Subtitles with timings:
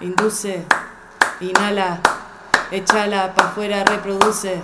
[0.00, 0.64] induce,
[1.40, 2.00] inhala,
[2.70, 4.62] échala pa' afuera, reproduce,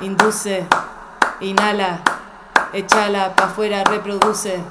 [0.00, 0.66] induce,
[1.40, 2.00] inhala,
[2.72, 4.62] échala pa' afuera, reproduce.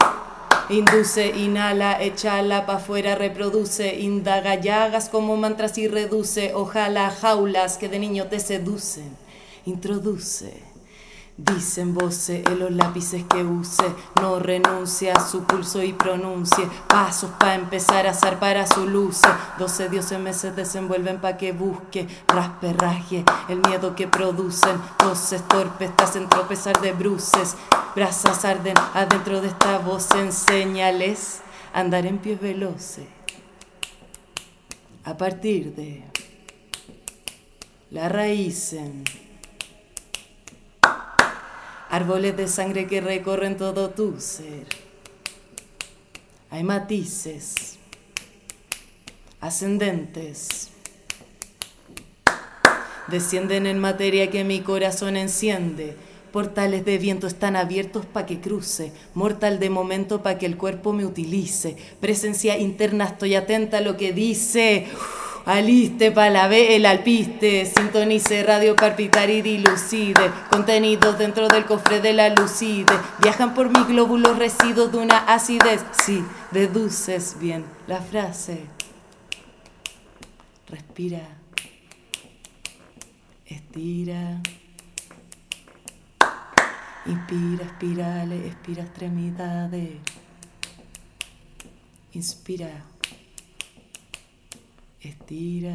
[0.68, 7.88] Induce, inhala, échala pa' afuera, reproduce, indaga llagas como mantras y reduce, ojalá jaulas que
[7.88, 9.16] de niño te seducen,
[9.66, 10.75] introduce.
[11.38, 13.84] Dicen voces en los lápices que use,
[14.22, 19.20] no renuncie a su pulso y pronuncie pasos para empezar a zarpar a su luz.
[19.60, 24.80] Doce dioses meses desenvuelven pa' que busque, raspe, rasgue el miedo que producen.
[25.04, 27.58] Voces torpes te hacen tropezar de bruces,
[27.94, 30.12] brasas arden adentro de esta voz.
[30.12, 31.42] Enséñales
[31.74, 33.08] a andar en pies veloces.
[35.04, 36.02] A partir de
[37.92, 39.04] la raízen.
[41.90, 44.66] Árboles de sangre que recorren todo tu ser.
[46.50, 47.78] Hay matices
[49.46, 50.70] ascendentes.
[53.08, 55.96] Descienden en materia que mi corazón enciende.
[56.32, 58.92] Portales de viento están abiertos para que cruce.
[59.14, 61.78] Mortal de momento para que el cuerpo me utilice.
[62.00, 64.88] Presencia interna, estoy atenta a lo que dice.
[65.46, 72.02] Aliste pa' la B, el alpiste, sintonice, radio palpitar y dilucide, contenidos dentro del cofre
[72.02, 78.02] de la lucide, viajan por mi glóbulos residuos de una acidez, sí, deduces bien la
[78.02, 78.66] frase.
[80.68, 81.22] Respira,
[83.46, 84.42] estira,
[87.06, 89.92] inspira, espirales, expira extremidades,
[92.14, 92.95] inspira.
[95.06, 95.72] Estira.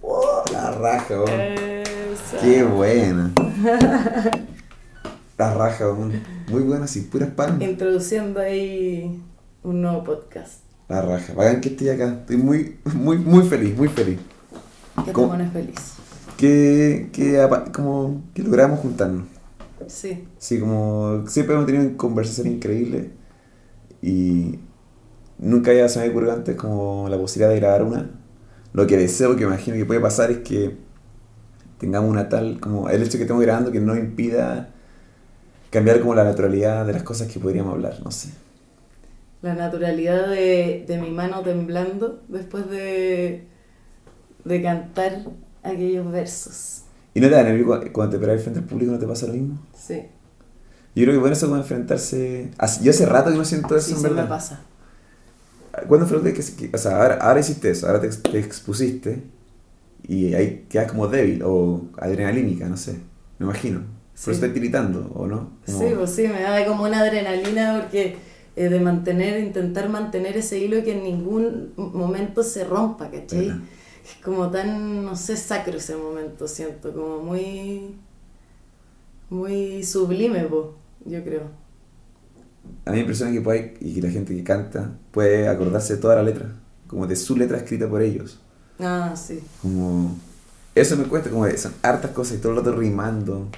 [0.00, 1.16] ¡Oh, la raja.
[2.40, 3.32] Qué buena.
[5.36, 5.86] La raja.
[6.48, 7.60] Muy buena, sí, puras pan.
[7.60, 9.24] Introduciendo ahí
[9.64, 10.60] un nuevo podcast.
[10.88, 11.34] La raja.
[11.34, 12.18] Vagan que estoy acá.
[12.20, 14.20] Estoy muy, muy, muy feliz, muy feliz.
[15.04, 15.94] Que te pones feliz.
[16.36, 19.37] Que, que, como, que logramos juntarnos.
[19.88, 20.28] Sí.
[20.38, 23.06] Sí, como siempre hemos tenido conversaciones increíbles
[24.02, 24.58] y
[25.38, 28.10] nunca había se me ocurrido antes como la posibilidad de grabar una.
[28.74, 30.76] Lo que deseo, que imagino que puede pasar es que
[31.78, 34.70] tengamos una tal, como el hecho que estemos grabando que no impida
[35.70, 38.30] cambiar como la naturalidad de las cosas que podríamos hablar, no sé.
[39.42, 43.46] La naturalidad de, de mi mano temblando después de,
[44.44, 45.26] de cantar
[45.62, 46.84] aquellos versos.
[47.18, 49.26] ¿Y no te da nervio cu- cuando te paras frente al público no te pasa
[49.26, 49.58] lo mismo?
[49.76, 50.02] Sí.
[50.94, 52.50] Yo creo que bueno eso como enfrentarse...
[52.80, 54.22] Yo hace rato que no siento eso Sí, en verdad.
[54.22, 54.60] me pasa.
[55.88, 58.38] ¿Cuándo fue vez que, que- o sea, ahora, ahora hiciste eso, ahora te, ex- te
[58.38, 59.22] expusiste
[60.06, 62.98] y ahí quedas como débil o adrenalínica, no sé,
[63.38, 63.80] me imagino.
[63.80, 64.30] Por Sí.
[64.30, 65.50] eso estás tiritando, ¿o no?
[65.66, 68.16] Como- Sí, pues sí, me da como una adrenalina porque
[68.56, 73.46] eh, de mantener, intentar mantener ese hilo que en ningún momento se rompa, ¿cachai?
[73.48, 73.60] ¿Verdad?
[74.08, 77.94] Es como tan, no sé, sacro ese momento, siento, como muy,
[79.30, 80.74] muy sublime, po,
[81.04, 81.42] yo creo.
[82.84, 86.00] A mí me impresiona que puede, y que la gente que canta puede acordarse de
[86.00, 86.52] toda la letra,
[86.86, 88.40] como de su letra escrita por ellos.
[88.78, 89.40] Ah, sí.
[89.62, 90.16] Como...
[90.74, 93.48] Eso me cuesta, como de- son hartas cosas y todo el rato rimando.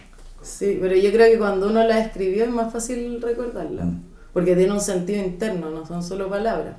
[0.42, 4.02] Sí, pero yo creo que cuando uno la escribió es más fácil recordarla, Mm.
[4.32, 6.76] porque tiene un sentido interno, no son solo palabras.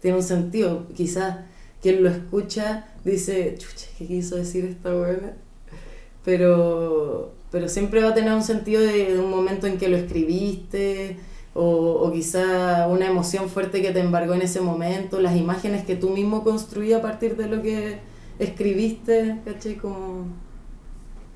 [0.00, 1.40] Tiene un sentido, quizás
[1.82, 5.34] quien lo escucha dice, chucha, ¿qué quiso decir esta buena?
[6.24, 9.96] Pero, pero siempre va a tener un sentido de, de un momento en que lo
[9.96, 11.18] escribiste,
[11.54, 11.62] o,
[12.02, 16.10] o quizá una emoción fuerte que te embargó en ese momento, las imágenes que tú
[16.10, 18.00] mismo construías a partir de lo que
[18.38, 19.76] escribiste, ¿cachai?
[19.76, 20.26] Como...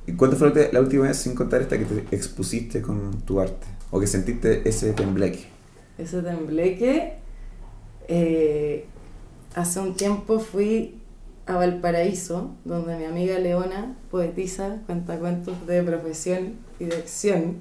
[0.07, 3.67] ¿Y cuándo fue la última vez, sin contar esta, que te expusiste con tu arte?
[3.91, 5.47] O que sentiste ese tembleque.
[5.99, 7.19] ese tembleque.
[8.09, 8.90] Eh,
[9.55, 10.97] hace un tiempo fui
[11.47, 17.57] a Valparaíso, donde mi amiga Leona, poetisa, cuenta cuentos de profesión y de acción.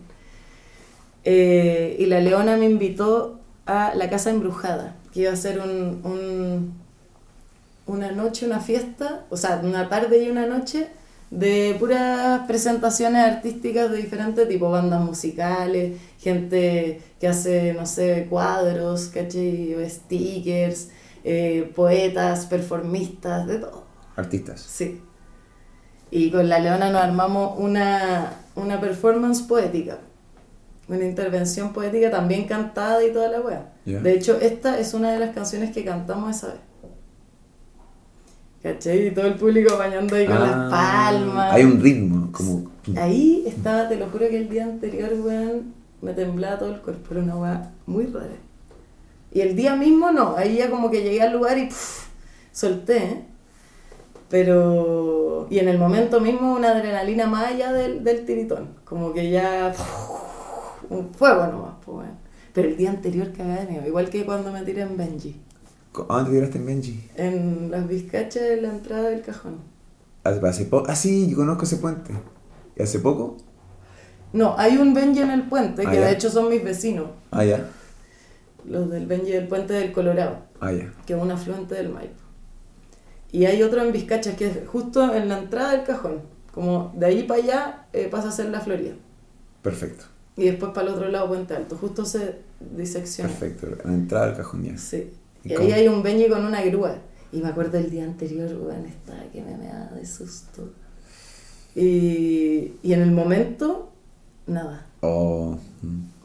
[1.24, 6.02] Eh, y la Leona me invitó a la Casa Embrujada, que iba a ser un,
[6.04, 6.74] un-
[7.86, 10.88] una noche, una fiesta, o sea, una tarde y una noche
[11.32, 19.08] de puras presentaciones artísticas de diferentes tipos, bandas musicales, gente que hace, no sé, cuadros,
[19.08, 19.76] ¿cachai?
[19.76, 20.90] O stickers,
[21.24, 23.84] eh, poetas, performistas, de todo.
[24.16, 24.62] Artistas.
[24.62, 25.02] Sí.
[26.12, 30.00] Y con la Leona nos armamos una, una performance poética,
[30.88, 33.74] una intervención poética también cantada y toda la wea.
[33.86, 36.58] De hecho, esta es una de las canciones que cantamos esa vez.
[38.62, 39.08] ¿Cachai?
[39.08, 41.54] Y todo el público bañando ahí con Ah, las palmas.
[41.54, 42.70] Hay un ritmo, como...
[42.98, 47.14] Ahí estaba, te lo juro que el día anterior, weón, me temblaba todo el cuerpo,
[47.14, 48.36] era una weá muy rara.
[49.32, 52.08] Y el día mismo no, ahí ya como que llegué al lugar y pff,
[52.52, 53.26] solté, ¿eh?
[54.30, 55.48] Pero.
[55.50, 58.76] Y en el momento mismo una adrenalina más allá del, del tiritón.
[58.86, 59.72] Como que ya.
[59.72, 62.12] pff, un fuego nomás, pues bueno.
[62.54, 65.40] Pero el día anterior cagada de igual que cuando me tiré en Benji.
[66.08, 67.10] ¿A dónde tiraste en Benji?
[67.16, 69.58] En las vizcachas de la entrada del cajón.
[70.24, 70.86] Hace, hace poco.
[70.90, 72.14] Ah, sí, yo conozco ese puente.
[72.76, 73.38] ¿Y hace poco?
[74.34, 76.06] No, hay un Benji en el puente, Ah, que ya.
[76.08, 77.08] de hecho son mis vecinos.
[77.32, 77.68] Ah, ya.
[78.66, 80.44] Los del Benji del puente del Colorado.
[80.60, 80.92] Ah, ya.
[81.06, 82.22] que es un afluente del Maipo.
[83.32, 86.22] Y hay otro en Vizcacha que es justo en la entrada del cajón.
[86.54, 88.96] Como de ahí para allá eh, pasa a ser la Florida.
[89.62, 90.06] Perfecto.
[90.36, 91.78] Y después para el otro lado Puente Alto.
[91.78, 92.40] Justo se
[92.76, 93.30] disecciona.
[93.30, 93.68] Perfecto.
[93.84, 94.78] En la entrada del cajón ya.
[94.78, 95.12] Sí.
[95.44, 96.98] ¿Y Y, ahí hay un Benji con una grúa.
[97.32, 100.74] Y me acuerdo el día anterior, weón, estaba que me, me daba de susto.
[101.76, 103.92] Y, y en el momento,
[104.48, 104.88] nada.
[105.02, 105.58] Oh.
[105.82, 106.20] mm.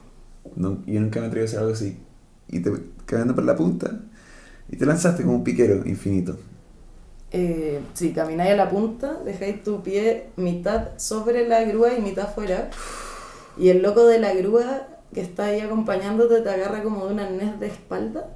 [0.56, 1.98] No, yo nunca me atreví a hacer algo así.
[2.54, 2.72] Y te
[3.04, 4.00] cayendo por la punta.
[4.70, 6.38] Y te lanzaste como un piquero infinito.
[7.32, 12.32] Eh, sí, camináis a la punta, dejáis tu pie mitad sobre la grúa y mitad
[12.32, 12.70] fuera.
[13.58, 17.20] Y el loco de la grúa que está ahí acompañándote te agarra como de un
[17.20, 18.30] arnés de espalda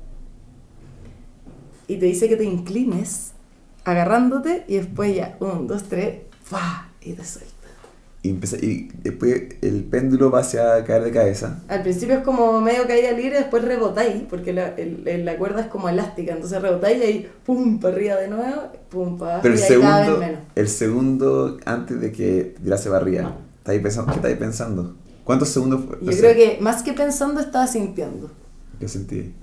[1.88, 3.32] y te dice que te inclines
[3.84, 6.88] agarrándote y después ya, un, dos, tres, ¡fa!
[7.00, 7.57] y te suelta.
[8.28, 11.62] Y, empecé- y después el péndulo va hacia caer de cabeza.
[11.68, 15.66] Al principio es como medio caída libre, después rebotáis, porque la, el- la cuerda es
[15.68, 19.60] como elástica, entonces rebotáis y ahí pum, para arriba de nuevo, pum, para Pero el
[19.60, 20.40] y ahí cada vez segundo, menos.
[20.54, 22.88] el segundo antes de que tirase.
[22.88, 23.36] No.
[23.58, 24.96] ¿Estáis pensando, ¿Qué estáis pensando?
[25.24, 25.98] ¿Cuántos segundos fue?
[26.00, 28.30] Yo creo que más que pensando estaba sintiendo.
[28.80, 29.34] ¿Qué sentí?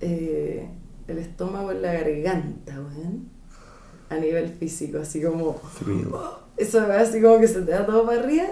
[0.00, 0.68] eh,
[1.08, 3.28] el estómago en la garganta, weón.
[4.10, 5.60] A nivel físico, así como.
[5.78, 6.06] Thrill.
[6.58, 8.44] Eso así como que se te da todo para arriba.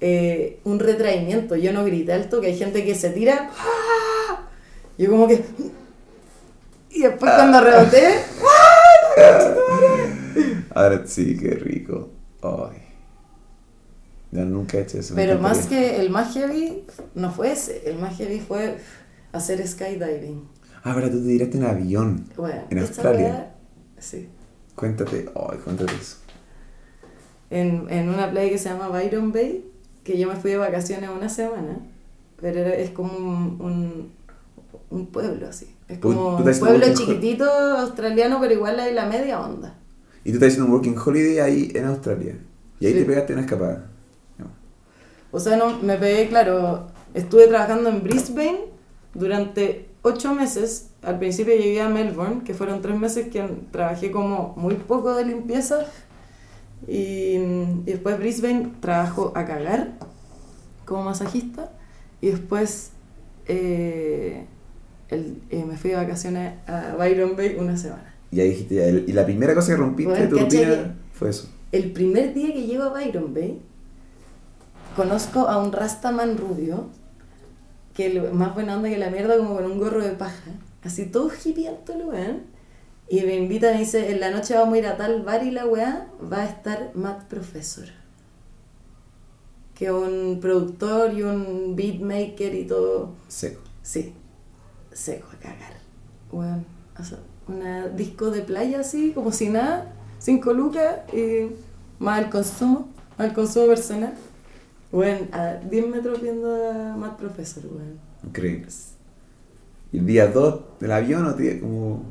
[0.00, 1.56] Eh, un retraimiento.
[1.56, 3.50] Yo no grité alto, que hay gente que se tira.
[3.58, 4.48] ¡ah!
[4.96, 5.42] Yo como que.
[6.90, 8.14] Y después cuando reboté.
[10.74, 12.10] Ahora sí, qué rico.
[12.42, 12.78] Ay.
[14.32, 15.14] Ya nunca he hecho eso.
[15.14, 17.82] Pero más que el más heavy, no fue ese.
[17.84, 18.78] El más heavy fue
[19.32, 20.48] hacer skydiving.
[20.84, 22.26] Ah, pero tú te tiraste en avión.
[22.36, 23.54] Bueno, En Australia.
[23.98, 24.28] sí.
[24.74, 25.28] Cuéntate.
[25.34, 26.16] Ay, cuéntate eso.
[27.50, 29.64] En, en una playa que se llama Byron Bay,
[30.04, 31.78] que yo me fui de vacaciones una semana,
[32.40, 34.12] pero era- es como un, un,
[34.90, 35.74] un pueblo así.
[35.88, 39.74] Es Tú- como un pueblo chiquitito australiano, pero igual hay la media onda.
[40.24, 42.36] Y tú estás haciendo un working holiday ahí en Australia.
[42.78, 42.98] Y ahí Sí.
[43.00, 43.86] te pegaste una escapada.
[44.38, 44.46] No.
[45.32, 48.60] O sea, no, me pegué, claro, estuve trabajando en Brisbane
[49.14, 50.90] durante ocho meses.
[51.02, 55.24] Al principio llegué a Melbourne, que fueron tres meses que trabajé como muy poco de
[55.24, 55.86] limpieza.
[56.88, 59.92] Y, y después Brisbane trabajo a cagar
[60.84, 61.70] como masajista.
[62.20, 62.90] Y después
[63.46, 64.44] eh,
[65.08, 68.14] el- eh, me fui de vacaciones a Byron Bay una semana.
[68.30, 70.94] Y ahí dijiste, el- y la primera cosa que rompiste Bueno, de tu ¿cachai rutina
[71.12, 71.48] fue eso.
[71.72, 73.60] El primer día que llego a Byron Bay,
[74.96, 76.86] conozco a un Rastaman rubio,
[77.94, 80.50] que más buena onda que la mierda, como con un gorro de paja,
[80.82, 82.42] así todo hippieento el weón,
[83.10, 85.50] y me invita, me dice, en la noche vamos a ir a tal bar y
[85.50, 87.86] la weá va a estar Matt Professor,
[89.74, 93.60] que es un productor y un beatmaker y todo, Seco.
[93.82, 94.14] sí,
[94.92, 95.72] seco a cagar,
[96.30, 96.64] weón,
[96.98, 97.18] o sea,
[97.48, 101.50] una disco de playa así, como si nada, cinco lucas y
[101.98, 104.14] más el consumo, más el consumo personal.
[104.92, 107.98] Bueno, a 10 metros viendo a Matt Professor, weón.
[108.24, 108.66] Increíble.
[109.92, 112.02] Y el día 2 del avión, o te- como.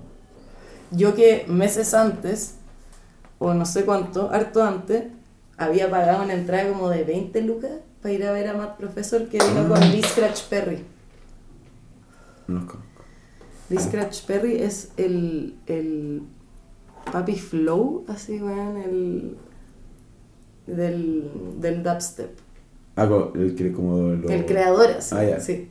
[0.91, 2.55] Yo que meses antes,
[3.37, 5.05] o no sé cuánto, harto antes,
[5.57, 9.27] había pagado una entrada como de 20 lucas para ir a ver a Matt Professor
[9.27, 10.83] que vino con Lee Scratch Perry.
[12.47, 12.79] No conozco.
[13.69, 16.23] Lee Scratch Perry es el, el
[17.11, 19.37] Papi Flow, así, weón, el
[20.65, 21.29] del,
[21.59, 22.31] del dubstep.
[22.95, 24.29] Ah, el que como lo...
[24.29, 25.69] El creador, así, Ah, sí.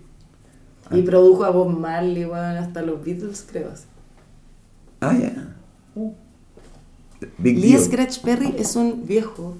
[0.91, 0.97] Ah.
[0.97, 3.71] Y produjo a Bob Marley, weón, hasta los Beatles, creo.
[3.73, 3.87] así.
[5.01, 5.55] Ah, ya.
[7.39, 7.79] Big Lee.
[7.79, 9.57] Scratch Perry es un viejo,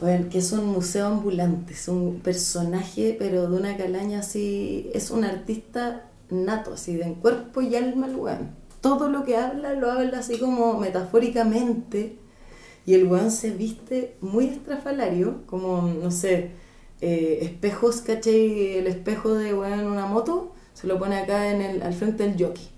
[0.00, 5.10] weón, que es un museo ambulante, es un personaje, pero de una calaña así, es
[5.10, 8.50] un artista nato, así, de en cuerpo y alma el weón.
[8.80, 12.16] Todo lo que habla lo habla así como metafóricamente,
[12.86, 16.52] y el weón se viste muy estrafalario, como, no sé,
[17.02, 18.78] eh, espejos, ¿cachai?
[18.78, 22.26] El espejo de weón en una moto, se lo pone acá en el, al frente
[22.26, 22.68] del jockey.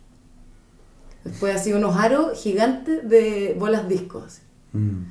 [1.25, 4.39] Después así unos aros gigantes de bolas discos.
[4.73, 5.05] Mm.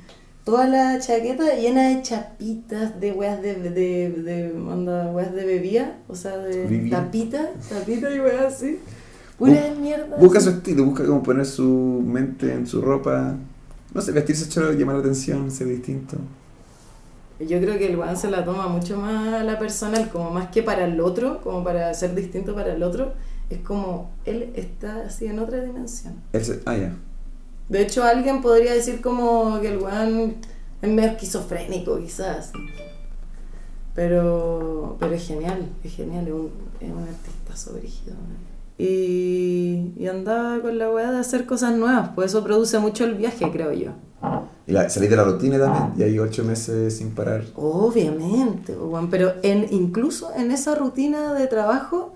[0.44, 5.98] toda la chaqueta llena de chapitas, de weas de, de, de, onda, weas de bebida,
[6.08, 6.96] o sea, de Vivía.
[6.98, 8.78] tapita, tapita y weas así.
[9.38, 10.16] Pura Bu- mierda.
[10.16, 10.48] Busca así.
[10.50, 13.36] su estilo, busca cómo poner su mente en su ropa.
[13.94, 16.16] No sé, vestirse choro, llamar la atención, ser distinto.
[17.40, 20.48] Yo creo que el weón se la toma mucho más a la personal, como más
[20.50, 23.12] que para el otro, como para ser distinto para el otro.
[23.54, 26.14] Es como él está así en otra dimensión.
[26.64, 26.94] Ah, ya.
[27.68, 30.36] De hecho, alguien podría decir como que el weón
[30.80, 32.52] es medio esquizofrénico, quizás.
[33.94, 38.16] Pero, pero es genial, es genial, es un, es un artista sobrígido.
[38.78, 43.14] Y, y andaba con la weá de hacer cosas nuevas, pues eso produce mucho el
[43.14, 43.92] viaje, creo yo.
[44.66, 47.44] Y la, salir de la rutina también, y ahí ocho meses sin parar.
[47.54, 52.14] Obviamente, weón, pero en, incluso en esa rutina de trabajo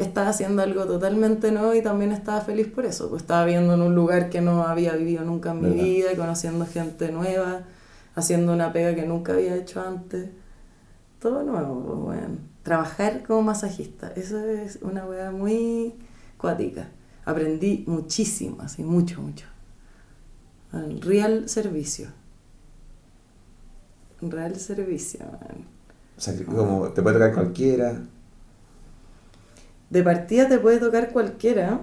[0.00, 3.08] estaba haciendo algo totalmente nuevo y también estaba feliz por eso.
[3.08, 5.84] Pues estaba viendo en un lugar que no había vivido nunca en mi ¿Verdad?
[5.84, 7.62] vida, conociendo gente nueva,
[8.14, 10.30] haciendo una pega que nunca había hecho antes.
[11.20, 12.38] Todo nuevo, pues, weón.
[12.62, 15.94] Trabajar como masajista, eso es una weá muy
[16.36, 16.88] cuática.
[17.24, 19.46] Aprendí muchísimo, así, mucho, mucho.
[21.00, 22.08] Real servicio.
[24.20, 25.66] Real servicio, man.
[26.16, 28.00] O sea, que como te puede tocar cualquiera.
[29.90, 31.80] De partida te puede tocar cualquiera,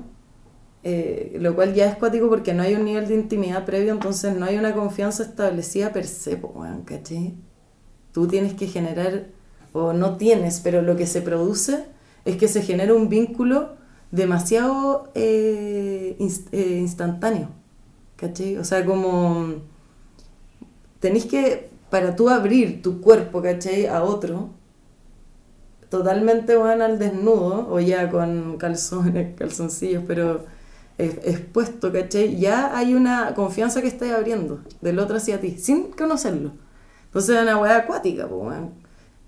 [0.83, 4.35] eh, lo cual ya es cuático porque no hay un nivel de intimidad previo, entonces
[4.37, 7.33] no hay una confianza establecida per se, weón, ¿cachai?
[8.11, 9.27] Tú tienes que generar,
[9.73, 11.85] o no tienes, pero lo que se produce
[12.23, 13.75] es que se genera un vínculo
[14.11, 16.15] demasiado eh,
[16.51, 17.49] eh, instantáneo,
[18.15, 18.57] ¿cachai?
[18.57, 19.55] O sea, como
[20.99, 23.87] tenéis que, para tú abrir tu cuerpo, ¿cachai?
[23.87, 24.51] A otro,
[25.89, 30.45] totalmente van al desnudo, o ya con calzones, calzoncillos, pero
[30.97, 32.37] es- expuesto, ¿cachai?
[32.39, 36.51] Ya hay una confianza que estáis abriendo del otro hacia ti, sin conocerlo.
[37.07, 38.71] Entonces es una weá acuática, po, weón.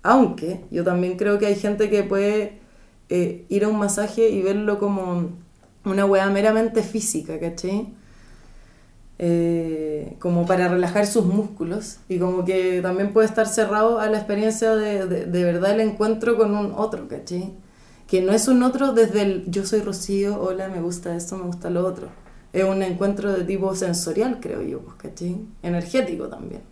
[0.02, 2.60] Aunque yo también creo que hay gente que puede
[3.08, 5.30] eh, ir a un masaje y verlo como
[5.84, 7.88] una weá meramente física, ¿cachai?
[9.18, 9.77] Eh,
[10.18, 14.74] como para relajar sus músculos y como que también puede estar cerrado a la experiencia
[14.76, 17.54] de, de, de verdad el encuentro con un otro, ¿cachai?
[18.06, 21.44] Que no es un otro desde el yo soy Rocío, hola, me gusta esto, me
[21.44, 22.08] gusta lo otro.
[22.52, 25.46] Es un encuentro de tipo sensorial, creo yo, pues, ¿cachai?
[25.62, 26.62] Energético también.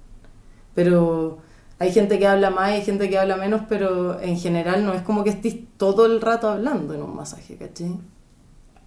[0.74, 1.38] Pero
[1.78, 4.94] hay gente que habla más y hay gente que habla menos, pero en general no
[4.94, 7.98] es como que estés todo el rato hablando en un masaje, ¿cachai?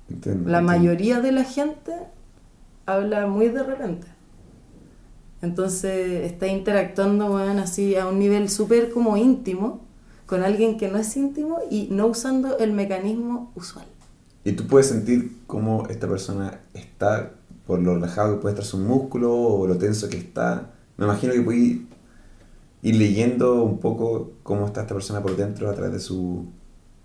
[0.10, 0.62] Entiendo, La entiendo.
[0.62, 1.94] mayoría de la gente
[2.86, 4.08] habla muy de repente.
[5.41, 9.81] Entonces está interactuando, weón, así a un nivel súper como íntimo
[10.25, 13.86] con alguien que no es íntimo y no usando el mecanismo usual.
[14.43, 17.31] Y tú puedes sentir cómo esta persona está,
[17.65, 20.72] por lo relajado que puede estar su músculo o lo tenso que está.
[20.98, 21.62] Me imagino que puedes
[22.81, 26.46] ir leyendo un poco cómo está esta persona por dentro a través de su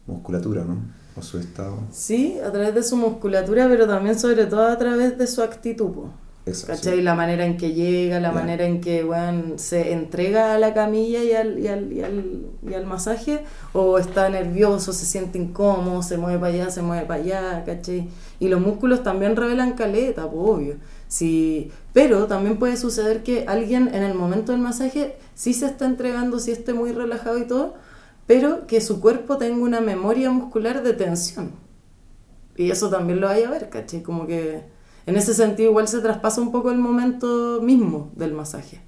[0.07, 0.77] musculatura, ¿no?
[1.17, 1.79] O su estado.
[1.91, 6.09] Sí, a través de su musculatura, pero también sobre todo a través de su actitud.
[6.47, 6.91] Exacto.
[6.91, 7.01] ¿Cachai?
[7.01, 8.35] La manera en que llega, la Ya.
[8.35, 12.47] manera en que weón, se entrega a la camilla y al, y, al, y, al,
[12.69, 13.41] y al masaje,
[13.73, 18.09] o está nervioso, se siente incómodo, se mueve para allá, se mueve para allá, ¿cachai?
[18.41, 20.77] Y los músculos también revelan caleta, po, obvio.
[21.09, 25.87] Sí, pero también puede suceder que alguien en el momento del masaje sí se está
[25.87, 27.75] entregando, sí esté muy relajado y todo,
[28.27, 31.53] pero que su cuerpo tenga una memoria muscular de tensión.
[32.57, 34.03] Y eso también lo hay a ver, ¿cachai?
[34.03, 34.63] Como que
[35.07, 38.81] en ese sentido igual se traspasa un poco el momento mismo del masaje.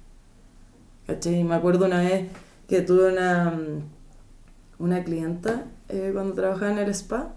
[1.05, 1.43] ¿Cachai?
[1.43, 2.27] Me acuerdo una vez
[2.67, 7.33] que tuve una, mm, una clienta eh, cuando trabajaba en el spa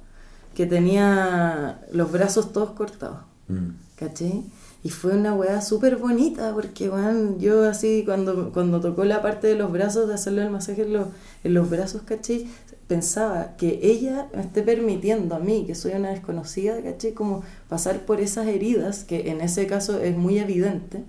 [0.55, 3.21] que tenía los brazos todos cortados.
[3.49, 3.71] Mm.
[4.01, 4.43] ¿cachai?
[4.83, 9.47] Y fue una weá súper bonita porque, weón, yo así cuando, cuando tocó la parte
[9.47, 11.09] de los brazos, de hacerle el masaje en los,
[11.45, 12.49] en los brazos, ¿cachai?
[12.91, 17.13] Pensaba que ella me esté permitiendo a mí, que soy una desconocida, ¿cachai?
[17.13, 21.05] Como pasar por esas heridas, que en ese caso es muy evidente,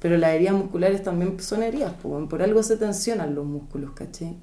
[0.00, 4.34] pero las heridas musculares también son heridas, por algo se tensionan los músculos, ¿cachai?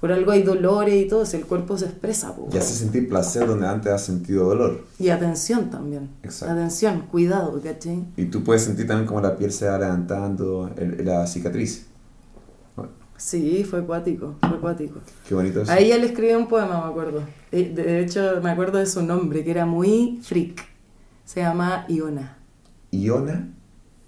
[0.00, 3.08] Por algo hay dolores y todo, si el cuerpo se expresa, pues, Y hace sentir
[3.08, 4.84] placer donde antes has sentido dolor.
[5.00, 6.08] y atención también.
[6.22, 6.54] Exacto.
[6.54, 8.04] Atención, cuidado, ¿cachai?
[8.16, 11.87] Y tú puedes sentir también como la piel se va levantando, el- la cicatriz.
[13.18, 15.00] Sí, fue acuático, fue acuático.
[15.28, 15.72] Qué bonito eso.
[15.72, 17.22] A ella le escribí un poema, me acuerdo.
[17.50, 20.64] De, de hecho, me acuerdo de su nombre, que era muy freak.
[21.24, 22.38] Se llama Iona.
[22.92, 23.48] Iona.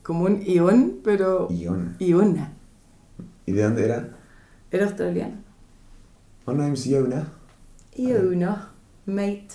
[0.05, 1.97] Como un ión, pero Iona.
[1.99, 2.53] Iona.
[3.47, 4.09] ¿Y de dónde era?
[4.71, 5.43] Era australiana.
[6.47, 7.33] My name's Iona.
[7.97, 8.71] Iona,
[9.07, 9.49] mate.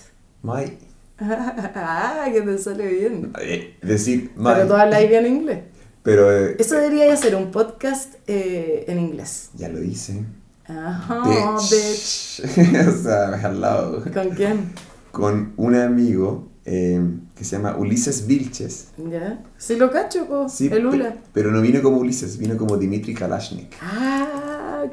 [0.44, 0.78] My.
[1.18, 3.32] ah, que te sale bien.
[3.42, 4.54] Eh, decir, my.
[4.54, 5.64] Pero tú hablas bien inglés.
[6.06, 9.50] Pero eh, Eso debería ser un podcast eh, en inglés.
[9.56, 10.24] ya lo hice.
[10.68, 11.72] Ajá, bitch.
[12.42, 12.88] Bitch.
[12.88, 14.04] o sea, lado.
[14.14, 14.72] ¿Con quién?
[15.12, 17.02] Con un amigo eh,
[17.36, 18.90] que se llama Ulises Vilches.
[19.10, 19.44] ¿Ya?
[19.58, 20.48] Sí lo cacho, po.
[20.48, 21.18] Sí, el pe- Ula.
[21.34, 23.76] pero no vino como Ulises, vino como Dimitri Kalashnik.
[23.82, 24.86] Ah.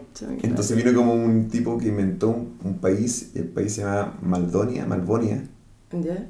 [0.43, 4.87] Entonces vino como un tipo que inventó un, un país, el país se llama Maldonia,
[4.87, 5.47] Malvonia,
[5.93, 6.27] ¿Ya?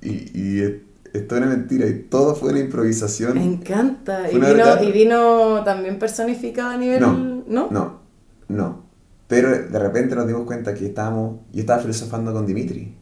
[0.00, 0.82] y, y
[1.12, 3.34] es, toda una mentira, y todo fue una improvisación.
[3.34, 4.30] Me encanta.
[4.30, 7.00] Y vino, y vino también personificado a nivel...
[7.00, 7.68] No, ¿No?
[7.70, 8.00] No,
[8.48, 8.82] no.
[9.28, 12.94] Pero de repente nos dimos cuenta que estábamos, yo estaba filosofando con Dimitri,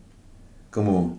[0.70, 1.18] como,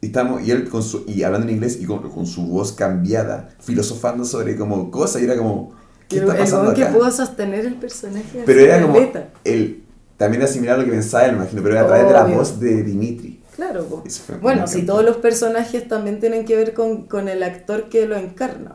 [0.00, 2.72] y, estábamos, y él con su, y hablando en inglés y con, con su voz
[2.72, 5.72] cambiada, filosofando sobre como cosas, y era como,
[6.08, 6.94] ¿qué el está pasando que acá?
[6.94, 8.42] pudo sostener el personaje.
[8.46, 8.96] Pero era como,
[9.44, 9.84] el,
[10.16, 12.24] también era similar a lo que pensaba él, imagino, pero era a través de la
[12.24, 13.41] voz de Dimitri.
[13.70, 14.02] Claro,
[14.40, 18.16] Bueno, si todos los personajes también tienen que ver con, con el actor que lo
[18.16, 18.72] encarna,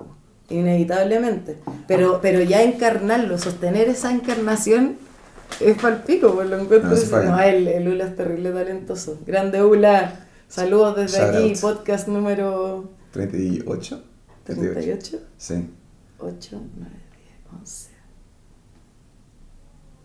[0.50, 1.58] inevitablemente.
[1.88, 4.96] Pero, pero ya encarnarlo, sostener esa encarnación
[5.60, 6.90] es palpico, pues lo encuentro.
[6.92, 9.20] No, no, el, el Ula es terrible talentoso.
[9.26, 10.26] Grande Ula.
[10.48, 11.60] Saludos desde Shout aquí, out.
[11.60, 14.04] podcast número 38.
[14.46, 15.70] 38, Sí.
[16.20, 16.92] 8, 9,
[17.52, 17.90] 10, 11.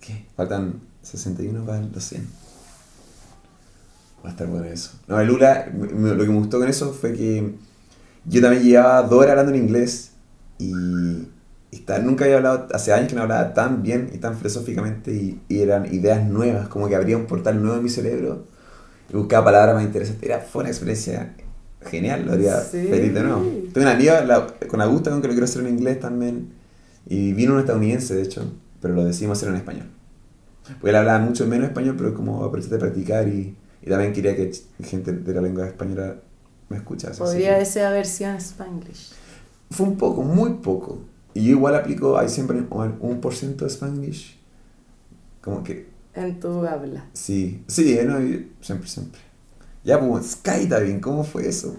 [0.01, 0.27] ¿Qué?
[0.37, 2.42] Faltan 61 para los 100.
[4.25, 4.93] Va a estar bueno eso.
[5.09, 5.89] No, el Lula, lo
[6.25, 7.55] que me gustó con eso fue que
[8.25, 10.13] yo también llevaba dos horas hablando en inglés
[10.59, 10.73] y,
[11.73, 15.13] y ta- nunca había hablado, hace años que no hablaba tan bien y tan filosóficamente
[15.13, 18.45] y, y eran ideas nuevas, como que abría un portal nuevo en mi cerebro
[19.13, 20.23] y buscaba palabras más interesantes.
[20.29, 21.35] Era, fue una experiencia
[21.85, 22.87] genial, lo haría Sí.
[22.89, 23.41] feliz de nuevo.
[23.73, 26.51] Tengo una amiga la- con Augusta con que lo quiero hacer en inglés también
[27.09, 29.87] y vino un estadounidense de hecho, pero lo decidimos hacer en español.
[30.81, 34.35] Porque él hablaba mucho menos español, pero como aprendiste a practicar y, y también quería
[34.37, 34.53] que
[34.85, 36.17] gente de la lengua española
[36.69, 37.19] me escuchase.
[37.19, 39.13] Podría que- ser versión Spanglish.
[39.71, 41.01] Fue un poco, muy poco.
[41.35, 44.39] Y yo igual aplico, hay siempre un, por ciento de Spanglish.
[45.41, 47.07] Como que, En tu habla.
[47.15, 48.21] sí, sí, ¿no?
[48.21, 49.21] Y siempre, siempre.
[49.85, 51.75] Ya, pues, skydiving, ¿cómo fue eso?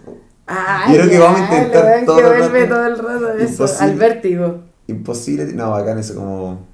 [0.47, 2.75] Ah, creo que ya, vamos a intentar todo que el rato.
[2.75, 3.83] todo el rato eso, Imposible.
[3.91, 4.63] al vértigo.
[4.87, 6.67] Imposible, no, acá en eso como...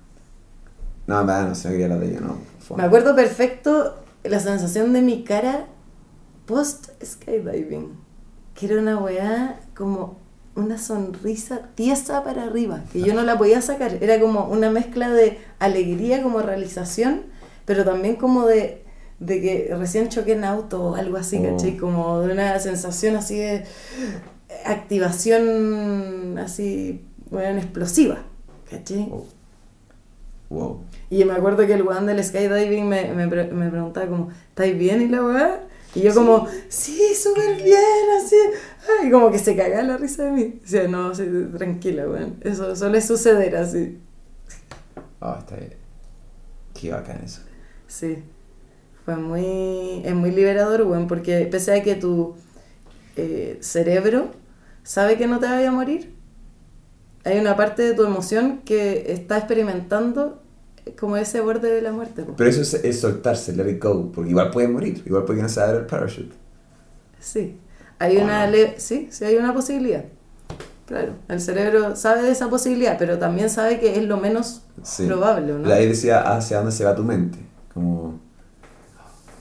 [1.05, 2.37] No, verdad no sé, no quería hablar de ello, no.
[2.59, 5.67] fue- Me acuerdo perfecto la sensación de mi cara
[6.45, 7.97] post skydiving.
[8.53, 10.17] Que era una weá como
[10.55, 13.97] una sonrisa tiesa para arriba, que yo no la podía sacar.
[14.01, 17.21] Era como una mezcla de alegría como realización,
[17.65, 18.83] pero también como de,
[19.19, 21.43] de que recién choqué en auto o algo así, Oh.
[21.51, 21.77] ¿cachai?
[21.77, 23.63] Como de una sensación así de
[24.65, 28.17] activación así, bueno, explosiva,
[28.69, 29.09] ¿cachai?
[29.11, 29.25] Oh.
[30.49, 30.81] Wow.
[31.09, 35.01] Y me acuerdo que el weón del skydiving me, me, me preguntaba como, ¿estáis bien
[35.01, 35.61] y la weá?
[35.95, 37.79] Y yo como, sí, súper bien,
[38.17, 38.35] así.
[39.01, 40.59] Ay, como que se cagaba la risa de mí.
[40.61, 41.25] Decía, no, sí,
[41.57, 42.37] tranquila, weón.
[42.41, 43.99] Eso suele suceder así.
[45.19, 45.73] Ah, está bien.
[46.79, 47.41] Qué bacán eso.
[47.87, 48.23] Sí.
[49.03, 52.35] Fue muy, es muy liberador, weón, porque pese a que tu
[53.15, 54.31] eh, cerebro
[54.83, 56.13] sabe que no te vaya a morir,
[57.25, 60.41] hay una parte de tu emoción que está experimentando
[60.99, 62.25] como ese borde de la muerte.
[62.35, 65.49] Pero eso es, es soltarse, let it go, porque igual puede morir, igual puede no
[65.49, 66.33] se abra el parachute.
[67.19, 67.57] Sí,
[67.99, 68.53] hay ¿O una no?
[68.77, 70.05] sí, sí hay una posibilidad.
[70.87, 75.07] Claro, el cerebro sabe de esa posibilidad, pero también sabe que es lo menos Sí.
[75.07, 75.69] probable, ¿o ¿no?
[75.71, 77.37] Ahí decía hacia dónde se va tu mente.
[77.73, 78.19] Como.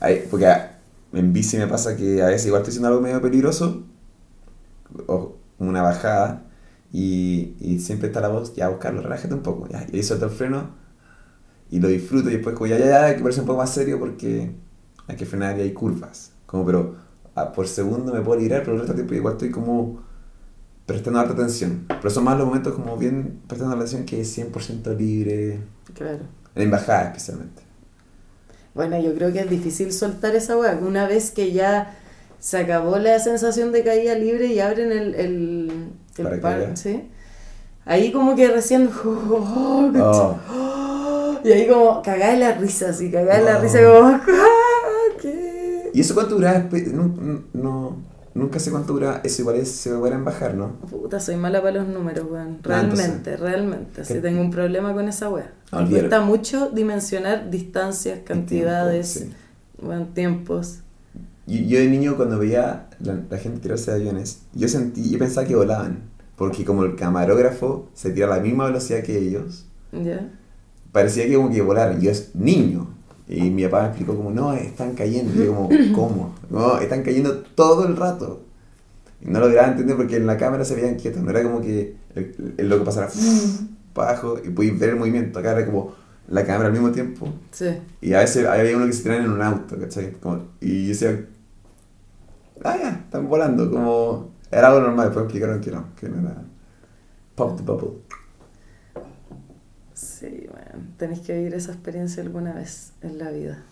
[0.01, 0.47] Ahí- porque
[1.13, 3.85] en bici me pasa que a veces igual estoy haciendo algo medio peligroso,
[5.07, 6.45] o una bajada,
[6.93, 10.27] y, y siempre está la voz, ya buscarlo, relájate un poco, ya, y ahí suelto
[10.27, 10.71] el freno,
[11.71, 13.71] y lo disfruto, y después como ya, ya, ya, hay que ponerse un poco más
[13.73, 14.51] serio porque
[15.07, 16.33] hay que frenar y hay curvas.
[16.47, 16.97] Como, pero
[17.35, 20.03] ah, por segundo me puedo librar, pero el resto del tiempo igual estoy como
[20.87, 21.85] prestando harta atención.
[21.89, 25.61] Pero son más los momentos como bien prestando atención que es 100% libre,
[25.95, 26.21] Claro.
[26.55, 27.63] en embajada especialmente.
[28.75, 30.79] Bueno, yo creo que es difícil soltar esa weá.
[30.81, 31.97] Una vez que ya
[32.39, 36.77] se acabó la sensación de caída libre y abren el, el, el par.
[36.77, 37.09] ¿sí?
[37.85, 38.89] Ahí como que recién...
[39.05, 40.57] oh, ¿cachai?
[40.57, 40.78] Oh.
[41.45, 43.63] Y ahí como cagada de la risa, así, cagada de la Oh.
[43.63, 44.07] risa, como...
[44.09, 44.21] "Ah,
[45.21, 45.91] ¿Qué?
[45.95, 46.69] ¿Y eso cuánto duraba?
[46.93, 47.15] No,
[47.55, 47.97] no-
[48.35, 49.21] nunca sé cuánto dura.
[49.25, 50.75] Eso igual es, se va a bajar, ¿no?
[50.91, 52.59] Puta, soy mala para los números, weón.
[52.59, 54.03] Ah, Realmente, realmente.
[54.03, 55.53] Así tengo un problema con esa weá.
[55.73, 59.27] Ah, Me cuesta mucho dimensionar distancias, cantidades,
[59.81, 60.79] tiempo, tiempos.
[61.47, 65.19] Yo, yo de niño cuando veía la, la gente tirarse de aviones, yo sentí, yo
[65.19, 66.03] pensaba que volaban.
[66.37, 70.29] Porque como el camarógrafo se tira a la misma velocidad que ellos, ¿Ya?
[70.93, 72.01] Parecía que como que volaran.
[72.01, 72.89] Yo es niño.
[73.29, 75.35] Y mi papá me explicó como, no, están cayendo.
[75.35, 76.35] Y yo como, ¿cómo?
[76.51, 78.43] No, están cayendo todo el rato.
[79.21, 81.61] Y no lo lograba entender porque en la cámara se veían quietos, no era como
[81.61, 83.09] que el, el loco pasara
[83.93, 85.41] para abajo y podías ver el movimiento.
[85.41, 85.93] Acá era como
[86.29, 87.29] la cámara al mismo tiempo.
[87.51, 87.67] Sí.
[88.01, 90.13] Y a veces había uno que se tiraban en un auto, ¿cachai?
[90.13, 91.27] Como, y yo decía,
[92.65, 94.31] ah, ya, están volando, como...
[94.51, 96.43] Era algo normal, después explicaron que no, que no era
[97.35, 97.99] pop the bubble.
[100.19, 103.63] Sí, bueno, tenéis que vivir esa experiencia alguna vez en la vida.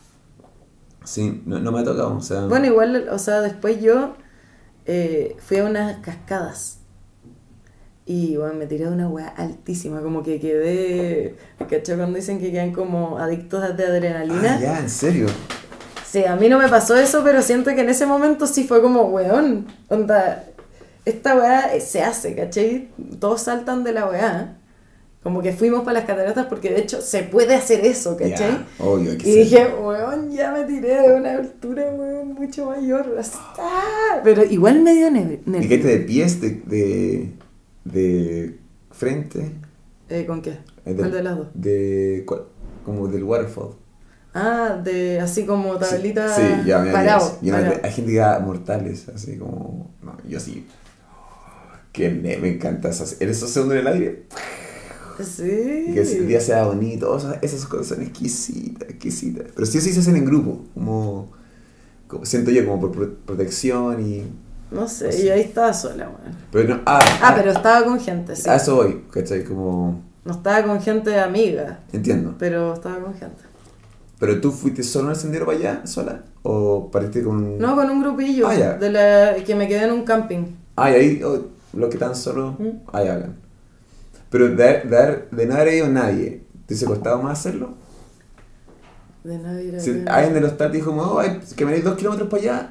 [1.02, 2.42] Sí, no, no me ha tocado, o sea...
[2.46, 4.14] Bueno, igual, o sea, después yo
[4.84, 6.78] eh, fui a unas cascadas.
[8.04, 11.34] Y bueno, me tiré de una weá altísima, como que quedé.
[11.68, 11.96] ¿Cachai?
[11.96, 14.54] Cuando dicen que quedan como adictos de adrenalina.
[14.54, 15.26] Ah, ya, en serio.
[16.08, 18.80] Sí, a mí no me pasó eso, pero siento que en ese momento sí fue
[18.80, 20.44] como, weón, onda,
[21.04, 22.88] esta weá se hace, ¿cachai?
[23.18, 24.58] Todos saltan de la weá.
[25.26, 28.36] Como que fuimos para las cataratas porque de hecho se puede hacer eso, ¿cachai?
[28.52, 33.12] Ya, obvio, que Y dije, weón, ya me tiré de una altura, weón, mucho mayor.
[33.18, 34.20] así, ¡ah!
[34.22, 35.68] Pero igual me dio neve- ¿Y nervio.
[35.68, 37.32] qué te de pies, de, de,
[37.84, 38.56] de
[38.92, 39.50] frente?
[40.08, 40.58] Eh, ¿Con qué?
[40.84, 41.48] Eh, ¿Cuál de las dos?
[41.54, 42.42] De, cuál?
[42.84, 43.74] como del waterfall.
[44.32, 47.36] Ah, de así como tablita Sí, sí, ya me parado.
[47.82, 49.90] Hay gente que da mortales, así como.
[50.02, 50.68] No, yo sí.
[51.90, 53.20] Que ne- me encanta esas.
[53.20, 54.22] En esos segundos en el aire.
[55.24, 55.86] Sí.
[55.88, 57.16] Y que el día sea bonito.
[57.16, 59.46] Esas, esas cosas son exquisitas, exquisitas.
[59.54, 60.64] Pero sí o sí se hacen en grupo.
[60.74, 61.28] Como.
[62.08, 64.24] como- siento yo como por pro- protección y.
[64.70, 65.26] No sé, Sí.
[65.26, 66.36] y ahí estaba sola, weón.
[66.50, 66.80] Pero no.
[66.86, 68.48] Ah, Ah, pero estaba con gente, sí.
[68.48, 69.44] A eso voy, ¿cachai?
[69.44, 70.02] Como.
[70.24, 72.34] No estaba con gente amiga, Entiendo.
[72.38, 73.42] pero estaba con gente.
[74.18, 76.22] ¿Pero tú fuiste solo al sendero para allá, sola?
[76.42, 77.58] ¿O partiste con.?
[77.58, 78.72] No, con un grupillo Ah, ya.
[78.78, 80.46] de la que me quedé en un camping.
[80.74, 82.68] Ah, y ahí oh, los que están solos, Mm.
[82.92, 83.36] ahí hagan.
[84.36, 84.54] Pero de,
[84.88, 87.74] de, haber- de no haber ido nadie, ¿te hubiese costado más hacerlo?
[89.24, 92.28] De nadie Si alguien de los TAT dijo, como, oh, hay- que me dos kilómetros
[92.28, 92.70] para allá,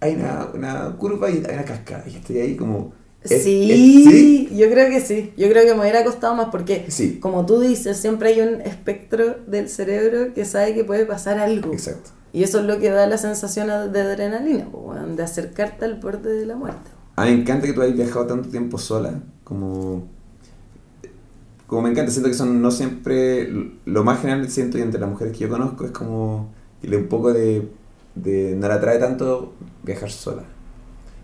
[0.00, 2.04] hay una, una curva y hay una cascada.
[2.08, 2.92] Y estoy ahí como...
[3.22, 5.32] es- Sí, es- sí, yo creo que sí.
[5.36, 7.18] Yo creo que me hubiera costado más porque, Sí.
[7.20, 11.72] como tú dices, siempre hay un espectro del cerebro que sabe que puede pasar algo.
[11.72, 12.10] exacto.
[12.32, 14.68] Y eso es lo que da la sensación de adrenalina,
[15.16, 16.88] de acercarte al borde de la muerte.
[17.16, 20.08] A mí me encanta que tú hayas viajado tanto tiempo sola, como...
[21.70, 23.48] Como me encanta, siento que son no siempre...
[23.84, 26.52] Lo más general siento y entre las mujeres que yo conozco es como...
[26.82, 27.68] Le un poco de,
[28.16, 28.56] de...
[28.56, 29.52] No la atrae tanto
[29.84, 30.42] viajar sola.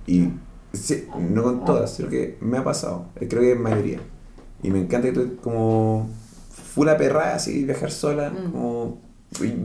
[0.06, 0.28] Y
[0.72, 3.06] sí, no con todas, creo que me ha pasado.
[3.16, 3.98] eh, Creo que en mayoría.
[4.62, 6.08] Y me encanta que tú como...
[6.74, 8.52] Full perra así, viajar sola, Mm.
[8.52, 9.00] como...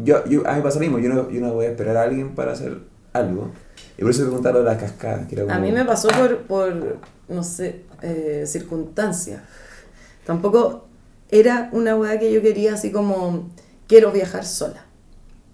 [0.03, 2.01] Yo, yo, a mí pasa lo mismo, yo no, yo no voy a esperar a
[2.01, 2.79] alguien para hacer
[3.13, 3.51] algo.
[3.99, 5.53] Y por eso preguntaba lo de la cascada, que era como...
[5.55, 6.97] A mí me pasó por, por
[7.29, 9.41] no sé, eh, circunstancias.
[10.31, 10.85] Tampoco
[11.29, 13.49] era una weá que yo quería así como,
[13.85, 14.85] quiero viajar sola.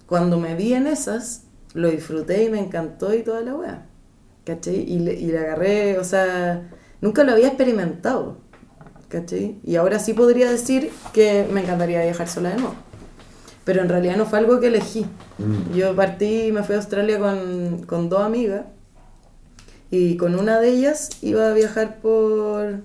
[0.06, 3.88] Cuando me vi en esas, lo disfruté y me encantó y toda la weá.
[4.46, 4.76] ¿Cachai?
[4.76, 6.70] Y le, y le agarré, o sea,
[7.02, 8.38] nunca lo había experimentado.
[9.08, 9.60] ¿Cachai?
[9.64, 12.76] Y ahora sí podría decir que me encantaría viajar sola de nuevo.
[13.64, 15.08] Pero en realidad no fue algo que elegí.
[15.40, 15.74] Mm.
[15.74, 18.66] Yo partí y me fui a Australia con, con dos amigas
[19.90, 22.84] y con una de ellas iba a viajar por,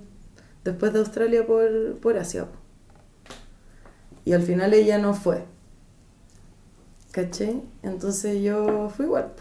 [0.64, 2.46] después de Australia por, por Asia.
[4.24, 5.44] Y al final ella no fue.
[7.10, 7.60] ¿Caché?
[7.82, 9.32] Entonces yo fui igual.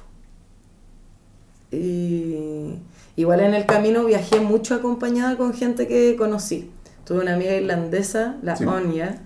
[1.71, 2.79] Y
[3.15, 6.71] igual en el camino viajé mucho acompañada con gente que conocí.
[7.05, 8.65] Tuve una amiga irlandesa, la Sí.
[8.65, 9.21] Onya,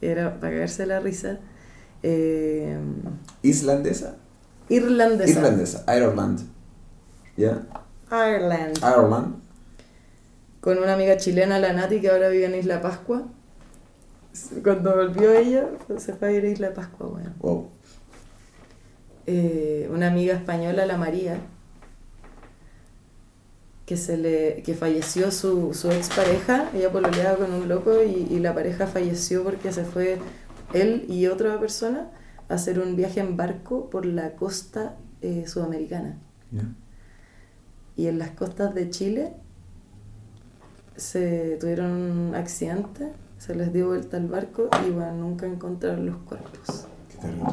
[0.00, 1.38] que era para cagarse la risa.
[2.02, 2.78] Eh,
[3.42, 4.16] ¿Islandesa?
[4.68, 5.30] irlandesa.
[5.30, 6.40] Irlandesa, Ireland.
[7.36, 7.62] ¿Ya?
[8.10, 8.78] Ireland.
[8.78, 9.34] Ireland.
[10.60, 13.28] Con una amiga chilena, la Nati, que ahora vive en Isla Pascua.
[14.62, 17.34] Cuando volvió ella, pues, se fue a ir a Isla Pascua, bueno.
[17.38, 17.70] Wow.
[19.26, 21.38] Eh, una amiga española, la María,
[23.86, 28.38] que, se le, que falleció su, su expareja, ella pololeaba con un loco y, y
[28.38, 30.18] la pareja falleció porque se fue
[30.72, 32.10] él y otra persona
[32.48, 36.18] a hacer un viaje en barco por la costa eh, sudamericana.
[37.96, 39.32] Y en las costas de Chile
[40.96, 46.16] se tuvieron un accidente, se les dio vuelta el barco y bueno, nunca encontraron los
[46.18, 46.86] cuerpos.
[47.10, 47.48] Qué terrible.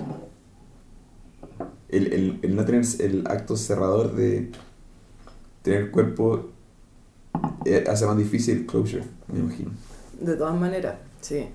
[1.90, 4.52] El, el, el no tener el acto cerrador de
[5.62, 6.50] tener cuerpo
[7.66, 9.72] eh, hace más difícil closure, me imagino.
[10.20, 11.48] De todas maneras, sí.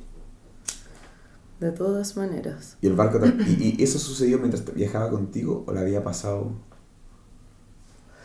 [1.60, 2.76] De todas maneras.
[2.80, 6.52] ¿Y el barco ¿Y, y eso sucedió mientras viajaba contigo o le había pasado?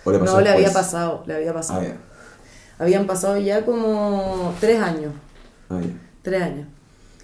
[0.06, 1.82] ¿O le pasó No, le había pasado, le había pasado.
[1.82, 1.98] Ah, ya.
[2.80, 5.14] Habían pasado ya como tres años,
[5.70, 5.82] Ah,
[6.22, 6.68] tres años.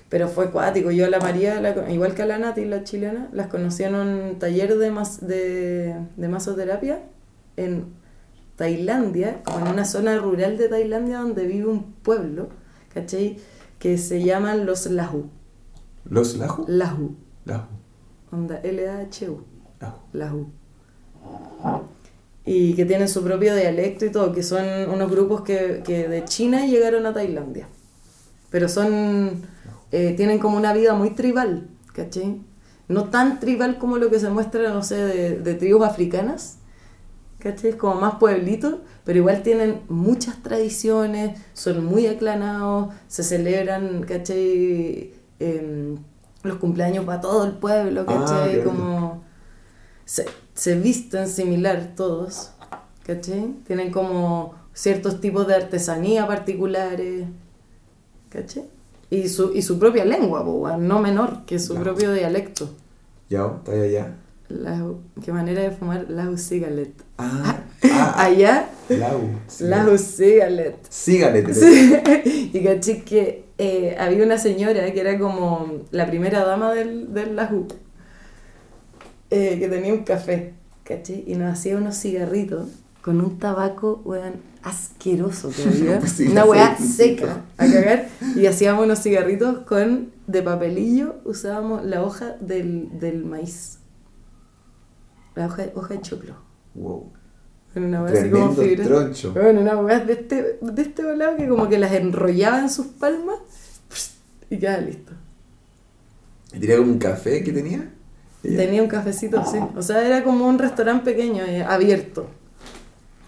[0.09, 0.91] Pero fue acuático.
[0.91, 3.95] Yo a la María, la igual que a la Nati, la chilena, las conocí en
[3.95, 7.01] un taller de, mas, de, de masoterapia
[7.57, 7.85] en
[8.55, 12.49] Tailandia, como en una zona rural de Tailandia donde vive un pueblo,
[12.93, 13.37] ¿cachai?
[13.79, 15.29] Que se llaman los Lahu.
[16.05, 16.65] ¿Los Lahu?
[16.67, 17.15] Lahu.
[17.45, 17.67] Lahu.
[18.31, 19.43] Onda L-A-H-U.
[19.79, 19.97] Lahu.
[20.13, 20.51] Lahu.
[22.45, 26.25] Y que tienen su propio dialecto y todo, que son unos grupos que, que de
[26.25, 27.67] China llegaron a Tailandia.
[28.49, 29.43] Pero son.
[29.91, 32.41] eh, tienen como una vida muy tribal, ¿cachai?
[32.87, 36.57] No tan tribal como lo que se muestra, no sé, de, de tribus africanas,
[37.39, 37.71] ¿cachai?
[37.71, 38.75] Es como más pueblitos,
[39.05, 45.13] pero igual tienen muchas tradiciones, son muy aclanados, se celebran, ¿cachai?
[45.39, 45.97] Em,
[46.43, 48.63] los cumpleaños para todo el pueblo, Ah, ¿cachai?
[48.63, 49.23] como
[50.05, 52.51] se, se visten similar todos,
[53.05, 53.53] ¿cachai?
[53.67, 57.25] Tienen como ciertos tipos de artesanía particulares,
[58.29, 58.63] ¿cachai?
[59.09, 61.81] Y su, y su propia lengua, weón, no menor que su Ya.
[61.81, 62.69] propio dialecto.
[63.29, 63.45] ¿Ya?
[63.57, 64.15] ¿Está allá?
[64.49, 66.93] Lahu- ¿Qué manera de fumar Lahu Sigalet?
[67.17, 69.21] Ah, ah, Allá, Lau.
[69.61, 70.77] Lahu Sigalet.
[70.89, 71.41] Sígale.
[71.43, 71.95] te- Sí.
[72.53, 77.35] Y caché que eh, había una señora que era como la primera dama del, del
[77.35, 77.67] Lahu,
[79.33, 81.23] eh, que tenía un café, ¿caché?
[81.25, 82.69] Y nos hacía unos cigarritos
[83.01, 85.97] con un tabaco, weón, asqueroso todavía.
[85.99, 86.93] Pues sí, una weá sí, sí.
[86.93, 88.09] seca, a cagar.
[88.35, 93.79] Y hacíamos unos cigarritos con, de papelillo, usábamos la hoja del, del maíz.
[95.33, 96.35] La hoja, hoja de choclo.
[96.75, 97.11] Wow.
[97.73, 98.53] Con una weá así como.
[99.33, 102.85] Bueno, una weá de este, de este volado que como que las enrollaba en sus
[102.85, 103.39] palmas
[104.51, 105.11] y quedaba listo.
[106.53, 107.91] ¿Y tenía como un café que tenía?
[108.43, 109.57] Tenía un cafecito así.
[109.75, 112.27] O sea, era como un restaurante pequeño, eh, abierto.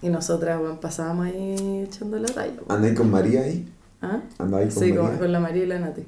[0.02, 2.52] Y nosotras, pasábamos ahí echando la talla.
[2.52, 2.64] weón.
[2.68, 3.66] ¿Andáis con María ahí?
[4.02, 4.20] ¿Ah?
[4.38, 5.08] ¿Andabais con Sí, María?
[5.10, 6.04] con, con la María y la Nati.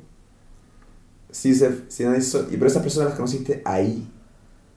[1.30, 4.06] Sí, se, sí andáis so- ¿Y pero esas personas las conociste ahí?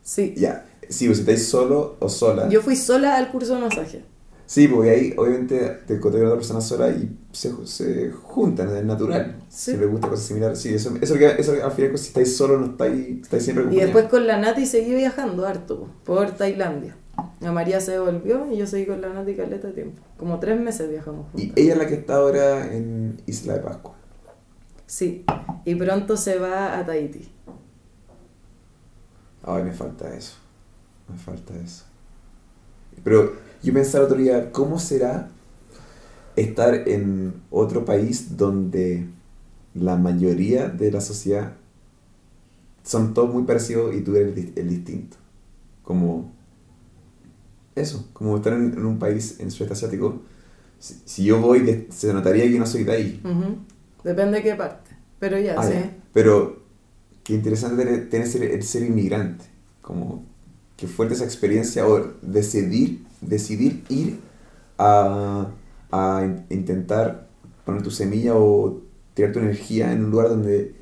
[0.01, 0.33] Sí.
[0.37, 0.65] Ya.
[0.89, 2.49] Sí, pues si estáis solo o sola.
[2.49, 4.03] Yo fui sola al curso de masaje.
[4.51, 8.83] Sí, porque ahí obviamente te encontré con otra persona sola y se, se juntan, es
[8.83, 9.37] natural.
[9.47, 9.71] Sí.
[9.71, 10.59] Si les gusta cosas similares.
[10.59, 13.73] Sí, eso, eso, que, eso que al final si estáis solo no estáis, estáis siempre
[13.73, 16.97] Y después con la Nati seguí viajando harto po, por Tailandia.
[17.39, 20.01] La María se devolvió y yo seguí con la Nati caleta de tiempo.
[20.17, 21.41] Como tres meses viajamos juntos.
[21.41, 23.95] Y ella es la que está ahora en Isla de Pascua.
[24.85, 25.23] Sí,
[25.63, 27.31] y pronto se va a Tahití.
[29.43, 30.35] Ay, me falta eso.
[31.07, 31.85] Me falta eso.
[33.01, 33.31] Pero
[33.63, 35.29] yo pensaba el otro día, ¿cómo será
[36.35, 39.07] estar en otro país donde
[39.73, 41.53] la mayoría de la sociedad
[42.83, 45.17] son todos muy parecidos y tú eres el, dis- el distinto?
[45.83, 46.31] Como
[47.75, 50.21] eso, como estar en, en un país en sudeste asiático.
[50.79, 53.21] Si, si yo voy, de- se notaría que no soy de ahí.
[53.23, 53.57] Ujú.
[54.03, 54.91] Depende de qué parte.
[55.19, 55.73] Pero ya, Ah, sí.
[55.73, 55.91] ya.
[56.13, 56.63] Pero
[57.23, 59.45] qué interesante tener, tener ser, el ser inmigrante.
[59.81, 60.25] Como
[60.77, 64.19] qué fuerte esa experiencia o decidir, decidir ir
[64.77, 65.47] a,
[65.91, 67.27] a in- intentar
[67.65, 68.81] poner tu semilla o
[69.13, 70.75] tirar tu energía en un lugar donde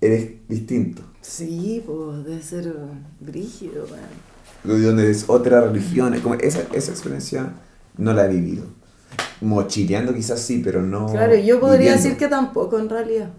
[0.00, 1.02] eres distinto.
[1.20, 2.74] Sí, pues debe ser
[3.20, 4.84] brígido, weón.
[4.84, 6.18] Donde es otra religión.
[6.20, 7.52] Como esa, esa experiencia
[7.96, 8.64] no la he vivido.
[9.40, 11.06] Mochileando quizás sí, pero no.
[11.06, 12.02] Claro, yo podría viviendo.
[12.02, 13.30] decir que tampoco en realidad.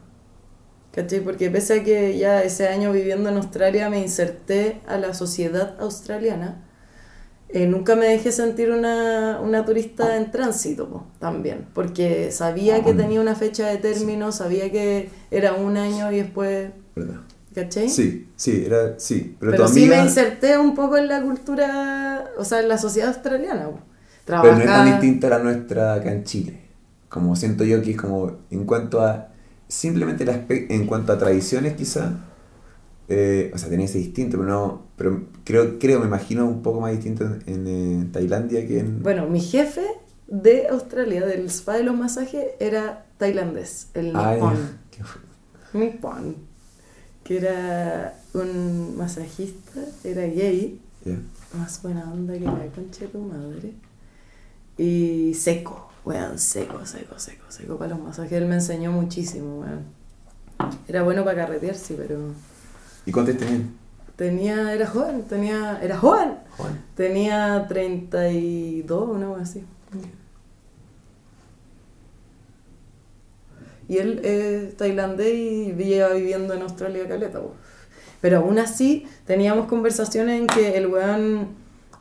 [0.93, 1.19] ¿Cachai?
[1.21, 5.75] Porque pese a que ya ese año viviendo en Australia me inserté a la sociedad
[5.79, 6.63] australiana,
[7.49, 11.67] eh, nunca me dejé sentir una, una turista en tránsito po, también.
[11.73, 16.71] Porque sabía que tenía una fecha de término, sabía que era un año y después.
[16.95, 17.21] ¿Verdad?
[17.55, 17.89] ¿Cachai?
[17.89, 19.35] Sí, sí, era, sí.
[19.39, 23.09] Pero, Pero, sí me inserté un poco en la cultura, o sea, en la sociedad
[23.09, 23.69] australiana.
[23.69, 23.79] po.
[24.25, 26.61] Pero no es tan distinta a la nuestra acá en Chile.
[27.09, 29.29] Como siento yo que es como en cuanto a.
[29.67, 32.13] Simplemente el aspe- en cuanto a tradiciones, quizá.
[33.07, 34.88] eh, o sea, tenía ese distinto, pero no.
[34.99, 39.01] Pero creo, creo, me imagino un poco más distinto en, en, eh, Tailandia que en.
[39.01, 39.81] Bueno, mi jefe
[40.27, 44.33] de Australia, del spa de los masajes, era tailandés, el Ah.
[44.35, 44.57] Nippon.
[44.91, 46.35] Qué- Nippon.
[47.23, 51.15] Que era un masajista, era gay, ya.
[51.57, 53.73] más buena onda que la concha de tu madre.
[54.77, 58.33] Y seco, weón, seco, seco, seco, seco para los masajes.
[58.33, 59.83] Él me enseñó muchísimo, weón.
[60.87, 62.19] Era bueno para carretear, sí, pero
[63.05, 63.71] ¿Y cuántos tenían?
[64.19, 66.33] Tenía, era joven, tenía, era joven.
[66.57, 66.83] Juan.
[66.93, 69.63] Tenía 32, una cosa así.
[73.87, 77.39] Y él es tailandés y lleva viviendo en Australia caleta.
[78.19, 81.47] Pero aún así teníamos conversaciones en que el weón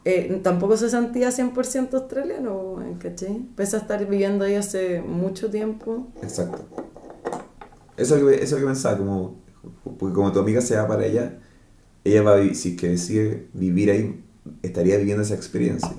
[0.04, 3.46] eh, tampoco se sentía 100% australiano, weón, ¿cachai?
[3.54, 6.08] Pese a estar viviendo ahí hace mucho tiempo.
[6.20, 6.64] Exacto.
[7.96, 9.36] Eso es lo que, eso es lo que pensaba, como,
[9.98, 11.38] porque como tu amiga se va para allá,
[12.08, 14.22] ella va a vi- si es que decide vivir ahí,
[14.62, 15.92] estaría viviendo esa experiencia.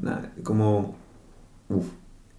[0.00, 0.94] Nada, como,
[1.68, 1.86] uf,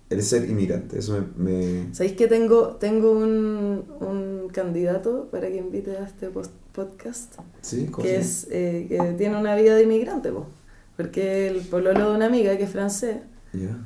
[0.10, 1.52] el ser inmigrante, eso me...
[1.84, 6.30] me- ¿Sabéis que tengo, tengo un, un candidato para que invite a este
[6.74, 7.36] podcast?
[7.62, 7.88] ¿Sí?
[7.92, 10.48] ¿Cómo Que, es, eh, que tiene una vida de inmigrante, po.
[10.98, 13.18] porque el pololo de una amiga que es francés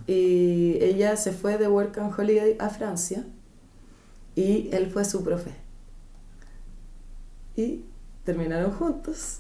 [0.07, 3.25] y ella se fue de Work and Holiday a Francia
[4.35, 5.51] y él fue su profe.
[7.55, 7.81] Y
[8.23, 9.39] terminaron juntos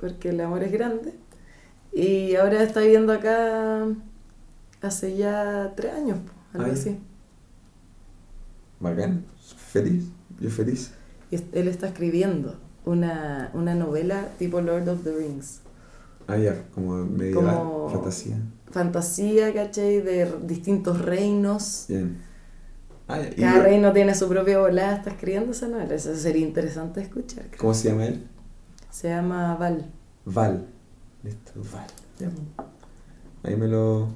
[0.00, 1.14] porque el amor es grande
[1.92, 3.86] y ahora está viviendo acá
[4.82, 6.18] hace ya tres años,
[6.52, 6.72] algo Ah, ya.
[6.74, 6.98] así.
[8.80, 9.24] Bacán,
[9.72, 10.04] feliz,
[10.40, 10.92] yo feliz.
[11.30, 15.60] Y él está escribiendo una, una novela tipo Lord of the Rings.
[16.26, 18.36] Ah, ya, como medieval, Como- fantasía.
[18.70, 20.00] Fantasía, ¿cachai?
[20.00, 21.86] De distintos reinos.
[21.88, 22.18] Bien.
[23.12, 25.94] Ah, y Cada lo- reino tiene su propia volada, está escribiendo esa novela.
[25.94, 27.44] Eso sería interesante escuchar.
[27.46, 27.58] creo.
[27.58, 28.26] ¿Cómo se llama él?
[28.90, 29.90] Se llama Val.
[30.24, 30.66] Val.
[31.22, 31.86] Listo, Val.
[32.18, 32.28] Ya.
[33.42, 34.08] Ahí me lo...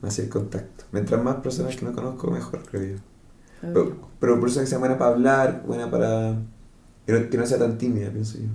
[0.00, 0.84] me hace el contacto.
[0.92, 3.02] Mientras más personas que no conozco, mejor, creo yo.
[3.60, 6.36] Pero, pero personas que sean buenas para hablar, buenas para...
[7.06, 8.48] Que no, que no sea tan tímida, pienso yo.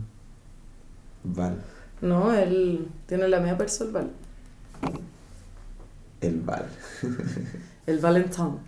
[1.24, 1.58] Val.
[2.02, 4.12] No, él tiene la media persona, el Val.
[6.22, 6.66] El Val.
[7.86, 8.60] El Valentón.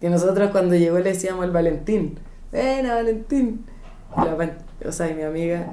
[0.00, 2.18] Que nosotros cuando llegó le decíamos el Valentín.
[2.52, 3.64] Ven a Valentín.
[4.16, 5.72] Y la Val- o sea, y mi amiga.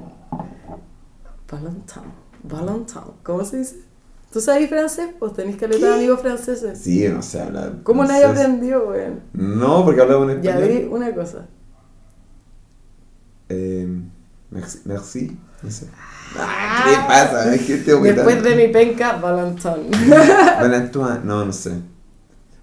[1.50, 2.04] Valentón.
[2.42, 3.04] Valentón.
[3.22, 3.76] ¿Cómo se dice?
[4.32, 5.08] ¿Tú sabes francés?
[5.18, 6.78] Pues tenés que hablar de amigos franceses.
[6.78, 7.76] Sí, no sé hablar.
[7.82, 9.20] ¿Cómo no nadie aprendió, weón?
[9.32, 10.68] No, porque hablaba Ya español.
[10.68, 11.46] vi una cosa.
[13.48, 13.88] Eh,
[14.50, 15.86] merci, merci, no sé.
[16.38, 17.54] Ah, ¿Qué le pasa?
[17.54, 19.86] Es que este hombre Después de mi penca, Valentón.
[20.60, 21.72] Valentuan, no, no sé.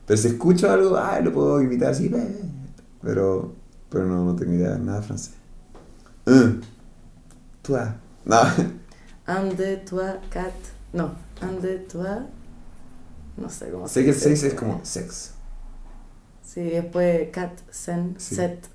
[0.06, 2.28] Pero si escucho algo, ah, lo puedo imitar así, pe-
[3.02, 3.54] pero,
[3.90, 5.34] pero no, no tengo idea, nada francés.
[7.64, 7.80] Toi,
[8.26, 8.42] no,
[9.28, 10.72] Un, deux, trois, quatre.
[10.94, 12.24] No, un, deux, trois.
[13.38, 14.30] No sé cómo sé que el dice.
[14.36, 15.32] 6 es como sex.
[16.44, 18.36] Sí, después cat, sen, Sí.
[18.36, 18.70] set.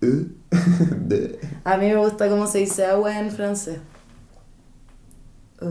[0.00, 0.36] Un,
[1.08, 3.78] de, A mí me gusta cómo se dice agua en francés.
[5.60, 5.66] Uh.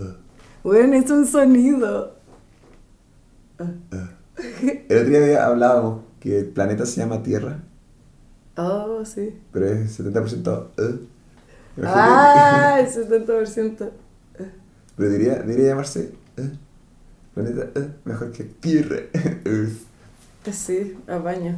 [0.00, 0.14] uh,
[0.62, 2.16] Bueno, es un sonido.
[3.62, 3.96] Uh.
[4.88, 7.62] El otro día hablábamos que el planeta se llama Tierra,
[8.56, 9.34] Oh, sí.
[9.52, 10.48] pero es 70%
[10.78, 10.98] uh.
[11.76, 12.00] Imagínate.
[12.00, 13.90] Ah, el 70%.
[14.96, 16.42] Pero diría, diría llamarse uh,
[17.34, 18.96] planeta uh, mejor que Tierra.
[19.44, 19.72] Earth.
[20.52, 21.56] Sí, apaño.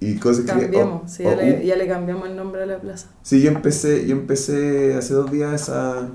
[0.00, 1.02] Y cosas que Cambiamos.
[1.04, 3.06] oh, Sí, oh, ya, le, ya le cambiamos el nombre a la plaza.
[3.22, 6.08] Sí, yo empecé, yo empecé hace dos días esa...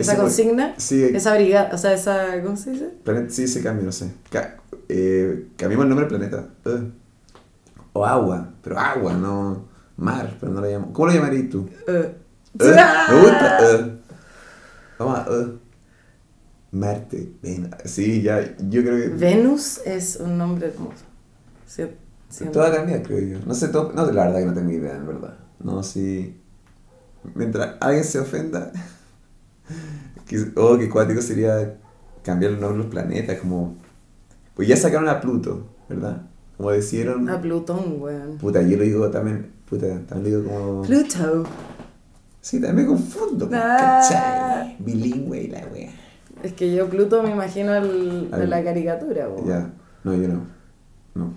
[0.00, 2.42] Esa consigna, Sí, esa brigada, o sea, esa.
[2.42, 2.90] ¿Cómo se dice?
[3.04, 4.12] planeta, sí, ese cambio, no sé.
[4.30, 4.56] Ca-
[4.88, 6.48] eh, cambiamos el nombre del planeta.
[6.64, 6.90] Uh.
[7.92, 10.92] O agua, pero agua, no mar, pero no lo llamo.
[10.92, 11.68] ¿Cómo lo llamarías tú?
[11.86, 11.92] Uh.
[12.62, 13.90] Uh, Me gusta.
[14.98, 15.26] Vamos a...
[16.72, 17.70] Marte, ven.
[17.84, 19.08] Sí, ya, yo creo que...
[19.08, 21.04] Venus es un nombre hermoso.
[21.66, 21.84] Sí,
[22.28, 22.44] sí.
[22.52, 23.38] Todo va a cambiar, creo yo.
[23.46, 25.36] No sé, todo, no, la verdad que no tengo idea, en verdad.
[25.58, 26.40] No, sí.
[27.34, 28.72] Mientras alguien se ofenda,
[30.56, 31.76] oh, qué cuático sería
[32.22, 33.76] cambiar el nombre de los planetas, como...
[34.54, 36.22] Pues ya sacaron a Pluto, ¿verdad?
[36.56, 37.28] Como decían...
[37.28, 38.36] A Plutón, weón.
[38.38, 40.82] Puta, yo lo digo también, puta, también lo digo como...
[40.82, 41.44] Pluto.
[42.42, 44.00] Sí, también me confundo, Ah.
[44.02, 44.76] ¿cachai?
[44.78, 45.90] Bilingüe la wea.
[46.42, 49.46] Es que yo Pluto me imagino el, de la caricatura, weón.
[49.46, 49.72] Ya,
[50.04, 50.46] no, yo no.
[51.14, 51.32] No,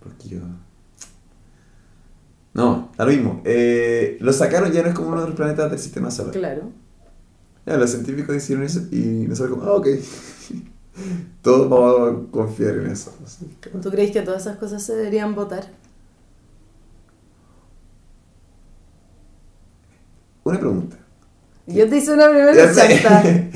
[0.00, 0.38] porque yo...
[2.54, 3.40] No, da lo mismo.
[3.44, 6.32] Eh, lo sacaron ya no es como uno de los planetas del sistema solar.
[6.32, 6.70] Claro.
[7.68, 9.88] Ya, los científicos hicieron eso y nosotros como, ah, ok.
[11.42, 13.12] Todos vamos a confiar en eso.
[13.82, 15.68] ¿Tú crees que todas esas cosas se deberían votar?
[20.44, 20.96] Una pregunta.
[21.66, 23.22] Yo te hice una primera chanta.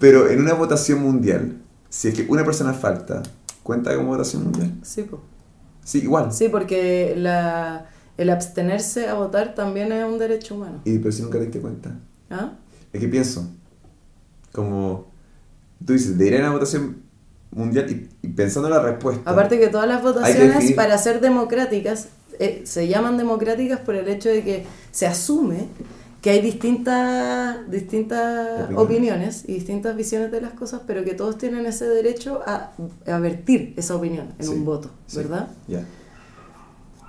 [0.00, 1.56] Pero en una votación mundial,
[1.88, 3.22] si es que una persona falta,
[3.62, 4.74] ¿cuenta como votación mundial?
[4.82, 5.20] Sí, po.
[5.84, 6.32] Sí, igual.
[6.32, 10.80] sí, porque la, el abstenerse a votar también es un derecho humano.
[10.84, 11.96] Y, pero si nunca te diste cuenta.
[12.28, 12.54] ¿Ah?
[12.92, 13.48] Es que pienso,
[14.52, 15.06] como
[15.84, 17.02] tú dices, debería ir a una votación
[17.50, 19.30] mundial y, y pensando en la respuesta.
[19.30, 24.08] Aparte que todas las que votaciones para ser democráticas eh, se llaman democráticas por el
[24.08, 25.66] hecho de que se asume
[26.22, 28.78] que hay distintas, distintas Opiniones.
[28.78, 32.70] opiniones y distintas visiones de las cosas, pero que todos tienen ese derecho a,
[33.06, 35.48] a vertir esa opinión en Sí, un voto, sí, ¿verdad?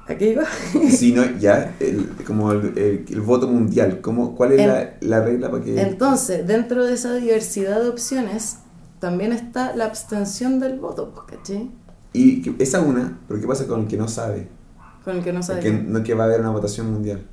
[0.08, 0.14] Ya.
[0.14, 0.44] Aquí iba.
[0.90, 4.94] Si no, ya, el, como el, el- el voto mundial, ¿cómo, ¿cuál es En- la,
[5.02, 5.80] la regla para que...?
[5.82, 8.58] Entonces, dentro de esa diversidad de opciones,
[9.00, 11.72] también está la abstención del voto, pues, ¿cachai?
[12.14, 14.48] Y esa una, pero ¿qué pasa con el que no sabe?
[15.04, 15.60] Con el que no sabe.
[15.62, 17.26] que no que va a haber una votación mundial.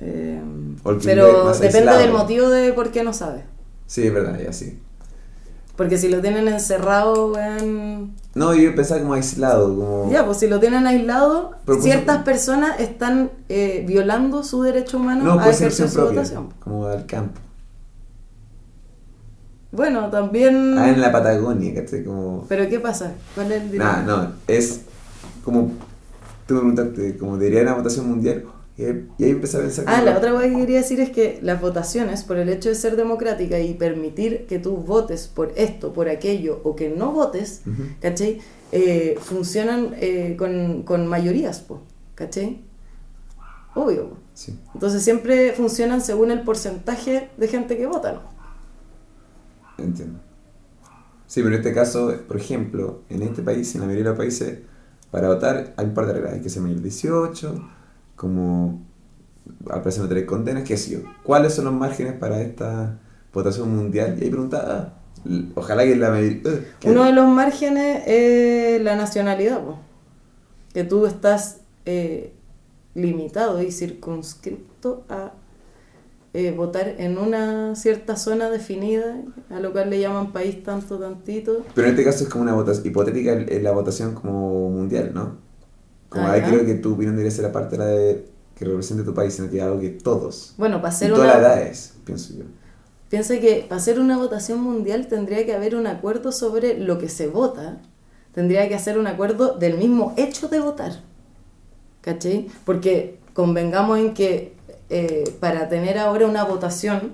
[0.00, 0.42] Eh,
[0.84, 1.98] vive pero depende aislado.
[2.00, 3.44] del motivo de por qué no sabe.
[3.86, 4.78] Sí, es verdad, ya sí.
[5.76, 8.12] Porque si lo tienen encerrado, weón.
[8.36, 10.10] No, yo pensaba como aislado, como...
[10.12, 14.98] Ya, pues si lo tienen aislado, Pero, pues, ciertas personas están eh, violando su derecho
[14.98, 16.48] humano No, a ejercer su propia, votación.
[16.60, 17.40] como al campo.
[19.72, 20.76] Bueno, también.
[20.76, 22.04] Ah, en la Patagonia, ¿cachai?
[22.04, 22.44] Como...
[22.46, 23.14] Pero ¿qué pasa?
[23.34, 24.02] ¿Cuál es el dilema?
[24.02, 24.82] Nah, no, es
[25.42, 25.70] como...
[26.46, 28.44] Tú me preguntaste, como haber una votación mundial,
[28.76, 29.84] y ahí, y ahí empecé a pensar...
[29.88, 32.74] Ah, la otra cosa que quería decir es que las votaciones, por el hecho de
[32.74, 37.62] ser democrática y permitir que tú votes por esto, por aquello, o que no votes,
[37.66, 37.84] Ujú.
[38.00, 38.40] ¿cachai?
[38.72, 41.82] Eh, funcionan eh, con, con mayorías, po,
[42.14, 42.60] ¿cachai?
[43.74, 44.10] Obvio.
[44.10, 44.16] po.
[44.34, 44.58] Sí.
[44.74, 48.22] Entonces siempre funcionan según el porcentaje de gente que vota, ¿no?
[49.82, 50.20] Entiendo.
[51.26, 54.18] Sí, pero en este caso, por ejemplo, en este país, en la mayoría de los
[54.18, 54.58] países,
[55.10, 56.34] para votar hay un par de reglas.
[56.34, 57.70] Hay que ser mayor de 18,
[58.16, 58.84] como
[59.70, 60.98] al parecer no tener condenas, qué sé yo.
[61.22, 62.98] ¿Cuáles son los márgenes para esta
[63.32, 64.16] votación mundial?
[64.18, 64.94] Y ahí preguntaba, ah,
[65.54, 66.40] ojalá que la mayoría...
[66.44, 69.78] eh, Uno de los márgenes es la nacionalidad, po.
[70.72, 72.32] que tú estás eh,
[72.94, 75.32] limitado y circunscripto a
[76.32, 81.64] eh, votar en una cierta zona definida, a lo cual le llaman país tanto, tantito.
[81.74, 85.45] Pero en este caso es como una votación hipotética, la votación como mundial, ¿no?
[86.08, 89.02] Como Ah, ahí creo que tu opinión debería ser aparte de la de que represente
[89.04, 91.46] tu país, sino que algo que todos, Bueno, para y hacer todas las una...
[91.46, 92.44] edades, pienso yo.
[93.08, 97.08] Piensa que para hacer una votación mundial tendría que haber un acuerdo sobre lo que
[97.08, 97.80] se vota.
[98.32, 100.92] Tendría que hacer un acuerdo del mismo hecho de votar.
[102.00, 102.48] ¿Cachai?
[102.64, 104.54] Porque convengamos en que
[104.90, 107.12] eh, para tener ahora una votación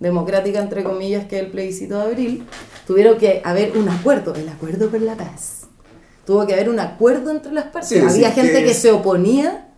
[0.00, 2.46] democrática, entre comillas, que es el plebiscito de abril,
[2.86, 5.63] tuvieron que haber un acuerdo, el acuerdo por la paz.
[6.26, 7.88] Tuvo que haber un acuerdo entre las partes.
[7.88, 9.68] Sí, Había gente que se oponía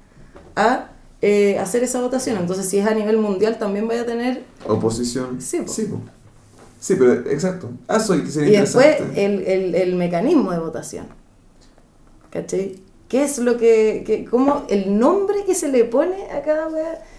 [0.55, 0.91] a
[1.23, 2.37] eh, hacer esa votación.
[2.39, 5.41] Entonces, si es a nivel mundial, también vaya a tener Oposición.
[5.41, 5.73] Sí, po.
[5.73, 6.01] Sí, po.
[6.79, 7.71] Sí, pero exacto.
[7.89, 11.07] Ah, soy que sería Y después el, el, el mecanismo de votación.
[12.31, 12.77] ¿Cachai?
[13.09, 16.69] ¿Qué es lo que, que cómo el nombre que se le pone a cada?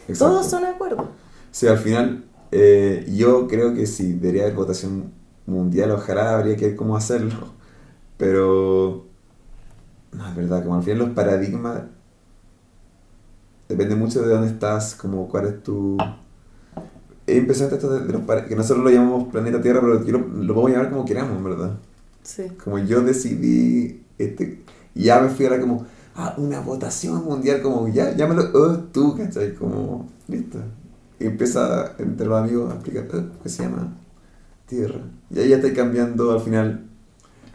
[0.07, 0.17] Exacto.
[0.17, 1.09] Todos son de acuerdo.
[1.51, 5.11] Sí, al final, eh, yo creo que sí, debería haber votación
[5.45, 7.53] mundial, ojalá habría que ver cómo hacerlo.
[8.17, 9.06] Pero,
[10.17, 11.83] no, es verdad, como al final los paradigmas,
[13.69, 15.97] depende mucho de dónde estás, como cuál es tu...
[17.25, 20.13] Es impresionante esto de, de los para- que nosotros lo llamamos planeta Tierra, pero yo
[20.17, 21.77] lo, lo podemos llamar como queramos, ¿verdad?
[22.23, 22.43] Sí.
[22.63, 24.63] Como yo decidí, este,
[24.95, 29.15] ya me fui a la como, ah, una votación mundial, como, ya, llámalo oh, tú,
[29.17, 29.55] ¿cachai?
[29.55, 30.59] Como, listo.
[31.19, 33.95] Y empieza entre los amigos a explicar, oh, ¿qué se llama?
[34.67, 35.01] Tierra.
[35.31, 36.86] Y ahí ya estoy cambiando al final.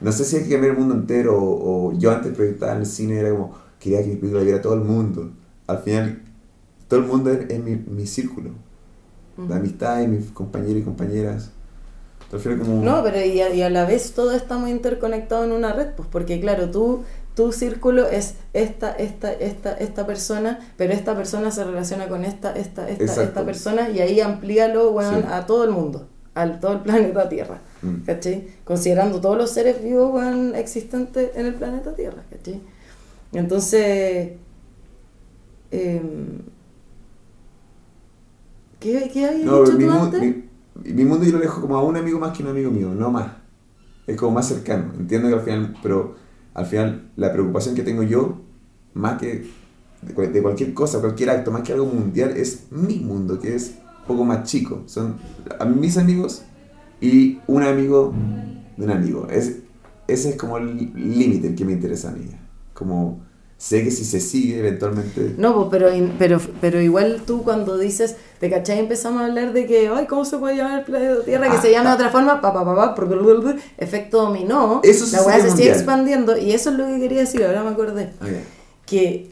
[0.02, 2.78] No sé si hay que cambiar el mundo entero, o, o yo antes proyectaba en
[2.78, 5.30] el cine, era como, quería que mi película la viera todo el mundo.
[5.66, 6.22] Al final,
[6.88, 8.50] todo el mundo es, mi, mi círculo.
[9.48, 11.50] La amistad y mis compañeros y compañeras.
[12.30, 12.82] Como...
[12.82, 15.88] No, pero y a, y a la vez todo está muy interconectado en una red,
[15.94, 17.02] pues porque claro, tú,
[17.34, 22.52] tu círculo es esta, esta, esta, esta persona, pero esta persona se relaciona con esta,
[22.54, 23.22] esta, esta, Exacto.
[23.22, 25.24] esta persona y ahí amplíalo, Sí.
[25.30, 27.60] a todo el mundo, a todo el planeta Tierra.
[27.82, 28.04] Mm.
[28.06, 28.46] ¿cachai?
[28.64, 30.22] Considerando todos los seres vivos
[30.54, 32.60] existentes en el planeta Tierra, ¿cachai?
[33.32, 34.32] Entonces,
[35.70, 36.38] em,
[38.80, 40.20] ¿qué, qué habías No, dicho mi, tú mu- antes?
[40.20, 42.94] mi- mi mundo yo lo dejo como a un amigo más que un amigo mío,
[42.94, 43.32] no más.
[44.06, 44.92] Es como más cercano.
[44.98, 46.16] Entiendo que al final, pero
[46.54, 48.40] al final la preocupación que tengo yo,
[48.94, 49.46] más que
[50.02, 54.06] de cualquier cosa, cualquier acto, más que algo mundial, es mi mundo, que es un
[54.08, 54.82] poco más chico.
[54.86, 55.16] Son
[55.58, 56.42] a mis amigos
[57.02, 58.14] y un amigo
[58.76, 59.26] de un amigo.
[59.30, 59.56] Es,
[60.08, 62.26] ese es como el límite el que me interesa a mí.
[62.72, 63.20] Como
[63.58, 65.34] sé que si se sigue eventualmente...
[65.38, 65.88] No, pues, pero,
[66.18, 68.80] pero, pero igual tú cuando dices, ¿te cachai?
[68.80, 71.48] Empezamos a hablar de que, ay, ¿cómo se puede llamar el planeta Tierra?
[71.48, 71.94] Que Ah, se llame de ah.
[71.94, 73.14] otra forma, pa, pa, pa, pa, porque
[73.78, 77.44] efecto dominó, Eso la weá se sigue expandiendo y eso es lo que quería decir,
[77.44, 78.10] ahora me acordé.
[78.20, 78.42] Ah, ya.
[78.86, 79.30] que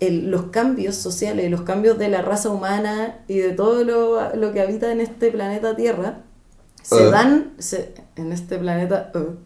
[0.00, 4.52] el- los cambios sociales, los cambios de la raza humana y de todo lo, lo
[4.52, 6.22] que habita en este planeta Tierra,
[6.82, 7.10] se Uh.
[7.10, 9.36] dan, se- en este planeta, uh,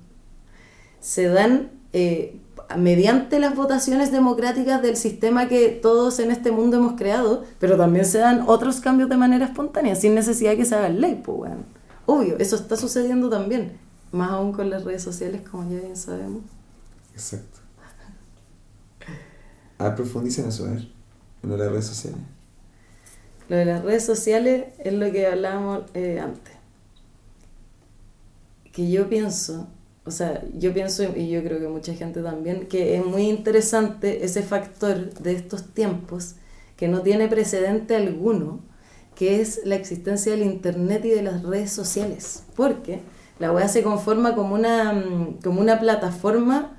[1.00, 2.40] se dan eh,
[2.78, 8.04] mediante las votaciones democráticas del sistema que todos en este mundo hemos creado, pero también
[8.06, 11.38] se dan otros cambios de manera espontánea, sin necesidad de que se haga ley, pues,
[11.38, 11.64] weón.
[12.06, 13.78] Obvio, eso está sucediendo también,
[14.12, 16.42] más aún con las redes sociales, como ya bien sabemos.
[17.12, 17.60] Exacto.
[19.78, 20.88] Ah, profundiza en eso, a ver.
[21.42, 22.20] En lo de las redes sociales.
[23.48, 26.53] Lo de las redes sociales es lo que hablábamos eh, antes.
[28.74, 29.68] Que yo pienso,
[30.04, 34.24] o sea, yo pienso y yo creo que mucha gente también, que es muy interesante
[34.24, 36.34] ese factor de estos tiempos
[36.76, 38.60] que no tiene precedente alguno,
[39.14, 42.42] que es la existencia del Internet y de las redes sociales.
[42.56, 43.00] Porque
[43.38, 46.76] la web se conforma como una, mm, como una plataforma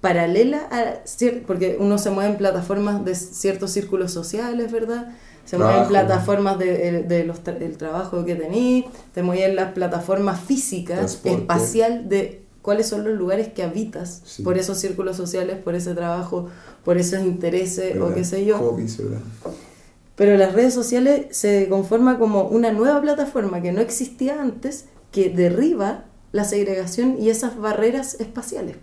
[0.00, 1.02] paralela a...
[1.46, 5.14] Porque uno se mueve en plataformas de ciertos círculos sociales, ¿verdad?
[5.48, 7.40] Se mueve en plataformas del de, los
[7.78, 8.84] trabajo que tenís,
[9.14, 14.40] te mueve en las plataformas físicas, espacial de cuáles son los lugares que habitas.
[14.44, 16.48] Por esos círculos sociales, por ese trabajo,
[16.84, 18.76] por esos intereses o qué sé yo.
[20.16, 25.30] Pero las redes sociales se conforma como una nueva plataforma que no existía antes, que
[25.30, 28.76] derriba la segregación y esas barreras espaciales,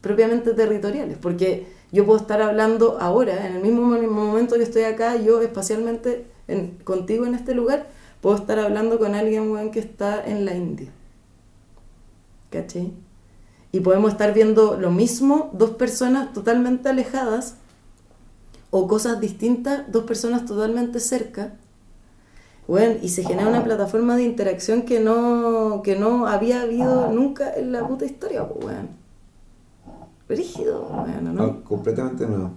[0.00, 5.16] propiamente territoriales, porque yo puedo estar hablando ahora, en el mismo momento que estoy acá,
[5.16, 6.26] yo espacialmente
[6.84, 7.88] contigo en este lugar,
[8.20, 10.90] puedo estar hablando con alguien que está en la India.
[12.50, 12.92] ¿Cachai?
[13.72, 17.56] Y podemos estar viendo lo mismo, dos personas totalmente alejadas,
[18.70, 21.54] o cosas distintas, dos personas totalmente cerca.
[22.66, 27.50] Bueno, y se genera una plataforma de interacción que no, que no había habido nunca
[27.54, 28.88] en la puta historia, pues, bueno.
[30.28, 31.64] Rígido, bueno, ¿no?
[31.64, 32.52] completamente nuevo.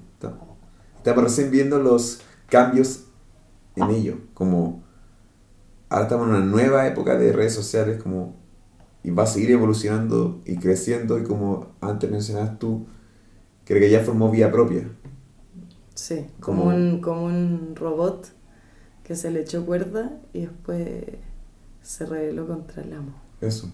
[0.97, 3.05] Estamos recién viendo los cambios
[3.75, 4.83] en ello, como
[5.89, 8.35] ahora estamos en una nueva época de redes sociales, como
[9.03, 12.85] y va a seguir evolucionando y creciendo y como antes mencionabas tú,
[13.65, 14.87] creo que ya formó vía propia.
[15.95, 18.27] Sí, como, un, como un robot
[19.03, 21.03] que se le echó cuerda y después
[21.81, 23.13] se rebeló contra el amo.
[23.41, 23.71] Eso.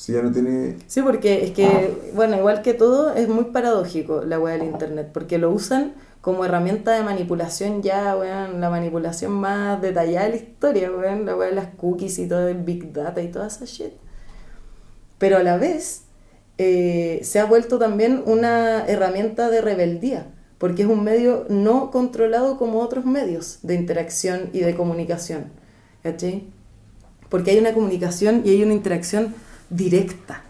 [0.00, 0.76] Sí, ya no tiene...
[0.86, 5.10] Sí, porque es que, bueno, igual que todo, es muy paradójico la web del Internet,
[5.12, 5.92] porque lo usan
[6.22, 11.36] como herramienta de manipulación ya, weón, la manipulación más detallada de la historia, weón, la
[11.36, 13.92] web de las cookies y todo el Big Data y toda esa shit.
[15.18, 16.04] Pero a la vez
[16.56, 22.56] eh, se ha vuelto también una herramienta de rebeldía, porque es un medio no controlado
[22.56, 25.52] como otros medios de interacción y de comunicación.
[26.02, 26.44] ¿Cachai?
[27.28, 29.34] Porque hay una comunicación y hay una interacción
[29.70, 30.44] directa.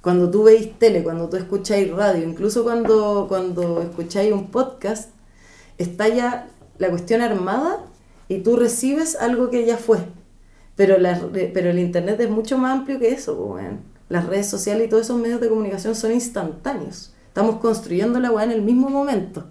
[0.00, 5.10] Cuando tú veis tele, cuando tú escucháis radio, incluso cuando, cuando escucháis un podcast,
[5.76, 6.48] está ya
[6.78, 7.84] la cuestión armada
[8.28, 9.98] y tú recibes algo que ya fue.
[10.76, 11.20] Pero, la,
[11.52, 13.58] pero el Internet es mucho más amplio que eso,
[14.08, 17.12] Las redes sociales y todos esos medios de comunicación son instantáneos.
[17.26, 19.46] Estamos construyendo la weá en el mismo momento.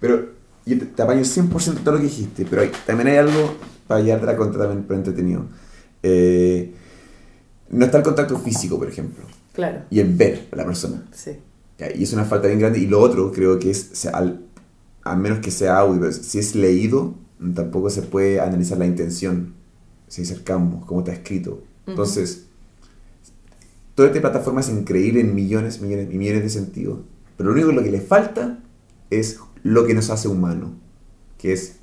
[0.00, 0.30] Pero
[0.66, 3.54] yo te, apaño 100% todo lo que dijiste, pero también hay algo
[3.86, 5.44] para llevarte la cuenta también para entretenido.
[6.02, 6.74] Eh,
[7.74, 9.24] no está el contacto físico, por ejemplo.
[9.52, 9.82] Claro.
[9.90, 11.04] Y el ver a la persona.
[11.12, 11.32] Sí.
[11.94, 12.78] Y es una falta bien grande.
[12.78, 14.40] Y lo otro creo que es, al,
[15.02, 17.14] a menos que sea audio, si es leído,
[17.54, 19.54] tampoco se puede analizar la intención.
[20.08, 21.62] Si acercamos, cómo está escrito.
[21.86, 22.46] Entonces,
[23.94, 27.00] toda esta plataforma es increíble en millones, millones y millones de sentidos.
[27.36, 28.60] Pero lo único lo que le falta
[29.10, 30.74] es lo que nos hace humano.
[31.38, 31.76] Que es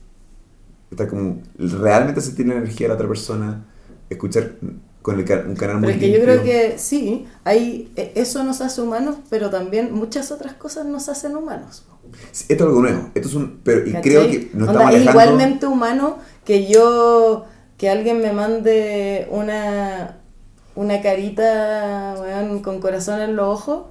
[0.90, 3.66] estar como realmente sentir la energía de la otra persona,
[4.10, 4.56] escuchar
[5.02, 8.62] con el, un canal muy es que yo creo que sí, hay, e, eso nos
[8.62, 11.86] hace humanos, pero también muchas otras cosas nos hacen humanos.
[12.32, 15.12] esto es algo nuevo, esto es un, pero y creo que nos estamos alejando...
[15.12, 17.46] igualmente humano que yo,
[17.78, 20.20] que alguien me mande una,
[20.76, 22.16] una carita
[22.64, 23.86] con corazón en los ojos.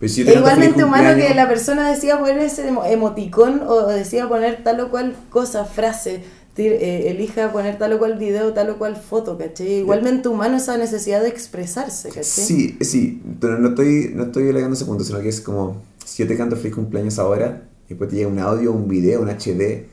[0.00, 4.90] es igualmente humano que la persona decía poner ese emoticón o decía poner tal o
[4.90, 6.24] cual cosa, frase
[6.56, 9.78] elija poner tal o cual video, tal o cual foto, ¿cachai?
[9.78, 12.24] Igualmente humano esa necesidad de expresarse, ¿cachai?
[12.24, 16.22] Sí, sí, pero no estoy, no estoy alegando ese punto, sino que es como, si
[16.22, 19.28] yo te canto feliz cumpleaños ahora, y después te llega un audio, un video, un
[19.28, 19.86] HD,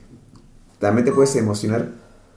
[0.78, 1.92] también te puedes emocionar,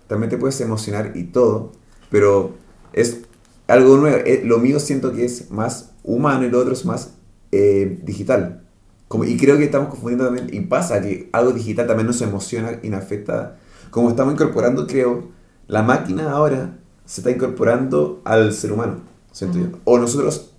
[0.08, 1.74] también te puedes emocionar y todo,
[2.10, 2.56] pero
[2.94, 3.22] es
[3.68, 4.18] algo nuevo.
[4.26, 7.14] Eh, lo mío siento que es más humano y lo otro es más
[7.52, 8.64] eh, digital.
[9.08, 12.80] Como, y creo que estamos confundiendo también, y pasa que algo digital también nos emociona
[12.82, 13.58] y nos afecta
[13.92, 15.30] como estamos incorporando, creo,
[15.68, 19.02] la máquina ahora se está incorporando al ser humano,
[19.84, 20.52] O nosotros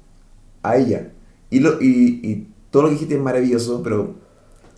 [0.63, 1.13] a ella.
[1.51, 4.15] Y, lo, y, y, todo lo que dijiste es maravilloso, pero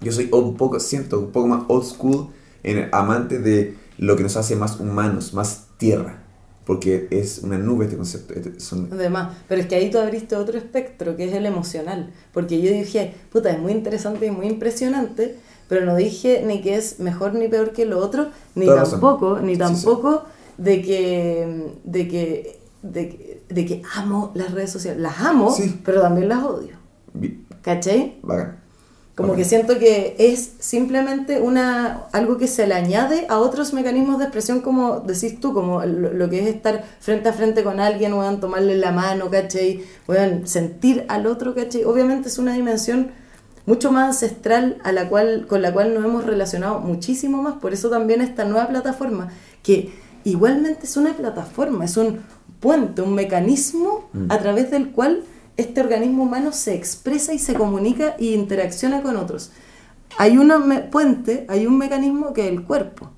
[0.00, 2.28] yo soy un poco, siento, un poco más old school
[2.62, 6.20] en el amante de lo que nos hace más humanos, más tierra.
[6.64, 8.34] Porque es una nube este concepto.
[8.34, 8.88] Este, son...
[8.90, 12.10] Además, pero es que ahí tú abriste otro espectro, que es el emocional.
[12.32, 15.36] Porque yo dije, puta, es muy interesante y muy impresionante,
[15.68, 19.56] pero no dije ni que es mejor ni peor que lo otro, ni tampoco, ni
[19.56, 20.24] tampoco
[20.58, 25.00] de que, de que, de, que amo las redes sociales.
[25.00, 25.54] Las amo,
[25.84, 26.76] pero también las odio.
[27.62, 28.20] ¿Cachai?
[29.14, 34.18] Como que siento que es simplemente una algo que se le añade a otros mecanismos
[34.18, 38.12] de expresión, como decís tú, como lo, que es estar frente a frente con alguien,
[38.14, 39.84] a tomarle la mano, ¿cachai?
[40.04, 41.84] Puedan sentir al otro, ¿cachai?
[41.84, 43.12] Obviamente es una dimensión
[43.66, 47.54] mucho más ancestral a la cual, con la cual nos hemos relacionado muchísimo más.
[47.54, 49.30] Por eso también esta nueva plataforma,
[49.62, 49.92] que
[50.24, 52.20] igualmente es una plataforma, es un
[52.60, 54.30] puente, un mecanismo Mm.
[54.30, 55.22] a través del cual
[55.56, 59.50] este organismo humano se expresa y se comunica y interacciona con otros.
[60.18, 60.52] Hay un
[60.90, 63.10] puente, hay un mecanismo que es el cuerpo.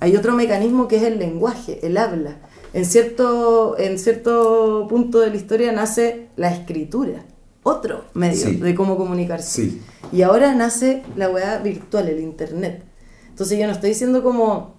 [0.00, 2.36] Hay otro mecanismo que es el lenguaje, el habla.
[2.72, 7.24] En cierto, en cierto punto de la historia nace la escritura,
[7.64, 8.56] otro medio Sí.
[8.56, 9.62] de cómo comunicarse.
[9.62, 9.82] Sí.
[10.12, 12.84] Y ahora nace la weá virtual, el internet.
[13.30, 14.76] Entonces yo no estoy diciendo como,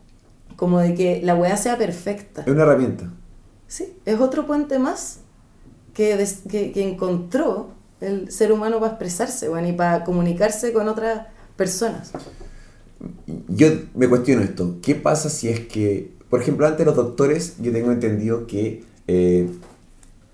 [0.55, 2.41] como de que la weá sea perfecta.
[2.43, 3.11] Es una herramienta.
[3.67, 5.19] Sí, es otro puente más
[5.93, 10.87] que, des- que, que encontró el ser humano para expresarse, bueno, y para comunicarse con
[10.87, 11.27] otras
[11.57, 12.11] personas.
[13.47, 14.77] Yo me cuestiono esto.
[14.81, 19.49] ¿Qué pasa si es que, por ejemplo, antes los doctores, yo tengo entendido que eh,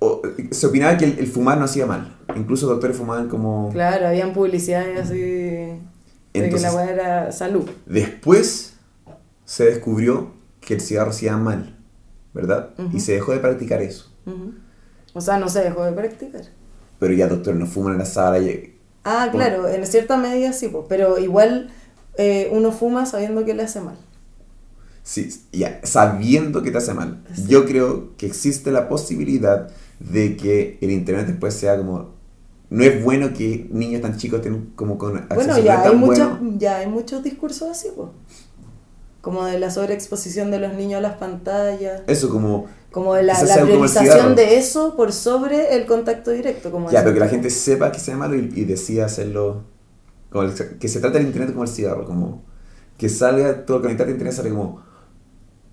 [0.02, 0.22] o-
[0.52, 2.18] se opinaba que el, el fumar no hacía mal.
[2.36, 3.70] Incluso doctores fumaban como...
[3.72, 5.80] Claro, habían publicidades así de
[6.34, 7.70] que la weá era salud.
[7.86, 8.74] Después
[9.46, 11.78] se descubrió que el cigarro hacía mal,
[12.34, 12.72] ¿verdad?
[12.94, 14.12] Y se dejó de practicar eso.
[15.14, 16.44] O sea, no se dejó de practicar.
[17.00, 18.40] Pero ya doctores no fuman en la sala.
[18.40, 21.70] y- Ah, claro, en cierta medida sí, pues, pero igual
[22.18, 23.98] eh, uno fuma sabiendo que le hace mal.
[25.04, 27.24] Sí, ya, sabiendo que te hace mal.
[27.36, 27.46] Sí.
[27.48, 29.70] Yo creo que existe la posibilidad
[30.10, 32.20] de que el internet después sea como...
[32.70, 36.00] No es bueno que niños tan chicos tengan como con acceso Bueno, ya hay, tan
[36.00, 36.56] muchas, bueno.
[36.58, 38.10] ya hay muchos discursos así, pues.
[39.20, 42.02] Como de la sobreexposición de los niños a las pantallas.
[42.08, 42.68] Eso como...
[42.92, 46.72] Como de la, la priorización de eso por sobre el contacto directo.
[46.72, 49.64] Como Ya, pero que la gente sepa que sea malo y, y decida hacerlo...
[50.30, 52.44] Como el- que se trata el internet como el cigarro, como...
[52.98, 54.82] Que salga todo conectarte a internet, sale como...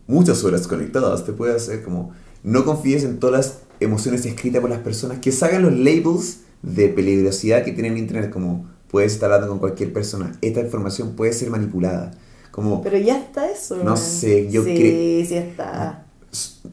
[0.08, 2.12] Muchas horas conectadas, te puede hacer como...
[2.42, 6.88] No confíes en todas las emociones escritas por las personas, que salgan los labels de
[6.88, 8.66] peligrosidad que tienen internet, como...
[8.90, 12.10] Puedes estar hablando con cualquier persona, esta información puede ser manipulada.
[12.50, 12.80] Como...
[12.80, 13.76] Pero ya está eso.
[13.76, 13.96] No man.
[13.98, 16.06] sé, yo sí, cre- Sí, está.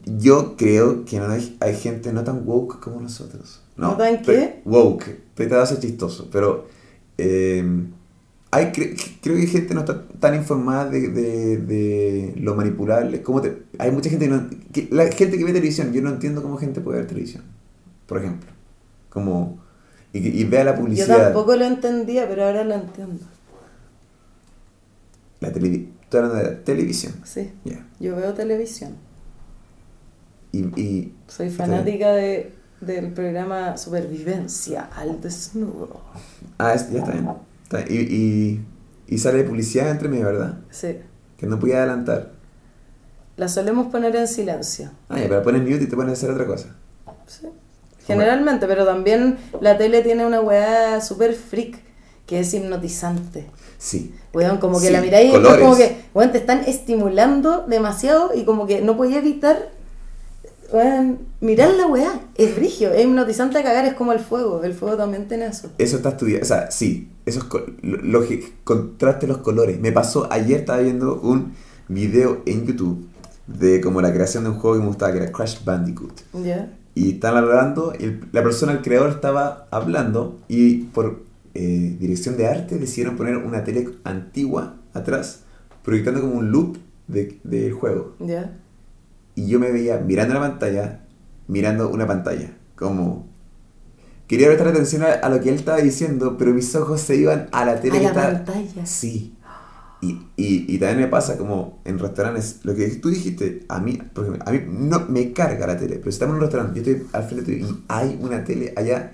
[0.06, 3.60] Yo creo que no hay, hay gente no tan woke como nosotros.
[3.76, 4.62] ¿No tan pero- qué?
[4.64, 5.02] Woke.
[5.10, 6.66] Estoy tratando de ser chistoso, pero
[7.18, 7.62] eh,
[8.50, 13.22] hay, cre- creo que hay gente no está tan informada de, de, de lo manipulable.
[13.22, 16.10] Como te- hay mucha gente que, no, que- la gente que ve televisión, yo no
[16.10, 17.42] entiendo cómo gente puede ver televisión,
[18.06, 18.50] por ejemplo.
[19.10, 19.58] Como,
[20.12, 21.24] y, vea la Yo publicidad.
[21.24, 23.24] tampoco lo entendía, pero ahora lo entiendo.
[25.40, 27.14] La televi- estoy hablando de la televisión.
[27.24, 27.86] Sí, Ya.
[28.00, 28.92] yo veo televisión.
[30.52, 36.00] Y, y Soy fanática de, del programa Supervivencia al desnudo.
[36.58, 37.28] Ah, es- ya está bien.
[37.88, 38.66] Y, y,
[39.08, 40.58] y sale publicidad entre medio, ¿verdad?
[40.70, 40.98] Sí.
[41.36, 42.32] Que no podía adelantar.
[43.36, 44.90] La solemos poner en silencio.
[45.08, 46.76] Ah, ya, pero pones mute y te pones a hacer otra cosa.
[47.26, 47.46] Sí.
[48.06, 51.78] Generalmente, pero también la tele tiene una weá super freak
[52.24, 53.46] que es hipnotizante.
[53.78, 54.14] Sí.
[54.32, 55.60] Weón, como que Sí, la miráis y colores.
[55.60, 59.70] como que, weón, te están estimulando demasiado y como que no podía evitar,
[61.40, 62.20] mirar la weá.
[62.36, 64.62] Es brigio, es hipnotizante a cagar, es como el fuego.
[64.62, 65.70] El fuego también tiene eso.
[65.78, 66.42] Eso está estudiado.
[66.42, 67.08] O sea, sí.
[67.24, 67.46] Eso es
[67.82, 68.22] lo,
[68.64, 69.80] contraste los colores.
[69.80, 71.52] Me pasó, ayer estaba viendo un
[71.88, 73.06] video en YouTube
[73.46, 76.20] de como la creación de un juego que me gustaba, que era Crash Bandicoot.
[76.44, 76.72] ¿Ya?
[76.94, 82.46] Y estaban hablando, y la persona, el creador, estaba hablando y por eh, dirección de
[82.46, 85.40] arte decidieron poner una tele antigua atrás,
[85.84, 88.14] proyectando como un loop de- del juego.
[88.20, 88.56] ¿Ya?
[89.36, 91.04] Y yo me veía mirando la pantalla,
[91.46, 93.28] mirando una pantalla, como...
[94.26, 97.48] Quería prestar atención a, a lo que él estaba diciendo, pero mis ojos se iban
[97.52, 98.44] a la tele A que la estaba...
[98.44, 98.84] pantalla.
[98.84, 99.36] Sí.
[100.02, 103.98] Y, y, y también me pasa como en restaurantes, lo que tú dijiste, a mí,
[104.12, 106.82] por ejemplo, a mí no me carga la tele, pero si estamos en un restaurante,
[106.82, 109.12] yo estoy al frente y hay una tele allá,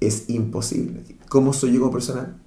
[0.00, 1.02] es imposible.
[1.28, 2.38] ¿Cómo soy yo como persona?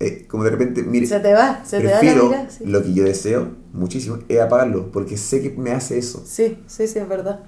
[0.00, 2.32] Eh, como de repente, mire, Se te va, se te da la prefiero.
[2.48, 2.64] Sí.
[2.64, 6.22] lo que yo deseo muchísimo, es apagarlo, porque sé que me hace eso.
[6.26, 7.40] sí, sí, sí, es verdad.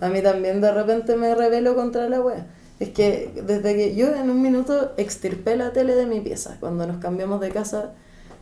[0.00, 2.46] A mí también de repente me rebelo contra la wea.
[2.78, 6.86] Es que desde que yo en un minuto extirpé la tele de mi pieza, cuando
[6.86, 7.92] nos cambiamos de casa,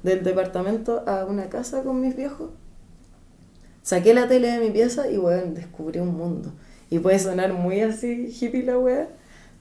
[0.05, 2.51] del departamento a una casa con mis viejos,
[3.83, 6.53] saqué la tele de mi pieza y weón, descubrí un mundo.
[6.91, 9.09] Y puede sonar muy así hippie la wea,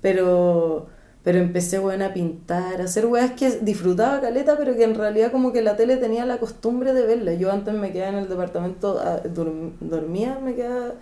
[0.02, 0.88] pero,
[1.28, 5.30] pero empecé weón a pintar, a hacer weas que disfrutaba caleta, pero que en realidad
[5.30, 7.34] como que la tele tenía la costumbre de verla.
[7.34, 10.94] Yo antes me quedaba en el departamento, ah, dorm- dormía, me quedaba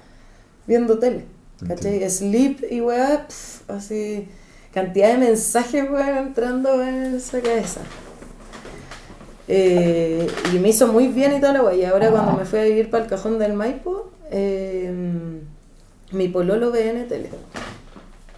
[0.66, 1.26] viendo tele.
[1.68, 2.10] ¿Cachai?
[2.10, 4.28] Sleep y pf, así,
[4.74, 7.82] cantidad de mensajes, weón, entrando en esa cabeza.
[9.48, 11.76] Eh, y me hizo muy bien y toda la weá.
[11.76, 14.92] Y ahora cuando me fui a vivir para el cajón del Maipo, eh,
[16.12, 17.30] mi pololo ve en tele.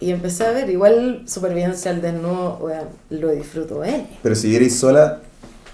[0.00, 4.06] Y empecé a ver, igual supervivencia al desnudo, weón, lo disfruto él.
[4.22, 5.20] Pero si vierais sola,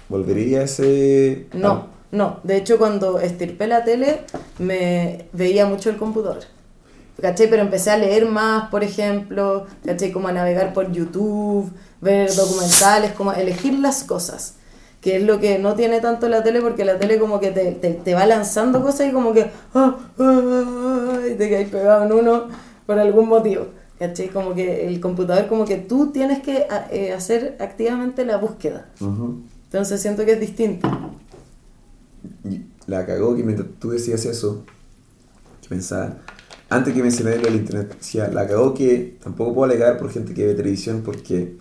[0.09, 1.45] ¿volvería a ese...?
[1.53, 2.39] No, ah, no.
[2.43, 4.21] De hecho, cuando estirpé la tele,
[4.57, 6.39] me veía mucho el computador.
[7.21, 7.49] ¿Cachai?
[7.49, 10.11] Pero empecé a leer más, por ejemplo, ¿cachai?
[10.11, 11.71] Como a navegar por YouTube,
[12.01, 14.55] ver documentales, como a elegir las cosas.
[15.01, 17.73] Que es lo que no tiene tanto la tele, porque la tele como que te,
[17.73, 19.51] te, te va lanzando cosas y como que...
[19.75, 22.47] ah, ah, ah, y te quedas pegado en uno
[22.87, 23.67] por algún motivo.
[23.99, 24.29] ¿Cachai?
[24.29, 28.89] Como que el computador, como que tú tienes que a- eh, hacer activamente la búsqueda.
[28.99, 29.41] ujú.
[29.65, 30.87] Entonces siento que es distinto.
[32.49, 34.63] Y La cagó que mientras tú decías eso,
[35.61, 36.17] yo pensaba,
[36.69, 40.33] antes que mencioné lo del internet, decía, la cagó que tampoco puedo alegar por gente
[40.35, 41.55] que ve televisión porque,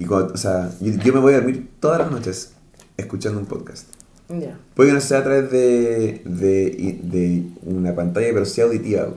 [0.00, 2.52] y cuando- o sea, yo, yo me voy a dormir todas las noches
[2.96, 3.86] escuchando un podcast.
[4.28, 4.58] Ya.
[4.74, 9.08] Puede que no sea a través de, de, de una pantalla, pero sí auditiva,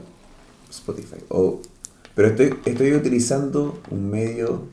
[0.70, 1.16] Spotify.
[1.28, 1.60] O,
[2.14, 4.66] pero estoy, estoy utilizando un medio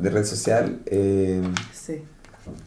[0.00, 2.02] de red social eh, Sí.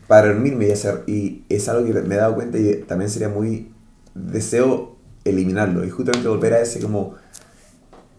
[0.07, 3.29] para dormirme y hacer y es algo que me he dado cuenta y también sería
[3.29, 3.71] muy
[4.15, 4.95] deseo
[5.25, 7.15] eliminarlo y justamente volver a ese como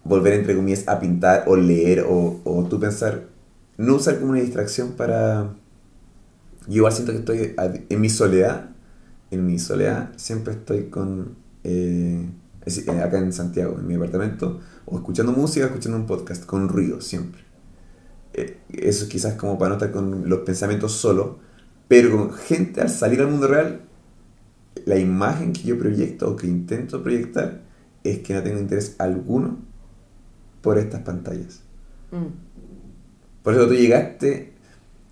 [0.04, 3.24] volver entre comillas a pintar o leer o, o tú pensar
[3.76, 5.54] no usar como una distracción para
[6.66, 7.54] yo igual siento que estoy
[7.88, 8.70] en mi soledad
[9.30, 12.26] en mi soledad siempre estoy con eh,
[13.00, 17.00] acá en Santiago en mi apartamento o escuchando música o escuchando un podcast con ruido
[17.00, 17.48] siempre
[18.38, 21.38] eh, eso es quizás como para no estar con los pensamientos solo,
[21.88, 23.80] pero con gente al salir al mundo real,
[24.84, 27.62] la imagen que yo proyecto o que intento proyectar
[28.04, 29.58] es que no tengo interés alguno
[30.62, 31.62] por estas pantallas.
[32.12, 32.26] Mm.
[33.42, 34.52] Por eso tú llegaste,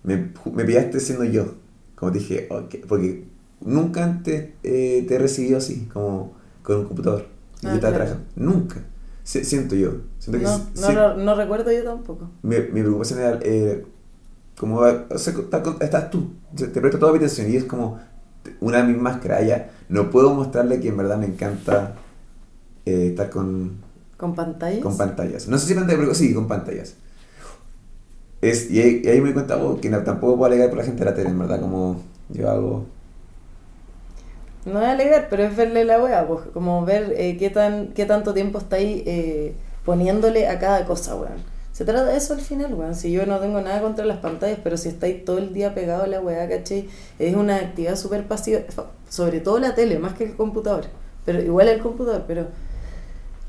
[0.03, 1.55] me, me pillaste siendo yo,
[1.95, 3.25] como te dije, ok, porque
[3.61, 7.36] nunca antes eh, te he recibido así, como con un computador.
[7.61, 8.11] Y Ah, yo estaba claro.
[8.11, 8.25] trabajando.
[8.35, 8.75] Nunca.
[9.23, 9.91] Si- siento yo.
[10.19, 12.29] Siento que No, si- no, no recuerdo yo tampoco.
[12.43, 13.85] mi, mi preocupación era eh,
[14.59, 15.33] como o sea,
[15.81, 17.99] estás tú te te presto toda mi atención y es como
[18.61, 21.95] una de mis máscaras ya no puedo mostrarle que en verdad me encanta
[22.85, 23.77] eh, estar con,
[24.17, 24.81] ¿Con pantallas?
[24.81, 26.95] con pantallas no sé si pantallas pero sí con pantallas
[28.41, 30.77] es, y, ahí, y ahí me di cuenta oh, que no- tampoco puedo alegar por
[30.79, 32.85] la gente de la tele en verdad como yo hago
[34.67, 38.05] No a alegar, pero es verle la wea, pues, como ver eh, qué, tan, qué
[38.05, 39.53] tanto tiempo estáis eh,
[39.85, 41.57] poniéndole a cada cosa, weón.
[41.71, 42.95] Se trata de eso al final, weón.
[42.95, 46.03] Si yo no tengo nada contra las pantallas, pero si estáis todo el día pegado
[46.03, 46.89] a la weá, ¿cachai?
[47.19, 48.61] Es una actividad súper pasiva,
[49.09, 50.85] sobre todo la tele, más que el computador.
[51.23, 52.47] Pero igual el computador, pero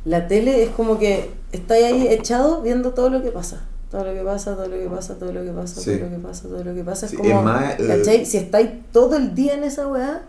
[0.05, 3.63] la tele es como que estáis ahí echado viendo todo lo que pasa.
[3.91, 5.97] Todo lo que pasa, todo lo que pasa, todo lo que pasa, Sí.
[5.97, 7.07] todo lo que pasa, todo lo que pasa.
[7.07, 8.25] Es Sí, como, es más, eh.
[8.27, 10.23] Si estáis todo el día en esa weá,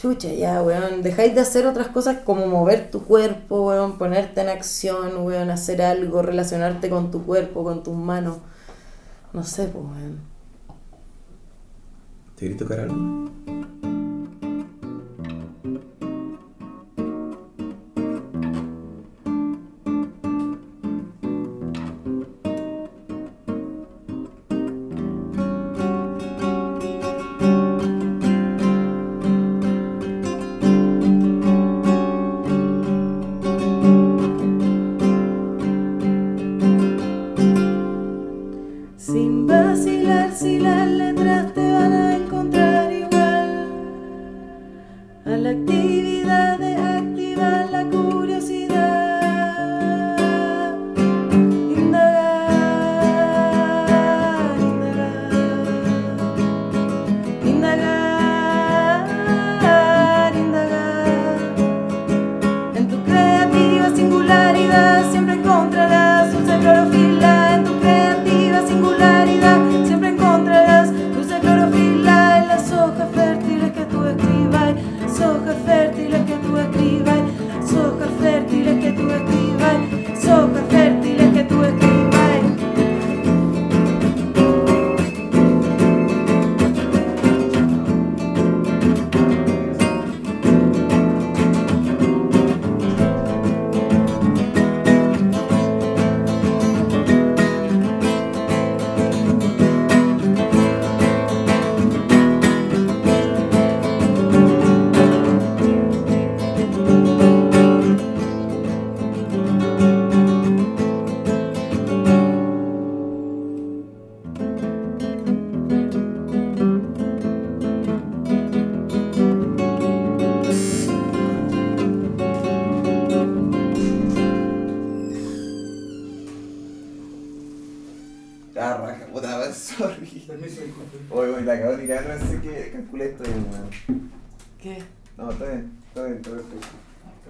[0.00, 1.02] chucha, ya, weón.
[1.02, 5.82] Dejáis de hacer otras cosas como mover tu cuerpo, weón, ponerte en acción, weón, hacer
[5.82, 8.38] algo, relacionarte con tu cuerpo, con tus manos.
[9.32, 10.20] No sé, pues, weón.
[12.36, 13.30] ¿te querés tocar algo?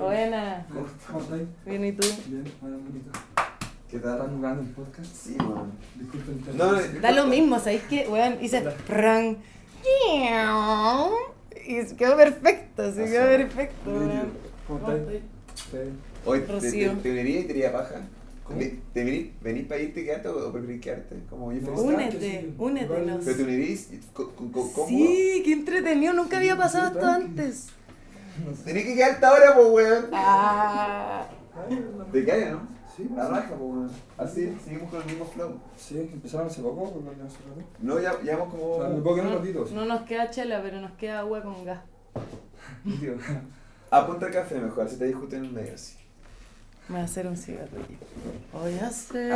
[0.01, 0.66] Buena.
[1.07, 1.42] ¿Cómo estáis?
[1.66, 2.07] Bien, ¿y tú?
[2.26, 3.11] Bien, hola, bonito.
[3.90, 5.14] ¿Qué jugando un podcast?
[5.14, 5.72] Sí, weón.
[5.96, 6.57] Disculpen.
[6.57, 8.07] No, no, Da lo mismo, ¿sabéis qué?
[8.09, 9.36] Weón, hice ran.
[11.66, 14.32] Y se quedó perfecto, se quedó perfecto, weón.
[14.66, 15.20] ¿Cómo ¿Cómo estáis?
[16.24, 18.01] Oye, ¿te, te, te uniría y te iría paja?
[18.44, 18.59] ¿Cómo?
[18.59, 21.16] ¿Te, venís, venís para irte quedarte o, o preferís quedarte?
[21.28, 21.72] Como yo No.
[21.82, 22.55] Únete, sí.
[22.59, 23.22] únetenos.
[23.24, 23.88] ¿Pero te unirías
[24.72, 24.88] cómodo?
[24.88, 27.26] Sí, qué entretenido, nunca había pasado esto tranqui.
[27.26, 27.68] antes.
[28.45, 28.64] No sé.
[28.64, 30.07] Tenés que quedarte ahora, pues, weón.
[30.12, 31.26] Ah.
[32.12, 32.61] ¿Te cae, no?
[32.97, 33.31] Sí, La sí.
[33.33, 33.91] raja, pues, weón.
[34.18, 35.61] Así, seguimos con el mismo flow.
[35.76, 37.62] Sí, empezaron hace poco, porque no hace rato.
[37.81, 39.03] No, ya O sea, me como...
[39.03, 39.64] puedo quedar un ratito.
[39.72, 41.81] No, no nos queda chela, pero nos queda agua con gas.
[42.85, 43.14] Tío.
[43.91, 45.97] Apunta el café mejor, si te discuten en el medio así.
[46.89, 47.99] Me voy a hacer un cigarrillo.
[48.53, 48.87] Voy a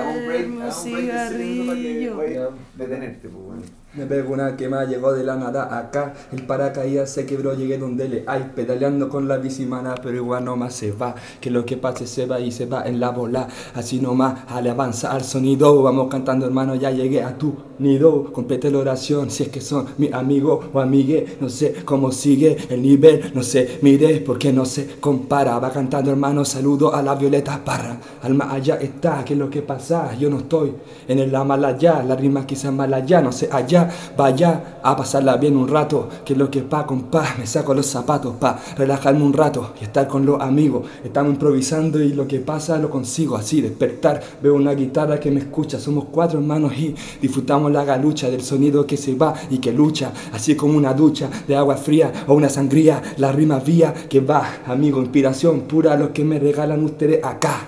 [0.01, 2.55] Hago un break, un hago un break de ese minuto para que cigarrillo.
[2.77, 3.63] detenerte, pues, weón.
[3.97, 6.15] Me pego una quema, llegó de la nada acá.
[6.33, 8.51] El paracaídas se quebró, llegué donde le hay.
[8.53, 11.15] Pedaleando con la bicimana, pero igual nomás se va.
[11.41, 13.47] Que lo que pase se va y se va en la bola.
[13.73, 15.81] Así nomás, alabanza al sonido.
[15.81, 18.33] Vamos cantando, hermano, ya llegué a tu nido.
[18.33, 21.37] Complete la oración, si es que son mi amigo o amigue.
[21.41, 25.57] No sé cómo sigue el nivel, no sé, mire, porque no se compara.
[25.61, 27.97] Va cantando, hermano, saludo a la Violeta Parra.
[28.23, 30.17] Alma allá está, que lo que pasa.
[30.17, 30.73] Yo no estoy
[31.07, 32.03] en el Amalaya.
[32.03, 33.84] La rima quizás malaya, no sé, allá.
[34.17, 36.09] Vaya a pasarla bien un rato.
[36.25, 37.25] Que es lo que pa, compa.
[37.39, 40.87] Me saco los zapatos pa relajarme un rato y estar con los amigos.
[41.05, 43.37] Estamos improvisando y lo que pasa lo consigo.
[43.37, 44.23] Así despertar.
[44.43, 45.79] Veo una guitarra que me escucha.
[45.79, 50.13] Somos cuatro hermanos y disfrutamos la galucha del sonido que se va y que lucha.
[50.33, 53.03] Así como una ducha de agua fría o una sangría.
[53.19, 54.61] La rima vía que va.
[54.67, 55.97] Amigo, inspiración pura.
[55.97, 57.67] Lo que me regalan ustedes acá.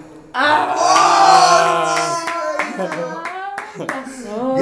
[2.59, 3.16] ¿Qué pasó?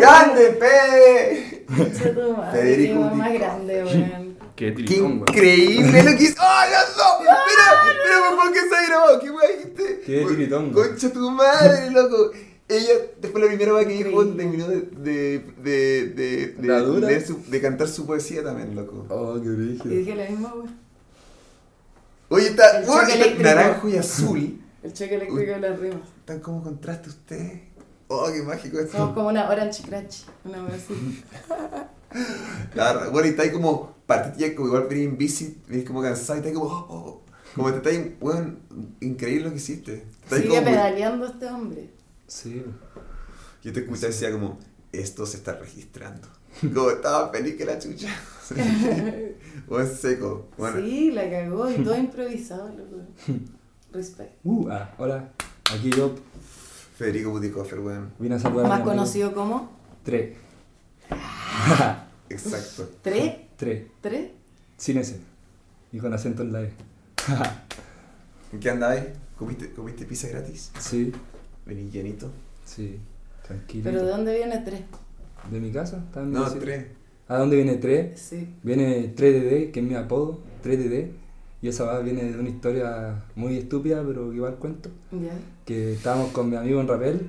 [0.05, 1.65] ¡Grande, Fede!
[1.67, 4.35] Concha tu madre, Federico qué más grande, weón.
[4.55, 6.37] Qué ¡Qué increíble lo que hizo!
[6.41, 7.21] ¡Oh, Dios no!
[7.21, 7.67] ¡Mira!
[8.05, 9.19] ¡Mira por qué se ha grabado!
[9.21, 10.01] ¿Qué weá dijiste?
[10.07, 10.81] Qué tiritongo.
[10.81, 12.31] ¡Concha tu madre, loco!
[12.69, 17.61] Ella, después la primera vez que dijo, terminó de, de, de, de, de, su- de
[17.61, 19.07] cantar su poesía también, loco.
[19.09, 19.89] Oh, qué Y brígido.
[19.95, 20.77] dije la misma, weón.
[22.29, 24.61] Oye, está, El weón, naranjo y azul.
[24.85, 26.09] El choque eléctrico de las rimas.
[26.21, 27.61] Están como contraste ustedes.
[28.09, 28.99] Oh, qué mágico esto.
[28.99, 30.25] Somos como una Orange Crash.
[30.45, 31.25] Una wea así.
[32.73, 36.35] Claro, bueno, y está ahí como partida, como igual venís en bici, venís como cansado
[36.35, 37.23] y está ahí como, oh, oh,
[37.57, 38.61] como te está ahí, weón,
[39.01, 40.05] increíble lo que hiciste.
[40.23, 41.91] Está ahí Sigue como, pedaleando este hombre.
[42.29, 42.63] Sí.
[43.65, 44.59] yo te escuché y decía como,
[44.93, 46.29] esto se está registrando.
[46.73, 48.09] Como estaba feliz que la chucha.
[49.67, 50.51] Buen seco.
[50.57, 53.03] Bueno, Sí, la cagó y todo improvisado, loco.
[53.93, 54.35] Respect.
[54.45, 55.33] Uh, ah, hola.
[55.73, 56.15] Aquí yo
[56.95, 58.13] Federico Buticofer, weón.
[58.19, 59.71] vine a saludar Más conocido como
[60.05, 60.37] Tres.
[62.29, 62.89] Exacto.
[63.03, 63.85] Tre, Tres.
[64.01, 64.33] Tre.
[64.77, 65.21] Sin ese.
[65.93, 66.73] Y con acento en la E.
[68.53, 69.03] ¿En qué andabas?
[69.39, 70.71] ¿Comiste, ¿Comiste pizza gratis?
[70.79, 71.13] sí,
[71.67, 72.31] Vení llenito.
[72.65, 72.99] sí.
[73.47, 73.85] Tranquilo.
[73.85, 74.85] ¿Pero de dónde viene Tre?
[75.51, 75.99] ¿De mi casa?
[76.07, 76.87] ¿Está en mi No, tres.
[77.29, 78.19] ¿A dónde viene 3?
[78.21, 78.55] Sí.
[78.63, 81.11] Viene 3DD, que es mi apodo, 3DD.
[81.65, 84.91] Y esa va viene de una historia muy estúpida, pero que igual cuento.
[85.65, 87.27] Que estábamos con mi amigo en Rapel,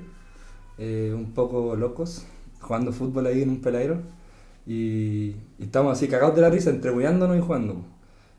[0.76, 2.26] eh, un poco locos,
[2.60, 3.96] jugando fútbol ahí en un peladero.
[4.66, 7.82] Y, y estábamos así cagados de la risa, entregüeándonos y jugando.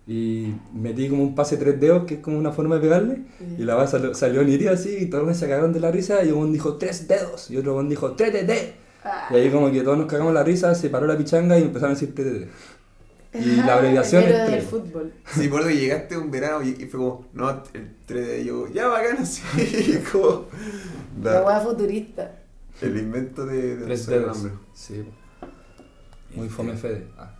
[0.06, 3.24] Y metí como un pase tres dedos, que es como una forma de pegarle.
[3.58, 6.24] Y la base salió, salió nítida así, y todos se cagaron de la risa.
[6.24, 8.74] Y uno dijo tres dedos, y otro dijo 3DD.
[9.04, 9.30] Ah.
[9.32, 11.95] Y ahí como que todos nos cagamos la risa, se paró la pichanga y empezaron
[11.95, 12.50] a decir 3DD.
[13.44, 14.64] Y la abreviación El es del 3.
[14.66, 15.14] fútbol.
[15.26, 18.68] Sí, por eso llegaste un verano y, y fue como, no, el 3 de yo,
[18.68, 19.42] ya bacán así,
[20.12, 20.46] como
[21.24, 22.32] La la- weá futurista.
[22.82, 24.38] el invento de, de Tres usar el dedos.
[24.38, 24.60] nombre.
[24.74, 25.06] Sí.
[26.36, 27.08] Muy fome Fede.
[27.18, 27.34] Ah.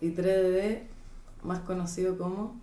[0.00, 0.82] Y 3D,
[1.42, 2.60] más conocido como.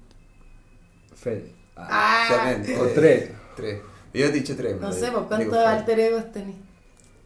[1.16, 1.54] Fede.
[1.76, 1.88] Ah.
[1.90, 3.32] Ah, También, O eh, tres.
[3.56, 3.82] Tres.
[4.14, 4.80] Yo te he dicho tres.
[4.80, 6.56] no me sé, pues cuántos alter egos tenés.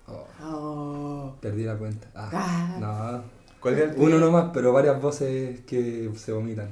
[0.08, 1.36] Oh, Oh.
[1.42, 2.08] perdí la cuenta.
[2.16, 2.30] Ah.
[2.32, 2.78] Ah.
[2.80, 3.37] No.
[3.60, 6.70] ¿Cuál era el Uno nomás, pero varias voces que se vomitan.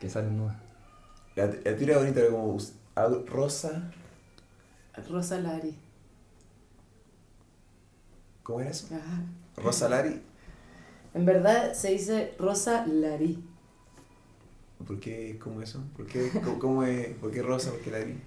[0.00, 0.56] Que salen nuevas.
[1.34, 2.58] La, la tuya era bonita, era como
[3.26, 3.90] rosa.
[5.08, 5.76] Rosa Lari.
[8.42, 8.88] ¿Cómo era eso?
[8.92, 9.22] Ah.
[9.56, 10.22] Rosa Lari.
[11.14, 13.42] En verdad se dice Rosa Lari.
[14.86, 15.38] ¿Por qué?
[15.42, 15.82] ¿Cómo eso?
[15.96, 16.30] ¿Por qué?
[16.44, 17.08] ¿Cómo, cómo es?
[17.16, 17.70] ¿Por qué rosa?
[17.70, 18.20] ¿Por qué Lari?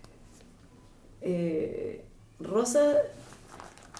[1.22, 2.04] Eh,
[2.40, 2.96] Rosa,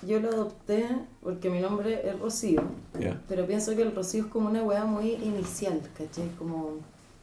[0.06, 0.88] yo lo adopté
[1.22, 2.64] porque mi nombre es Rocío.
[3.28, 6.30] Pero pienso que el rocío es como una weá muy inicial, ¿cachai?
[6.38, 6.78] Como,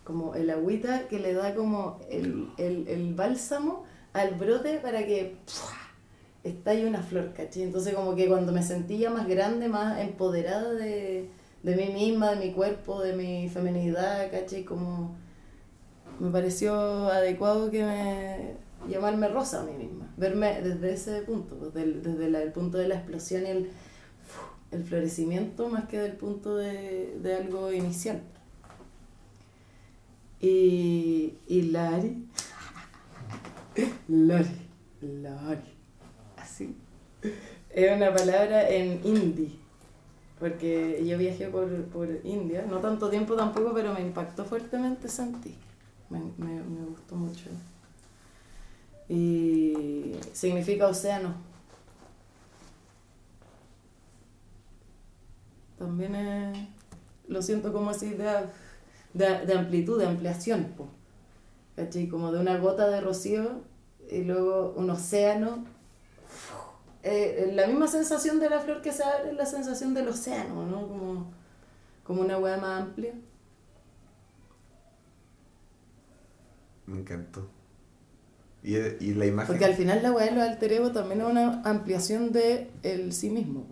[0.04, 5.36] como el agüita que le da como el, el, el bálsamo al brote para que
[6.64, 7.62] ahí una flor, ¿cachai?
[7.62, 11.28] Entonces como que cuando me sentía más grande, más empoderada de,
[11.62, 14.64] de mí misma, de mi cuerpo, de mi feminidad, ¿cachai?
[14.64, 15.16] Como
[16.18, 16.74] me pareció
[17.08, 22.52] adecuado que me llamarme rosa a mí misma, verme desde ese punto, pues, desde el
[22.52, 23.70] punto de la explosión y el,
[24.70, 28.22] el florecimiento más que del punto de, de algo inicial.
[30.40, 32.28] Y, y Lari,
[34.08, 34.68] Lari,
[35.00, 35.74] Lari,
[36.36, 36.76] así,
[37.70, 39.58] es una palabra en hindi,
[40.38, 45.56] porque yo viajé por, por India, no tanto tiempo tampoco, pero me impactó fuertemente Santi,
[46.08, 47.50] me, me, me gustó mucho.
[49.08, 51.34] Y significa océano.
[55.78, 56.58] También es-
[57.28, 58.50] lo siento como esa idea
[59.14, 60.88] de, de amplitud, de ampliación, po.
[61.76, 62.08] ¿Cachai?
[62.08, 63.62] Como de una gota de rocío
[64.10, 65.64] y luego un océano.
[67.02, 70.66] Eh, la misma sensación de la flor que se abre es la sensación del océano,
[70.66, 70.88] ¿no?
[70.88, 71.32] Como,
[72.04, 73.14] como una hueá más amplia.
[76.86, 77.48] Me encantó.
[78.62, 79.46] Y, y la imagen.
[79.48, 83.12] Porque al final la hueá de los alter ego también es una ampliación de el
[83.12, 83.66] sí mismo.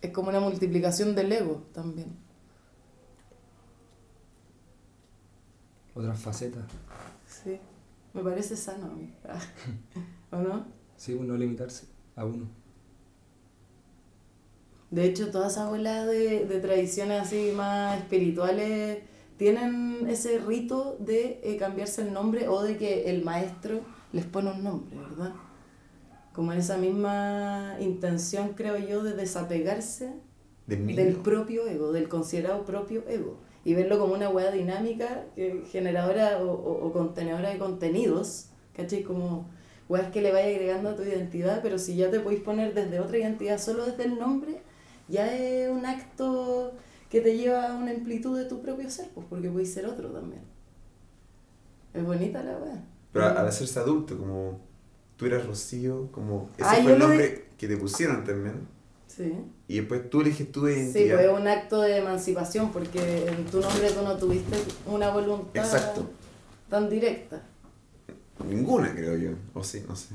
[0.00, 2.16] Es como una multiplicación del ego también.
[5.94, 6.64] Otras facetas.
[7.26, 7.58] Sí,
[8.14, 9.12] me parece sano a mí.
[10.30, 10.66] ¿O no?
[10.96, 12.46] Sí, uno limitarse a uno.
[14.90, 18.98] De hecho, todas esas olas de, de tradiciones así más espirituales
[19.38, 23.80] tienen ese rito de eh, cambiarse el nombre o de que el maestro
[24.12, 25.32] les pone un nombre, ¿verdad?
[26.32, 30.12] Como en esa misma intención, creo yo, de desapegarse
[30.66, 31.04] del niño.
[31.04, 33.38] del propio ego, del considerado propio ego.
[33.64, 39.02] Y verlo como una hueá dinámica, que generadora o, o, o contenedora de contenidos, ¿cachai?
[39.02, 39.48] Como
[39.88, 43.00] weas que le vaya agregando a tu identidad, pero si ya te podéis poner desde
[43.00, 44.60] otra identidad, solo desde el nombre,
[45.08, 46.74] ya es un acto
[47.10, 50.08] que te lleva a una amplitud de tu propio ser, pues porque podéis ser otro
[50.10, 50.42] también.
[51.94, 52.84] Es bonita la wea.
[53.12, 54.60] Pero al hacerse adulto, como
[55.16, 58.66] tú eras Rocío, como ese Ah, fue el nombre que te pusieron también.
[59.06, 59.32] Sí.
[59.66, 61.16] Y después tú eliges tu Sí, identidad.
[61.16, 64.56] pues es un acto de emancipación, porque en tu nombre tú no tuviste
[64.86, 66.08] una voluntad Exacto.
[66.68, 67.42] tan directa.
[68.46, 69.30] Ninguna, creo yo.
[69.54, 70.14] O sí, no sé.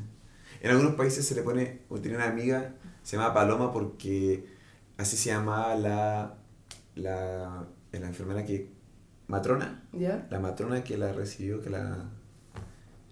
[0.61, 2.73] En algunos países se le pone, o tiene una amiga,
[3.03, 4.45] se llama Paloma porque
[4.97, 6.35] así se llamaba la,
[6.95, 8.71] la, la enfermera que,
[9.27, 10.27] matrona, ¿Ya?
[10.29, 12.09] la matrona que la recibió, que la,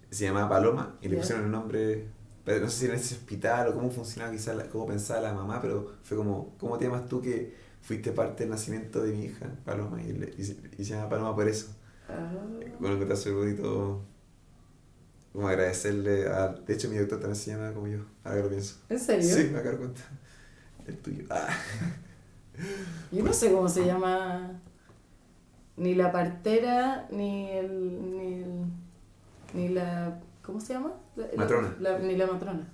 [0.09, 1.21] se llamaba Paloma y le Ya.
[1.21, 2.07] pusieron el nombre,
[2.43, 5.61] pero no sé si en ese hospital o cómo funcionaba, quizás cómo pensaba la mamá,
[5.61, 9.47] pero fue como, ¿cómo te llamas tú que fuiste parte del nacimiento de mi hija,
[9.65, 10.01] Paloma?
[10.01, 11.67] Y, le- y se, y se llama Paloma por eso.
[12.09, 12.31] Ah.
[12.79, 14.03] Bueno, que te hace bonito
[15.31, 16.49] como agradecerle a...
[16.49, 18.75] De hecho, mi doctor también se llama como yo, ahora que lo pienso.
[18.89, 19.23] ¿En serio?
[19.35, 20.01] Sí, me acabo de cuenta.
[20.85, 21.23] El tuyo.
[21.29, 21.47] Ah.
[23.11, 24.59] Yo no sé cómo se llama
[25.77, 28.17] ni la partera, ni el.
[28.17, 28.65] ni, el-
[29.53, 30.19] ni la.
[30.43, 30.93] ¿Cómo se llama?
[31.15, 31.75] La- la- Matrona.
[31.79, 32.67] la- ni la matrona.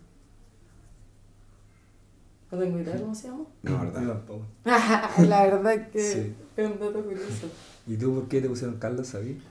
[2.51, 3.43] No tengo idea cómo se llama.
[3.63, 4.07] No, Yo verdad.
[4.07, 4.45] tampoco.
[5.27, 6.35] la verdad es que Sí.
[6.55, 7.47] es un dato curioso.
[7.85, 9.41] ¿Y tú por qué te pusieron Carlos, sabí?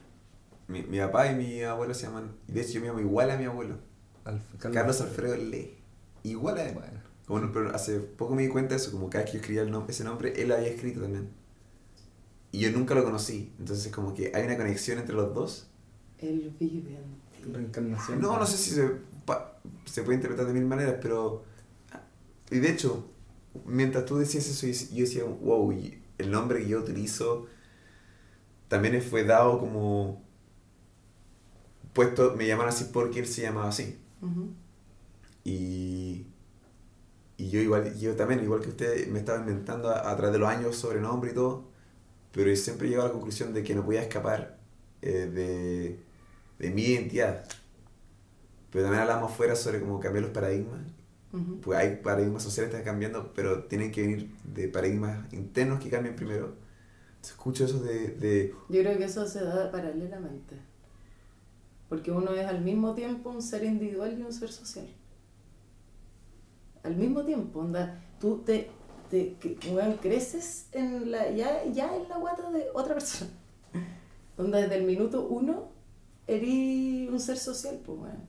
[0.69, 2.33] Mi, mi papá y mi abuelo se llaman...
[2.49, 3.77] y De hecho, yo me llamo igual a mi abuelo.
[4.25, 5.75] Alf- Carlos Alfredo Le.
[6.23, 6.75] Igual a él.
[6.75, 9.39] Bueno, Como no- pero hace poco me di cuenta de eso, como cada vez que
[9.39, 11.31] yo escribía el nom- ese nombre, él lo había escrito también.
[12.53, 13.53] Y yo nunca lo conocí.
[13.59, 15.69] Entonces, como que hay una conexión entre los dos.
[16.19, 17.53] El vive en ti.
[17.53, 18.21] reencarnación.
[18.21, 18.91] No, no sé si se,
[19.85, 21.45] se puede interpretar de mil maneras, pero...
[22.51, 23.11] Y de hecho,
[23.67, 25.73] mientras tú decías eso, yo decía, wow,
[26.19, 27.47] el nombre que yo utilizo
[28.69, 30.23] también fue dado como...
[31.93, 33.99] Puesto, me llaman así porque él se llamaba así.
[35.45, 36.27] Y,
[37.39, 40.39] y yo igual, yo también, igual que usted, me estaba inventando a, a través de
[40.39, 41.65] los años sobrenombre y todo,
[42.33, 44.59] pero yo siempre llego a la conclusión de que no podía escapar
[45.03, 46.01] eh, de,
[46.59, 47.45] de mi identidad.
[48.71, 50.81] Pero también hablamos fuera sobre cómo cambiar los paradigmas.
[51.33, 51.61] Ujú.
[51.63, 55.91] Pues hay paradigmas sociales que están cambiando, pero tienen que venir de paradigmas internos que
[55.91, 56.55] cambien primero.
[57.09, 60.57] Entonces, escucho eso de, de Yo creo que eso se da paralelamente.
[61.89, 64.87] Porque uno es al mismo tiempo un ser individual y un ser social.
[66.87, 68.71] Al mismo tiempo, onda, tú te,
[69.11, 73.31] te que- weón, creces en la, ya, ya en la guata de otra persona.
[74.39, 75.69] Onda, desde el minuto uno
[76.29, 78.29] eres un ser social, pues, weón.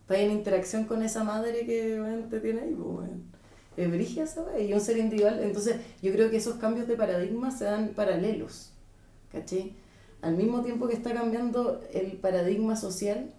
[0.00, 3.22] Estás en interacción con esa madre que weón, te tiene ahí, pues, weón.
[3.76, 5.38] Es brígida esa weá, y un ser individual.
[5.40, 8.72] Entonces, yo creo que esos cambios de paradigma se dan paralelos.
[9.30, 9.74] ¿Cachai?
[10.22, 13.32] Al mismo tiempo que está cambiando el paradigma social,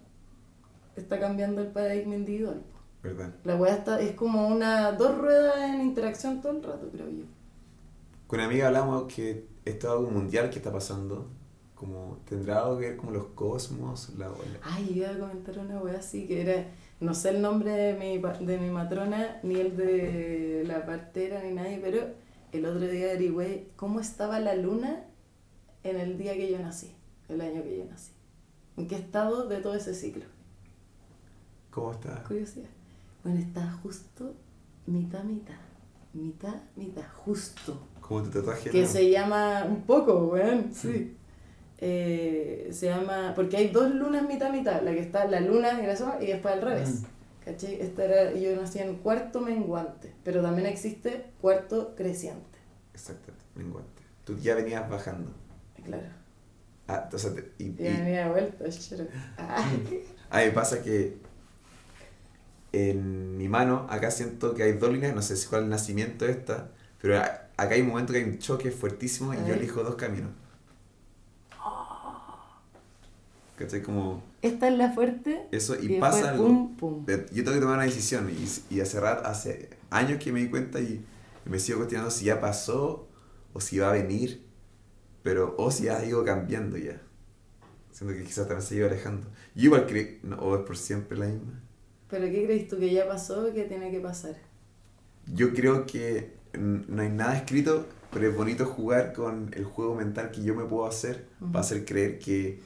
[0.96, 2.62] está cambiando el paradigma individual.
[3.04, 3.34] ¿Verdad?
[3.44, 7.24] La weá está, es como una dos ruedas en interacción todo el rato, creo yo.
[8.26, 11.28] Con una amiga hablamos que esto es algo mundial que está pasando.
[11.74, 14.10] Como, ¿Tendrá algo que ver con los cosmos?
[14.16, 16.66] La, la- Ay, iba a comentar una weá así que era,
[17.00, 21.52] no sé el nombre de mi, de mi matrona, ni el de la partera, ni
[21.52, 22.00] nadie, pero
[22.52, 25.04] el otro día averigüé cómo estaba la luna
[25.82, 26.94] en el día que yo nací,
[27.28, 28.12] el año que yo nací.
[28.78, 30.24] ¿En qué estado de todo ese ciclo?
[31.70, 32.22] ¿Cómo está?
[32.24, 32.68] Curiosidad.
[33.24, 34.34] Bueno, está justo
[34.86, 35.54] mitad, mitad.
[36.12, 37.88] Mitad, mitad, justo.
[38.00, 38.70] Como tu tatuaje.
[38.70, 38.86] Que ¿no?
[38.88, 41.16] se llama un poco, weón, sí.
[41.78, 44.82] Eh, se llama, porque hay dos lunas mitad, mitad.
[44.82, 47.00] La que está la luna y la y después al revés.
[47.00, 47.04] Mm.
[47.44, 47.80] ¿Cachai?
[47.80, 52.58] Esta era, yo nací en cuarto menguante, pero también existe cuarto creciente.
[52.92, 54.02] Exacto, menguante.
[54.24, 55.30] Tú ya venías bajando.
[55.84, 56.08] Claro.
[56.88, 59.06] Ah, o sea, te- y, Y y- venía de vuelta, chero.
[59.36, 59.66] Ah,
[60.30, 61.18] a mí me pasa que
[62.74, 65.70] en mi mano, acá siento que hay dos líneas, no sé si cuál es el
[65.70, 66.70] nacimiento esta,
[67.00, 70.30] pero acá hay un momento que hay un choque fuertísimo y yo elijo dos caminos.
[73.56, 73.82] ¿Cachai?
[73.82, 75.46] Como Esta es la fuerte.
[75.52, 76.46] eso, y, después pasa algo.
[76.46, 77.06] Pum, pum.
[77.06, 80.40] de- Yo tengo que tomar una decisión y, y hace rato, hace años que me
[80.40, 81.04] di cuenta y
[81.44, 83.08] me sigo cuestionando si ya pasó
[83.52, 84.44] o si va a venir,
[85.22, 87.00] pero o si ha ido cambiando ya.
[87.92, 89.28] Siento que quizás también se iba alejando.
[89.54, 91.60] Yo igual creo, no, o es por siempre la misma.
[92.14, 94.36] ¿Pero qué crees tú que ya pasó o que tiene que pasar?
[95.34, 100.30] Yo creo que no hay nada escrito, pero es bonito jugar con el juego mental
[100.30, 101.50] que yo me puedo hacer Ujú.
[101.50, 102.60] para hacer creer que...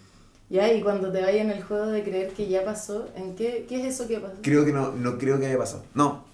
[0.50, 3.64] Ya, y cuando te vayas en el juego de creer que ya pasó, ¿en qué,
[3.66, 4.36] qué es eso que pasó?
[4.42, 5.82] Creo que no, no creo que haya pasado.
[5.94, 6.24] No,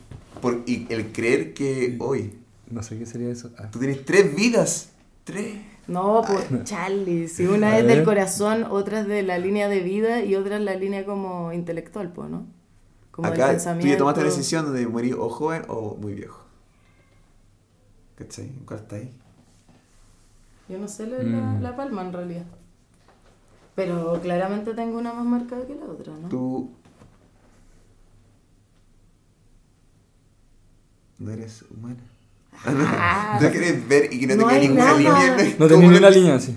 [0.41, 2.35] por, y el creer que hoy
[2.69, 3.53] No sé qué sería eso.
[3.59, 3.71] Ah.
[3.71, 4.91] tú tienes tres vidas.
[5.23, 5.55] Tres.
[5.87, 9.81] No, pues Charlie, si una A es del corazón, otra es de la línea de
[9.81, 12.47] vida y otra es la línea como intelectual, pues, ¿no?
[13.15, 16.45] Como el Acá tú ya tomaste la decisión de morir o joven o muy viejo.
[18.17, 18.47] ¿Cachai?
[18.47, 19.13] ¿En ¿Cuál está ahí?
[20.69, 21.63] Yo no sé la, Mm.
[21.63, 22.45] la palma en realidad.
[23.77, 26.29] Pero claramente tengo una más marcada que la otra, ¿no?
[26.29, 26.71] Tú...
[31.19, 32.01] No eres humana.
[32.65, 33.47] Ah, no.
[33.47, 34.99] ¿No quieres ver y que no, No hay ninguna nada.
[34.99, 35.37] línea?
[35.59, 36.57] No ¿Cómo tenía ni una línea así.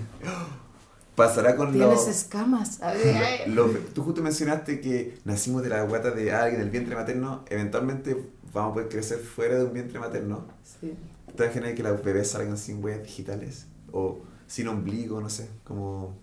[1.18, 2.06] Pasará con Tienes los...
[2.06, 2.80] escamas.
[2.80, 3.52] A ver, ay.
[3.92, 8.16] Tú justo mencionaste que nacimos de la guata de alguien del vientre materno, eventualmente
[8.52, 10.46] vamos a poder crecer fuera de un vientre materno.
[10.62, 10.94] Sí.
[11.36, 13.66] ¿Te imaginas que los bebés salgan sin huellas digitales?
[13.90, 16.16] O sin ombligo, no sé, como...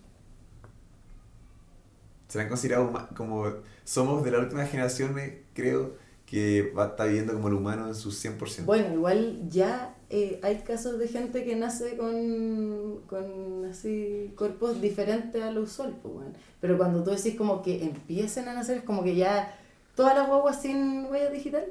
[2.28, 3.52] Serán considerados como...
[3.84, 5.94] Somos de la última generación, eh, creo,
[6.24, 8.64] que va a estar viviendo como el humano en su 100%.
[8.64, 15.42] Bueno, igual ya eh, hay casos de gente que nace con, con así cuerpos diferentes
[15.42, 16.30] a lo usual, pues, bueno.
[16.60, 19.52] Pero cuando tú decís como que empiecen a nacer, es como que ya
[19.94, 21.64] todas las guaguas sin huella digital,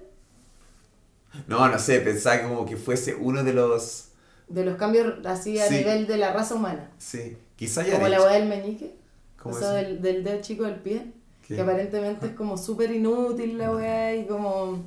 [1.48, 4.10] No, no sé, pensaba como que fuese uno de los...
[4.48, 5.76] de los cambios así a Sí.
[5.76, 6.90] nivel de la raza humana.
[6.98, 7.96] Sí, quizá ya...
[7.96, 8.96] Como la hueá del meñique,
[9.42, 11.12] ¿Cómo o sea, del, del dedo chico del pie,
[11.48, 11.56] ¿Qué?
[11.56, 14.82] que aparentemente es como súper inútil la weá y como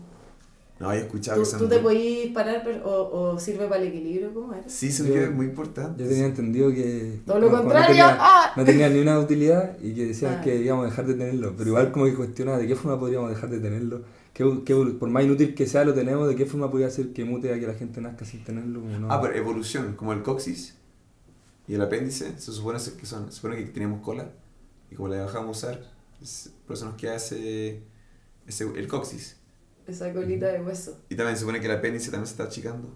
[0.80, 3.66] No, he escuchado tú, que son tú te muy- podís parar pero- o, o sirve
[3.66, 4.68] para el equilibrio, ¿cómo era?
[4.68, 6.02] Sí, eso es muy importante.
[6.02, 7.20] Yo tenía entendido que.
[7.26, 8.52] Todo lo contrario, No tenía, ¡ah!
[8.56, 10.40] no tenía ni una utilidad y que decían Ah.
[10.40, 11.54] que íbamos a dejar de tenerlo.
[11.56, 14.02] Pero igual, como que cuestionaba de qué forma podríamos dejar de tenerlo.
[14.32, 16.28] ¿Qué, qué- por más inútil que sea, lo tenemos.
[16.28, 18.80] ¿De qué forma podría ser que mute a que la gente nazca sin tenerlo?
[19.00, 19.10] No?
[19.10, 20.76] Ah, pero evolución, como el coxis
[21.66, 24.30] y el apéndice, se supone que son, se supone que tenemos cola
[24.92, 25.80] y como la dejamos usar,
[26.22, 27.82] es- por eso nos queda ese,
[28.46, 29.37] ese el coxis.
[29.88, 30.98] Esa colita de hueso.
[31.08, 32.94] Y también se supone que el apéndice también se está achicando.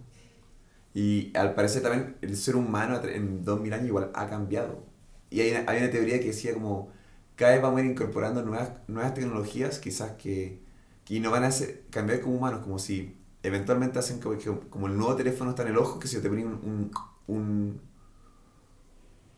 [0.94, 4.84] Y al parecer también el ser humano en 2000 años igual ha cambiado.
[5.30, 6.90] Y hay una, hay una teoría que decía como
[7.36, 10.60] cada vez vamos a ir incorporando nuevas, nuevas tecnologías quizás que,
[11.04, 14.38] que nos van a hacer cambiar como humanos, como si eventualmente hacen como,
[14.70, 16.90] como el nuevo teléfono está en el ojo, que si yo te ponen un, un,
[17.26, 17.80] un,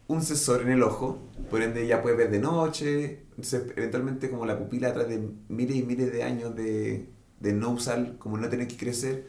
[0.09, 1.19] un sensor en el ojo,
[1.51, 5.77] por ende ya puedes ver de noche, entonces eventualmente como la pupila atrás de miles
[5.77, 7.14] y miles de años de,
[7.45, 9.29] de no usar, como no tener que crecer,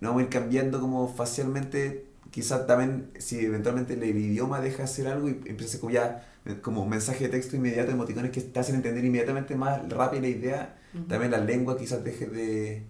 [0.00, 4.82] no vamos a ir cambiando como facialmente, quizás también si eventualmente el idioma deja de
[4.84, 6.26] hacer algo y empieza como ya
[6.62, 10.78] como mensaje de texto inmediato, emoticones que te hacen entender inmediatamente más rápido la idea,
[10.94, 11.04] Ujú.
[11.06, 12.84] también la lengua quizás deje de,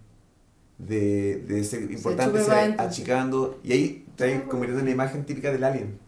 [0.78, 2.76] de, de ser importante, se entonces.
[2.78, 5.99] achicando y ahí te Ah, convirtiendo en la imagen típica del alien,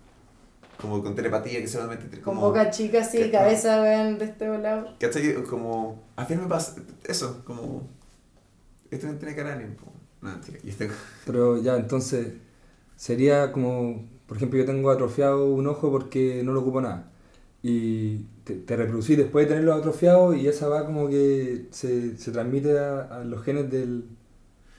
[0.82, 2.08] como con telepatía que solamente...
[2.20, 4.88] Con como, boca chica así, que- cabeza vean de este lado.
[4.98, 5.34] ¿Cachai?
[5.44, 7.88] Como, al final me pasa eso, como,
[8.90, 9.34] esto no tiene
[9.76, 9.92] po.
[10.20, 10.90] no, mentira, y este-
[11.26, 12.28] Pero ya, entonces,
[12.96, 17.10] sería como, por ejemplo, yo tengo atrofiado un ojo porque no lo ocupo nada.
[17.62, 22.32] y te, te reproducís después de tenerlo atrofiado y esa va como que se, se
[22.32, 24.06] transmite a, a los genes del,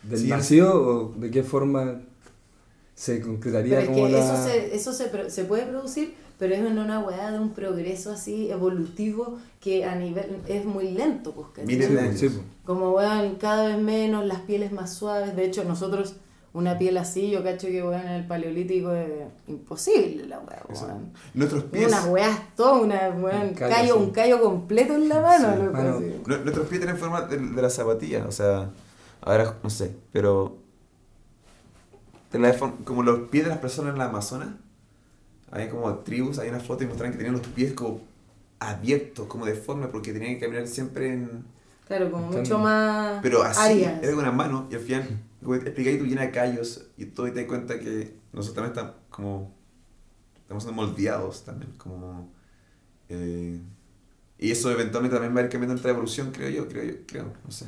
[0.03, 2.01] del Sí, nacido o de qué forma
[2.95, 4.19] se concretaría Pero es como que la...
[4.19, 8.11] eso, se, eso se, se puede producir, pero es en una weá de un progreso
[8.11, 11.65] así evolutivo que a nivel es muy lento, pues.
[11.65, 12.29] Miles Sí.
[12.65, 15.35] Como weón, cada vez menos, las pieles más suaves.
[15.35, 16.15] De hecho, nosotros,
[16.53, 19.07] una piel así, yo cacho que weón en el paleolítico es
[19.47, 21.13] imposible la weá, weón.
[21.33, 23.99] Nuestros pies, Unas weas todas, una weón, Un callo, callo, sí.
[24.01, 25.99] un callo completo en la mano, Sí, loco, mano.
[26.43, 28.69] nuestros pies tienen forma de, de la zapatilla, o sea,
[29.21, 30.57] ahora no sé, pero
[32.83, 34.49] como los pies de las personas en la Amazonas,
[35.51, 38.01] hay como tribus, hay una foto y mostraban que tenían los pies como
[38.59, 41.45] abiertos, como deformes, porque tenían que caminar siempre en...
[41.87, 42.39] Claro, como Entiendo.
[42.39, 44.01] mucho más Pero así, áreas.
[44.01, 45.07] era con una mano, y al final,
[45.43, 48.55] como te explicáis tú llena de callos, y todo, y te das cuenta que nosotros
[48.55, 49.53] también estamos como...
[50.41, 52.31] Estamos siendo moldeados también, como...
[53.09, 53.59] eh,
[54.39, 57.33] y eso eventualmente también va a ir cambiando entre evolución, creo yo, creo yo, creo,
[57.45, 57.65] no sé.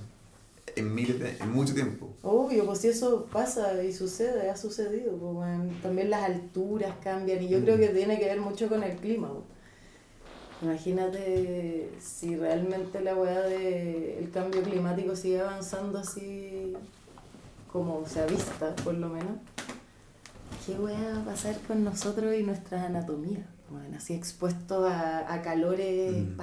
[0.76, 2.10] En miles de, en mucho tiempo.
[2.24, 7.48] Obvio, pues si eso pasa y sucede, ha sucedido, pues también las alturas cambian y
[7.50, 7.64] yo Mm.
[7.64, 9.30] creo que tiene que ver mucho con el clima.
[9.32, 9.44] weón.
[10.62, 16.74] Imagínate si realmente la weá del cambio climático sigue avanzando así
[17.72, 19.38] como se avista, por lo menos.
[20.66, 23.44] ¿Qué weá va a pasar con nosotros y nuestras anatomías?
[23.70, 26.40] Bueno, así expuestos a, a calores Mm.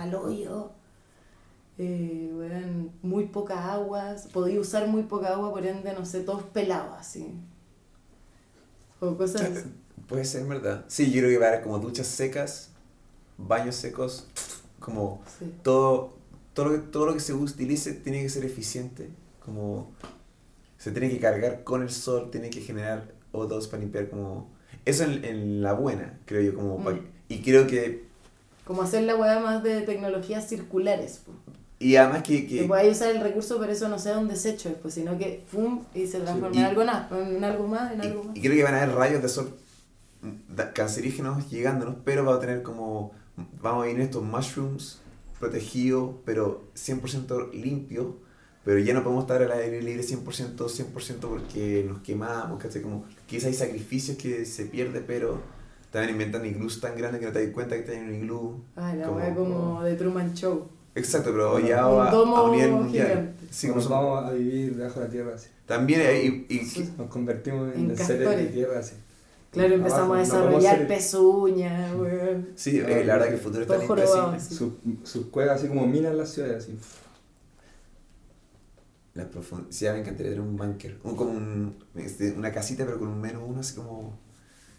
[1.78, 6.42] Eh, weón, muy poca agua, podía usar muy poca agua, por ende, no sé, todos
[6.44, 7.34] pelados así.
[9.00, 9.72] O cosas así.
[10.08, 10.84] Puede ser, ¿verdad?
[10.88, 12.70] Sí, yo creo que va a haber como duchas secas,
[13.38, 14.26] baños secos,
[14.80, 15.52] como Sí.
[15.62, 16.14] todo,
[16.54, 19.08] todo, lo que, todo lo que se utilice tiene que ser eficiente,
[19.44, 19.90] como
[20.78, 24.50] se tiene que cargar con el sol, tiene que generar O2 para limpiar como...
[24.84, 26.78] Eso en, en la buena, creo yo, como...
[26.78, 27.00] Mm.
[27.28, 28.04] y creo que...
[28.66, 31.22] Como hacer la weá más de tecnologías circulares.
[31.24, 31.32] po.
[31.82, 32.46] Y además que...
[32.46, 35.84] Que podáis usar el recurso, pero eso no sea un desecho después, sino que ¡fum!
[35.94, 38.36] y se transforma Y- en algo más, en algo más, en algo y, más.
[38.36, 39.50] y creo que van a haber rayos de sol
[40.22, 43.12] mm, cancerígenos llegándonos, pero va a tener como...
[43.62, 45.00] Vamos a ir en estos mushrooms
[45.40, 48.16] protegidos, pero 100% limpio,
[48.64, 52.82] pero ya no podemos estar al aire libre 100%, 100% porque nos quemamos, ¿cachai?
[52.82, 55.40] Como quizás hay sacrificios que se pierde, pero
[55.90, 58.62] también inventan iglús tan grandes que no te das cuenta que estás en un iglú.
[58.76, 60.68] Ay, la como- weá como de Truman Show.
[60.94, 63.34] Exacto, pero Un ya a, a domo un nivel mundial.
[63.50, 65.48] Sí, Nos como son- vamos a vivir debajo de la tierra así.
[65.66, 66.46] También.
[66.48, 66.92] Y, y- Sí.
[66.98, 68.94] Nos convertimos En en, seres de tierra así.
[69.50, 72.48] Claro, empezamos Abajo, a no desarrollar ser- pezuñas, weón.
[72.54, 74.54] sí, eh, la verdad que el futuro está así.
[74.54, 74.72] Sus
[75.04, 76.78] sus cuevas así como minas en las ciudades así.
[79.14, 80.98] La profundidad me encantaría tener un bunker.
[81.04, 84.18] Un, como un, este, una casita, pero con un menos uno, así como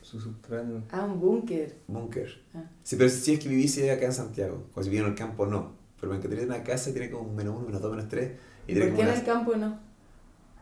[0.02, 0.84] Sus subterráneos.
[0.92, 1.76] Ah, un búnker.
[1.88, 2.42] búnker.
[2.56, 2.64] Ah.
[2.82, 4.64] Sí, pero si es que viviese acá en Santiago.
[4.74, 5.83] O si viviera en el campo, no.
[6.04, 8.32] Pero me encantaría tener una casa tiene como un menos uno, menos dos, menos tres.
[8.68, 9.80] Y ¿Por qué en una- el campo no?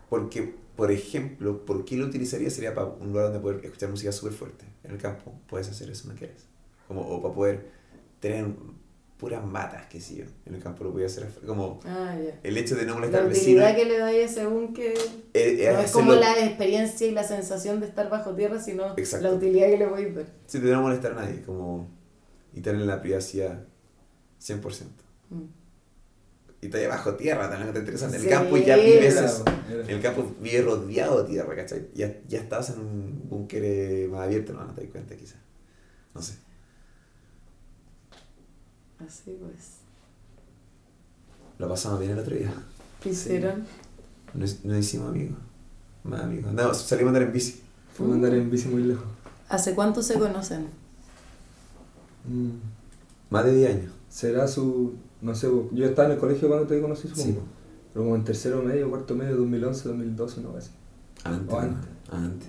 [0.08, 2.48] Porque, por ejemplo, ¿por qué lo utilizaría?
[2.52, 4.66] Sería para un lugar donde poder escuchar música súper fuerte.
[4.84, 6.46] En el campo puedes hacer eso, no quieres.
[6.88, 7.70] Como, o para poder
[8.20, 8.46] tener
[9.18, 10.26] puras matas, qué sé yo.
[10.46, 11.28] En el campo lo voy a hacer.
[11.44, 12.40] Como Ah, ya.
[12.44, 13.64] el hecho de no molestar La al vecino.
[13.64, 14.94] utilidad que le a ese búnker
[15.34, 18.96] eh, eh, no es como la experiencia y la sensación de estar bajo tierra, sino
[18.96, 19.28] Exacto.
[19.28, 20.26] la utilidad que le voy a dar.
[20.46, 21.88] Sí, de no molestar a nadie, como.
[22.54, 23.64] Y tener la privacidad
[24.40, 25.04] 100%.
[26.62, 28.18] Y está bajo tierra, también está interesante.
[28.18, 28.34] En el Sí.
[28.36, 29.16] campo ya vives.
[29.16, 29.44] Eso.
[29.70, 31.90] En el campo vives rodeado de tierra, ¿cachai?
[31.96, 35.38] Ya, ya estás en un búnker eh, más abierto, no, no te das cuenta quizás.
[36.14, 36.36] No sé.
[39.00, 39.78] Así pues.
[41.58, 42.54] Lo pasamos bien el otro día.
[43.02, 43.66] ¿Qué hicieron?
[44.34, 45.38] Nos, nos hicimos amigos.
[46.04, 46.50] Más amigos.
[46.50, 47.62] Andamos, salimos a andar en bici.
[47.96, 49.06] Fuimos a andar en bici muy lejos.
[49.50, 50.68] ¿Hace cuánto se conocen?
[52.28, 52.52] Mm.
[53.30, 53.94] Más de 10 años.
[54.10, 54.94] Será su.
[55.22, 57.26] No sé, yo estaba en el colegio cuando te conocí, supongo.
[57.28, 57.38] Sí.
[57.94, 60.72] Pero como en tercero medio, cuarto medio, 2011, 2012, no así.
[61.24, 61.54] Antes.
[61.54, 61.90] O antes.
[62.12, 62.48] Antes.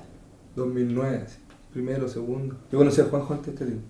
[0.56, 1.36] 2009, así.
[1.72, 2.54] Primero, segundo.
[2.70, 3.80] Yo conocí a Juanjo antes de este tipo.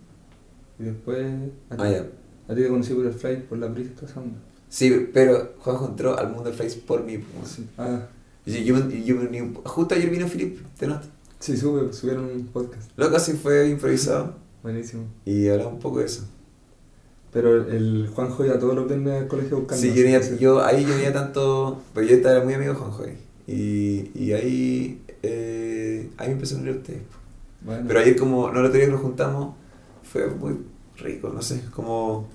[0.78, 1.26] Y después.
[1.70, 2.06] A ti, Ah, ya.
[2.48, 4.38] a ti te conocí por el flight, por la brisa y toda esa onda.
[4.68, 7.18] Sí, pero Juanjo entró al mundo del Face por mí.
[7.18, 7.48] pues.
[7.52, 7.68] Sí.
[7.76, 8.06] Ah,
[8.46, 9.16] Yo, yo, yo
[9.64, 11.08] justo ayer vino Philip, ¿te notas?
[11.38, 12.90] sí, sube, subieron un podcast.
[12.96, 15.04] Loco, así fue improvisado Buenísimo.
[15.24, 16.24] y hablamos un poco de eso.
[17.32, 19.82] Pero el, Juanjo iba todos los viernes al colegio buscando.
[19.82, 23.18] Sí, yo, yo ahí yo venía tanto, pero yo estaba muy amigo de Juanjo ahí.
[23.46, 27.02] Y, y ahí, eh, ahí me empezó a unir a ustedes.
[27.62, 29.54] Bueno, Pero ayer como, no el otro día que nos juntamos,
[30.02, 30.58] fue muy
[30.98, 32.28] rico, no sé, como...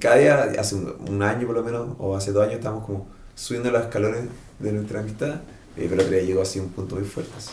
[0.00, 3.06] Cada día, hace un, un año por lo menos, o hace dos años, estábamos como
[3.34, 4.24] subiendo los escalones
[4.58, 5.40] de nuestra amistad,
[5.76, 7.32] pero el otro día llegó así a un punto muy fuerte.
[7.36, 7.50] así.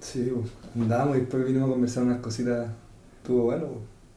[0.00, 0.42] Sí, bo.
[0.74, 2.68] andábamos y después vinimos a conversar unas cositas.
[3.22, 3.66] Estuvo bueno.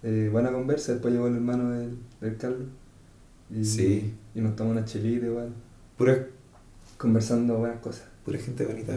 [0.03, 2.67] Eh, buena conversa, después llegó el hermano del, del Carlos.
[3.53, 4.13] Y, Sí.
[4.33, 5.49] Y nos tomamos una chelita igual,
[5.97, 6.25] Pura,
[6.97, 8.03] conversando buenas cosas.
[8.25, 8.93] pura gente bonita.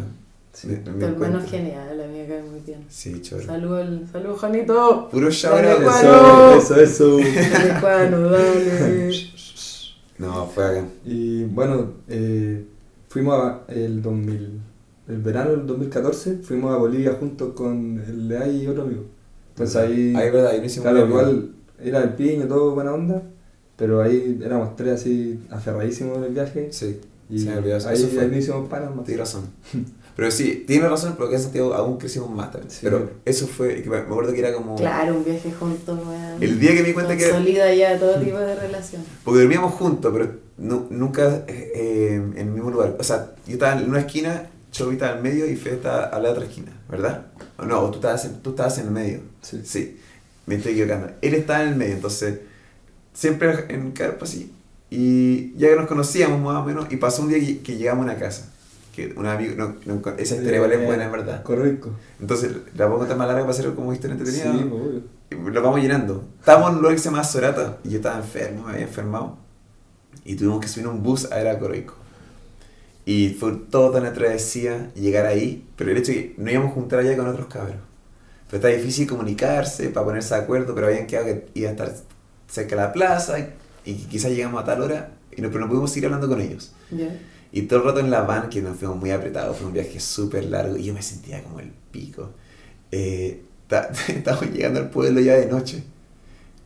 [0.52, 0.68] Sí.
[0.68, 2.84] Me- me Tu hermano es genial, a mí me cae muy bien.
[2.88, 3.42] Sí, choro.
[3.44, 5.08] Saludos, saludos, Juanito.
[5.10, 5.82] Puro shout out.
[5.82, 7.16] Eso, eso, eso.
[7.18, 9.12] Dale, Juano, dale.
[10.18, 10.86] No, fue acá.
[11.04, 12.64] Y bueno, eh,
[13.08, 14.60] fuimos a el 2000,
[15.08, 19.02] el verano del 2014, fuimos a Bolivia juntos con el Lea y otro amigo.
[19.54, 21.50] Entonces ahí, Ahí, verdad, ahí no hicimos claro, igual
[21.82, 23.22] era el piño, todo buena onda,
[23.76, 26.68] pero ahí éramos tres así aferradísimos en el viaje.
[26.72, 27.00] Sí,
[27.30, 27.88] Y se me olvidó eso.
[27.88, 28.22] ahí, Eso fue.
[28.24, 29.04] ahí no hicimos panas más.
[29.04, 29.44] Tienes razón.
[30.16, 32.70] Pero sí, tiene razón, porque en Santiago aún crecimos más también.
[32.70, 32.78] Sí.
[32.84, 34.76] Pero eso fue, me acuerdo que era como...
[34.76, 36.40] Claro, un viaje juntos, weón.
[36.40, 37.24] El día que me di cuenta que...
[37.30, 39.02] Consolida ya todo tipo de relación.
[39.24, 42.94] Porque dormíamos juntos, pero nu- nunca eh, eh, en el mismo lugar.
[42.96, 46.30] O sea, yo estaba en una esquina, En el medio y Fede estaba a la
[46.30, 47.26] otra esquina, ¿verdad?
[47.58, 49.20] O no, o tú estabas en, tú estabas en el medio.
[49.42, 49.60] Sí.
[49.64, 50.00] Sí,
[50.46, 51.12] me estoy equivocando.
[51.22, 52.40] Él estaba en el medio, entonces
[53.12, 54.52] siempre en carpa así.
[54.90, 58.02] Y ya que nos conocíamos más o menos, y pasó un día que, que llegamos
[58.02, 58.50] a una casa.
[58.94, 61.42] Que un amigo, no, no, esa historia igual es buena, en verdad.
[61.42, 61.90] Correcto.
[62.20, 64.72] Entonces, la puedo contar más larga para hacer como historia Sí, entretenida.
[64.72, 65.02] obvio.
[65.52, 66.24] Lo vamos llenando.
[66.38, 69.36] Estábamos en un lugar que se llama Sorata y yo estaba enfermo, me había enfermado.
[70.24, 71.94] Y tuvimos que subir un bus a era Coroico.
[73.06, 76.74] Y fue toda una travesía llegar ahí, pero el hecho de que no íbamos a
[76.74, 77.76] juntar allá con otros cabros.
[78.46, 81.94] Pero está difícil comunicarse para ponerse de acuerdo, pero habían quedado que iba a estar
[82.48, 83.52] cerca de la plaza y,
[83.84, 86.72] y quizás llegamos a tal hora y no, pero no pudimos seguir hablando con ellos.
[86.90, 87.08] ¿Ya?
[87.52, 90.00] Y todo el rato en la van, que nos fuimos muy apretados, fue un viaje
[90.00, 92.30] súper largo y yo me sentía como el pico.
[92.90, 93.42] Eh,
[94.08, 95.84] estábamos llegando al pueblo ya de noche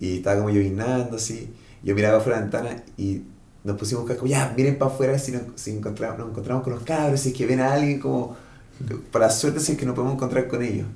[0.01, 1.51] y estaba como llovinando así.
[1.83, 3.23] Yo miraba por la ventana y
[3.69, 6.65] nos pusimos a buscar como, ya, miren para afuera si, nos, si encontramos, nos encontramos
[6.65, 8.37] con los cabros, si es que ven a alguien como,
[9.13, 10.87] para suerte si es que nos podemos encontrar con ellos.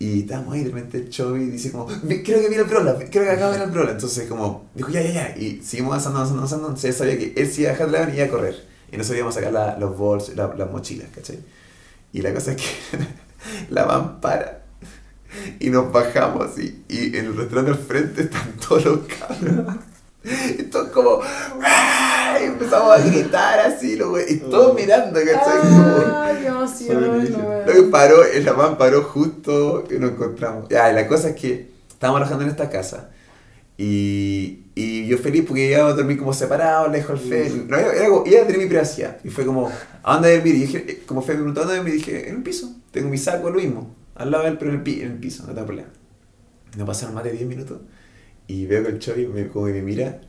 [0.00, 3.24] Y estábamos ahí, de repente Chovy dice como, "Vi- creo que viene el Brola, creo
[3.24, 3.90] que acaba de el Brola.
[3.90, 5.36] Entonces como, dijo, ya, ya, ya.
[5.36, 6.66] Y seguimos avanzando, avanzando, avanzando.
[6.68, 8.64] Entonces él sabía que él sí iba a dejar de la y iba a correr.
[8.92, 11.40] Y nosotros íbamos a sacar la- los bolsos, la- las mochilas, ¿cachai?
[12.12, 12.64] Y la cosa es que
[13.70, 14.62] la van para.
[15.58, 16.84] Y nos bajamos así.
[16.88, 19.74] Y en el restaurante al frente están todos los cabros.
[20.24, 21.20] Y todos como,
[21.62, 22.36] ¡ah!
[22.40, 24.24] y empezamos a gritar así, lo güey.
[24.32, 25.58] Y todos mirando, ¿cachai?
[25.60, 30.68] Como- ¡Ay, qué emoción, lo que paró, el man paró justo y nos encontramos.
[30.68, 33.10] Ya, y la cosa es que estábamos trabajando en esta casa.
[33.80, 37.64] Y, y yo feliz porque iba a dormir como separado, lejos del fe.
[37.68, 39.18] No, era, era como, iba a tener mi privacidad.
[39.22, 39.70] Y fue como,
[40.02, 40.56] ¿a dónde dormir?
[40.56, 41.94] Y dije, como Fe me preguntó, ¿a dónde dormir?
[41.94, 42.72] Y dije, en el piso.
[42.90, 43.94] Tengo mi saco, lo mismo.
[44.16, 45.88] Al lado de él, pero en el, pi- en el piso, no tengo problema.
[46.76, 47.78] No pasaron más de 10 minutos.
[48.48, 50.20] Y veo que el Chovi me, como que me mira,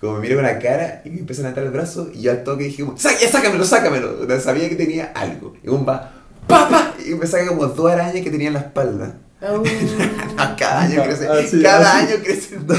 [0.00, 2.10] como me mira con la cara y me empieza a levantar el brazo.
[2.14, 4.20] Y yo al toque dije, como, "Sá- ya sácamelo, sácamelo.
[4.22, 5.52] O sea, Sabía que tenía algo.
[5.62, 6.12] Y un va,
[6.46, 6.94] ¡papa!
[7.06, 9.18] Y me saca como dos arañas que tenía en la espalda.
[9.42, 9.62] Oh.
[10.58, 12.78] cada año crece, Ah, sí, cada año crecen dos.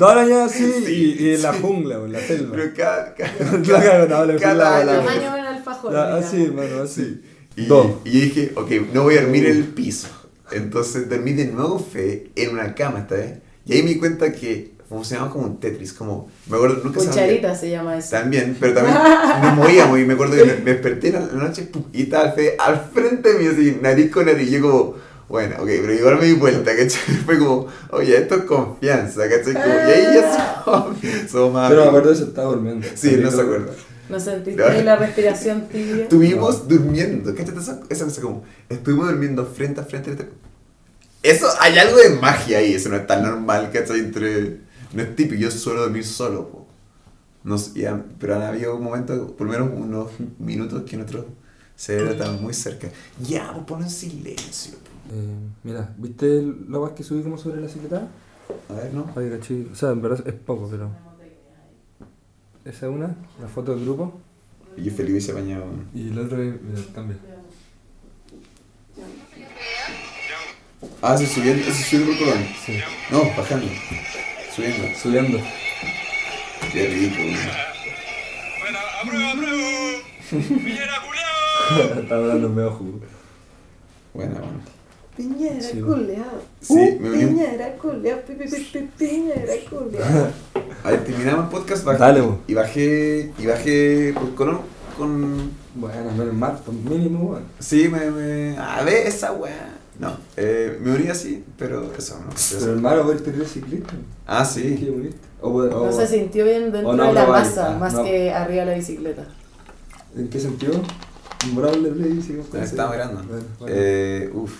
[0.00, 2.54] Arañas así Sí, y, y en la jungla, o en la selva.
[2.56, 3.32] Pero cada, cada,
[4.38, 4.86] cada año.
[4.92, 5.90] Tamaño un alfajor.
[5.90, 6.16] Mira.
[6.16, 7.22] Así, hermano, así.
[7.56, 7.86] Y, Dos.
[8.04, 10.08] y yo dije, ok, no voy a dormir en el piso.
[10.52, 13.38] Entonces dormí de nuevo Fe en una cama esta vez.
[13.66, 17.06] Y ahí me di cuenta que funcionaba como un Tetris, como, me acuerdo, nunca se.
[17.08, 18.10] Cucharita se llama eso.
[18.10, 18.96] También, pero también
[19.42, 22.26] nos movíamos y me acuerdo que me, me desperté en la noche pum, y estaba
[22.26, 24.48] el Fede al frente mío, así, nariz con nariz.
[24.48, 24.94] Y yo como,
[25.28, 27.14] bueno, ok, pero igual me di vuelta, ¿cachai?
[27.26, 29.54] Fue como, oye, esto es confianza, ¿cachai?
[29.54, 30.96] Como, y ahí ya somos,
[31.30, 32.86] somos más Pero me acuerdo de eso, estaba durmiendo.
[32.94, 33.72] Sí, no se acuerda.
[34.10, 36.02] ¿No sentiste ahí la respiración tibia?
[36.02, 37.56] Estuvimos durmiendo, ¿cachai?
[37.56, 40.12] Esa, esa cosa como, estuvimos durmiendo frente a frente.
[40.12, 40.32] frente-
[41.24, 44.00] Eso, hay algo de magia ahí, eso no es tan normal, ¿cachai?
[44.00, 44.60] Entre,
[44.92, 46.66] no es típico, yo suelo dormir solo, po.
[47.42, 51.24] No sé, ya, pero han habido momentos, por lo menos unos minutos que nuestros
[51.76, 52.88] cerebros estaban muy cerca.
[53.26, 54.74] Ya, pues pon en silencio.
[54.74, 55.14] po.
[55.14, 58.06] Eh, mira, ¿viste la guas que subí como sobre la secretaria?
[58.68, 59.10] A ver, ¿no?
[59.16, 59.66] Oye, caché.
[59.72, 60.90] O sea, en verdad es poco, pero.
[62.66, 64.20] Esa es una, la foto del grupo.
[64.76, 65.64] Y yo Felipe se bañaba.
[65.94, 66.36] Y el otro.
[66.36, 67.16] Mira, cambia.
[71.02, 72.46] Ah, se subiendo, se subiendo por colón.
[72.64, 72.78] Sí.
[73.10, 73.66] No, bajando.
[74.54, 74.98] Subiendo.
[74.98, 75.38] Subiendo.
[76.72, 77.16] Qué rico.
[78.60, 79.98] Bueno, apruebo, apruebo.
[80.30, 82.00] Piñera culiao.
[82.02, 83.00] Estaba hablando medio jugo.
[84.14, 84.60] Buena, bueno.
[85.16, 85.80] Piñera Sí.
[85.80, 86.42] culeado.
[86.60, 88.20] Sí, Uh, me Piñera culeado.
[88.22, 90.32] pi, pi, pi, pi, Piñera culeado.
[90.84, 92.40] A ver, terminamos el podcast bajé, Dale, bo.
[92.48, 94.60] y bajé y bajé por Colón
[94.98, 97.46] con Bueno, menos mal, pues mínimo, bueno.
[97.58, 102.30] sí me, me a ver esa weá no eh, me uní así pero eso no
[102.58, 103.94] Pero hermano, voy a ir ciclista.
[104.26, 105.18] ah ¿Qué sí uniste?
[105.40, 108.02] O, o- No se sintió bien dentro no de la masa, ah, más no.
[108.04, 109.24] que arriba de la bicicleta.
[110.16, 110.80] ¿En qué sentido?
[111.46, 113.08] Imborable Play, sí, ¿cómo se estamos dice?
[113.08, 113.74] grabando Bueno, bueno.
[113.76, 114.52] eh, uf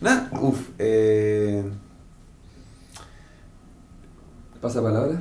[0.00, 1.64] nada uf eh,
[4.60, 5.20] ¿Pasa palabra?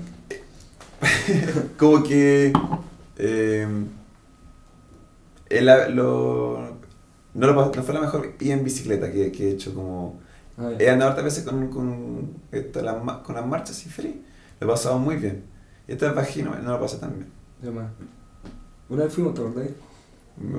[1.78, 2.52] Como que.
[3.18, 3.68] eh,
[5.50, 6.77] el- lo-
[7.38, 9.74] no, lo no fue la mejor ida en bicicleta que, que he hecho.
[9.74, 10.20] Como,
[10.60, 12.34] Ah, he andado hartas veces con, con,
[12.84, 14.16] las, con las marchas y feliz.
[14.60, 15.44] Lo he pasado muy bien.
[15.88, 17.30] Y esta vez no, no lo pasé tan bien.
[17.62, 17.86] Ya más.
[18.90, 19.68] Una vez fuimos, ¿te acordás?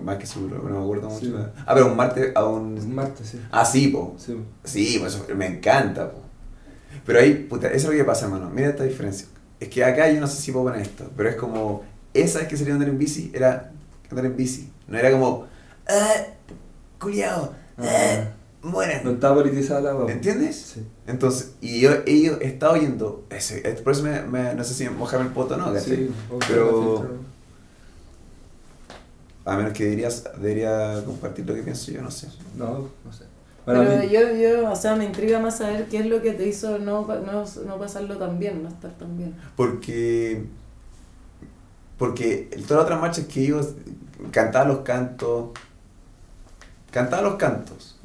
[0.05, 1.27] Más que seguro, no me acuerdo mucho.
[1.27, 1.35] Sí.
[1.67, 2.95] Ah, pero un martes a Un un.
[2.95, 3.41] martes, sí.
[3.51, 4.15] Ah, sí, po.
[4.19, 4.37] Sí.
[4.65, 6.11] Sí, pues eso me encanta.
[6.13, 6.19] po.
[7.05, 8.51] Pero ahí, puta, eso es lo que pasa, hermano.
[8.51, 9.27] Mira esta diferencia.
[9.59, 11.83] Es que acá yo no sé si puedo poner esto, pero es como.
[12.15, 13.73] Esa vez que salí a andar en bici era
[14.11, 14.71] andar en bici.
[14.87, 15.47] No era como.
[15.89, 16.25] ¡Ah!
[17.01, 17.53] ¡Culiao!
[17.79, 17.83] ¡Ah!
[17.85, 18.25] Ah.
[18.63, 19.05] ¡Mueran!
[19.05, 20.11] No está politizada la agua.
[20.11, 20.57] ¿Entiendes?
[20.75, 20.87] Sí.
[21.07, 23.25] Entonces, y yo he estado oyendo.
[23.31, 25.97] Ese, es- por eso me, me- no sé si mojarme el poto o no, ¿cachai?
[25.97, 26.11] Sí,
[26.49, 27.07] Pero-.
[29.45, 32.29] A menos que deberías, debería compartir lo que pienso yo, no sé.
[32.57, 33.25] No, no sé.
[33.65, 36.33] Bueno, Pero mí- yo, yo, o sea, me intriga más saber qué es lo que
[36.33, 39.35] te hizo no, no, no pasarlo tan bien, no estar tan bien.
[39.57, 40.45] Porque.
[41.97, 43.61] Porque todas las otras marchas que iba,
[44.31, 45.51] cantaba los cantos.
[46.91, 47.99] Cantaba los cantos.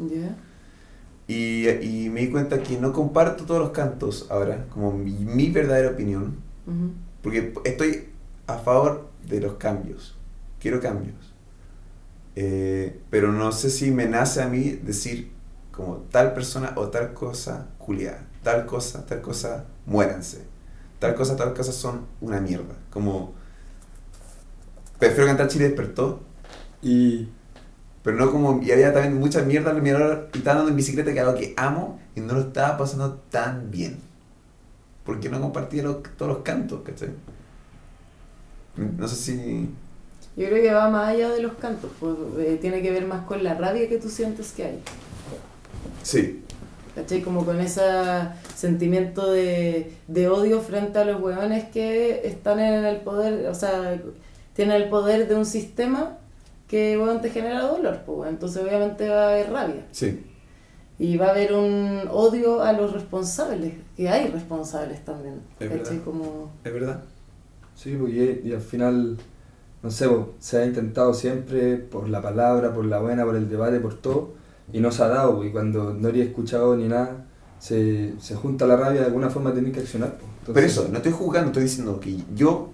[1.28, 5.50] Y, y me di cuenta que no comparto todos los cantos ahora, como mi, mi
[5.50, 6.38] verdadera opinión.
[7.22, 8.10] Porque estoy
[8.48, 10.16] a favor de los cambios.
[10.60, 11.34] Quiero cambios.
[12.36, 15.32] Eh, pero no sé si me nace a mí decir
[15.72, 18.26] como tal persona o tal cosa culiada.
[18.44, 20.44] Tal cosa, tal cosa, muéranse.
[21.00, 22.76] Tal cosa, tal cosa son una mierda.
[22.90, 23.34] Como...
[25.00, 26.22] Prefiero cantar Chile despertó,
[26.82, 27.30] Y
[28.04, 28.62] pero no como...
[28.62, 31.26] Y había también mucha mierda en mi alrededor y estaba andando en bicicleta que es
[31.26, 34.00] algo que amo y no lo estaba pasando tan bien.
[35.06, 37.10] Porque no compartía los- todos los cantos, ¿cachai?
[38.76, 39.70] No sé si...
[40.36, 43.26] Yo creo que va más allá de los cantos, pues, eh, tiene que ver más
[43.26, 44.80] con la rabia que tú sientes que hay.
[46.02, 46.44] Sí,
[46.96, 47.22] ¿Cachai?
[47.24, 47.82] Como con ese
[48.56, 54.00] sentimiento de, de odio frente a los hueones que están en el poder, o sea,
[54.54, 56.18] tienen el poder de un sistema
[56.74, 59.86] que hueón te genera dolor, pues, entonces obviamente va a haber rabia.
[59.92, 60.26] sí.
[60.98, 65.42] Y va a haber un odio a los responsables, que hay responsables también.
[65.60, 65.92] Es verdad.
[66.04, 66.52] Como...
[66.64, 67.04] Es verdad.
[67.76, 69.18] Sí, porque y al final,
[69.84, 73.48] no sé, po, se ha intentado siempre por la palabra, por la buena, por el
[73.48, 74.32] debate, por todo,
[74.72, 77.26] y no se ha dado, po, y cuando no había escuchado ni nada,
[77.60, 80.18] se, se junta la rabia, de alguna forma tenés que accionar.
[80.20, 82.70] Entonces, Pero eso, no estoy jugando, estoy diciendo que yo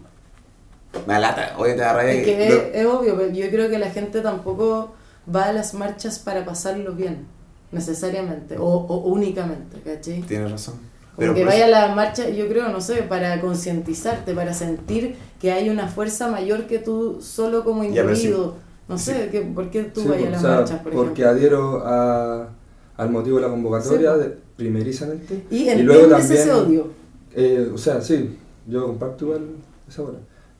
[1.07, 2.11] me alata, oye, te rabia.
[2.13, 4.93] Es que lo- es, es obvio, pero yo creo que la gente tampoco
[5.33, 7.25] va a las marchas para pasarlo bien,
[7.71, 10.21] necesariamente, o, o únicamente, ¿cachai?
[10.21, 10.75] Tienes razón.
[11.15, 15.51] Como que vaya a la marcha, yo creo, no sé, para concientizarte, para sentir que
[15.51, 18.51] hay una fuerza mayor que tú solo como pero individuo.
[18.51, 18.59] sí.
[18.87, 19.11] No Sí.
[19.11, 21.29] sé, que, ¿por qué tú sí, vayas a las o sea, marchas, por porque ejemplo?
[21.29, 22.49] adhiero a,
[22.97, 25.43] al motivo de la convocatoria, Sí, de, primerizamente.
[25.51, 26.87] Y luego entiendes también- ese odio.
[27.35, 28.35] Eh, o sea, sí,
[28.65, 29.41] yo comparto igual
[29.87, 30.17] esa hora.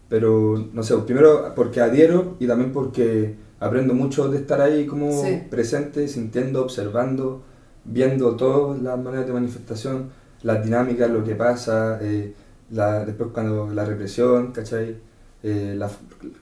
[0.10, 5.11] Pero, no sé, primero porque adhiero y también porque aprendo mucho de estar ahí como
[5.11, 5.44] Sí.
[5.49, 7.41] presente, sintiendo, observando,
[7.86, 10.10] viendo todas las maneras de manifestación,
[10.41, 12.34] las dinámicas, lo que pasa, eh,
[12.72, 14.98] la, después cuando la represión, ¿cachai?
[15.44, 15.90] Eh, la,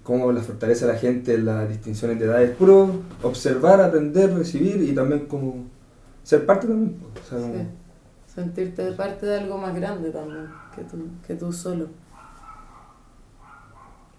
[0.03, 2.89] cómo la fortaleza de la gente, las distinciones de edades, puro
[3.21, 5.65] observar, aprender, recibir y también como
[6.23, 6.95] ser parte también.
[7.25, 7.61] o sea, como- Sí.
[8.33, 10.45] Sentirte parte de algo más grande también
[10.75, 11.87] que tú, que tú solo.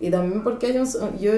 [0.01, 0.87] Y también porque hay un...
[1.19, 1.33] Yo,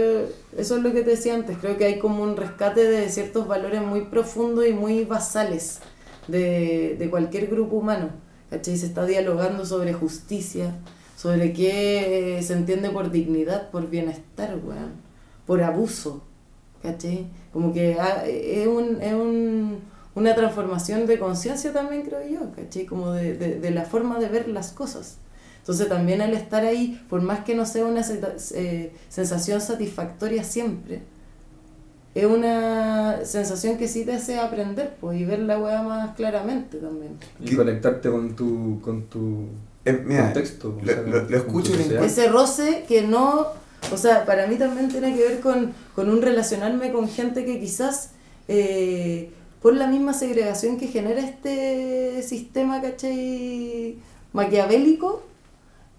[0.57, 3.49] eso es lo que te decía antes, creo que hay como un rescate de ciertos
[3.49, 5.81] valores muy profundos y muy basales
[6.28, 8.11] de, de cualquier grupo humano.
[8.51, 8.77] ¿Cachai?
[8.77, 10.77] Se está dialogando sobre justicia,
[11.16, 14.93] sobre qué eh, se entiende por dignidad, por bienestar, weón,
[15.47, 16.24] por abuso.
[16.82, 17.28] ¿Cachai?
[17.53, 19.81] Como que ah, es, un, es un,
[20.15, 22.87] una transformación de conciencia también, creo yo, ¿cachai?
[22.87, 25.19] Como de, de, de la forma de ver las cosas.
[25.61, 28.03] Entonces también al estar ahí, por más que no sea una
[28.55, 31.01] eh, sensación satisfactoria siempre,
[32.15, 36.78] es una sensación que sí te hace aprender pues, y ver la weá más claramente
[36.78, 37.12] también.
[37.39, 37.57] y ¿Qué?
[37.57, 39.45] conectarte con tu, con tu
[39.85, 40.77] Eh, mira, contexto.
[40.81, 42.05] o lo- sea, lo- escucho y.
[42.05, 43.47] Ese roce que no,
[43.93, 47.61] o sea, para mí también tiene que ver con, con un relacionarme con gente que
[47.61, 48.11] quizás
[48.49, 49.31] eh,
[49.62, 53.99] por la misma segregación que genera este sistema, ¿cachai?
[54.32, 55.23] Maquiavélico,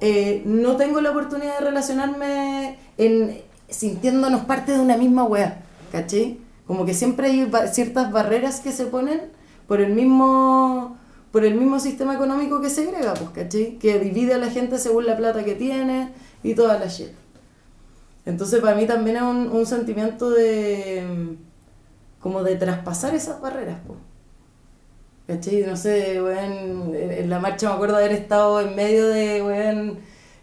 [0.02, 5.62] eh, no tengo la oportunidad de relacionarme en sintiéndonos parte de una misma weá,
[5.92, 6.40] ¿cachai?
[6.66, 9.22] Como que siempre hay ciertas barreras que se ponen
[9.68, 10.98] por el mismo
[11.32, 13.78] por el mismo sistema económico que segrega, pues, ¿cachai?
[13.78, 16.10] Que divide a la gente según la plata que tiene
[16.44, 17.12] y toda la shit.
[18.26, 21.38] Entonces para mí también es un, un sentimiento de
[22.20, 24.00] como de traspasar esas barreras, pues.
[25.32, 25.64] ¿Cachai?
[25.66, 30.00] No sé, weón, en la marcha me acuerdo haber estado en medio de, weón,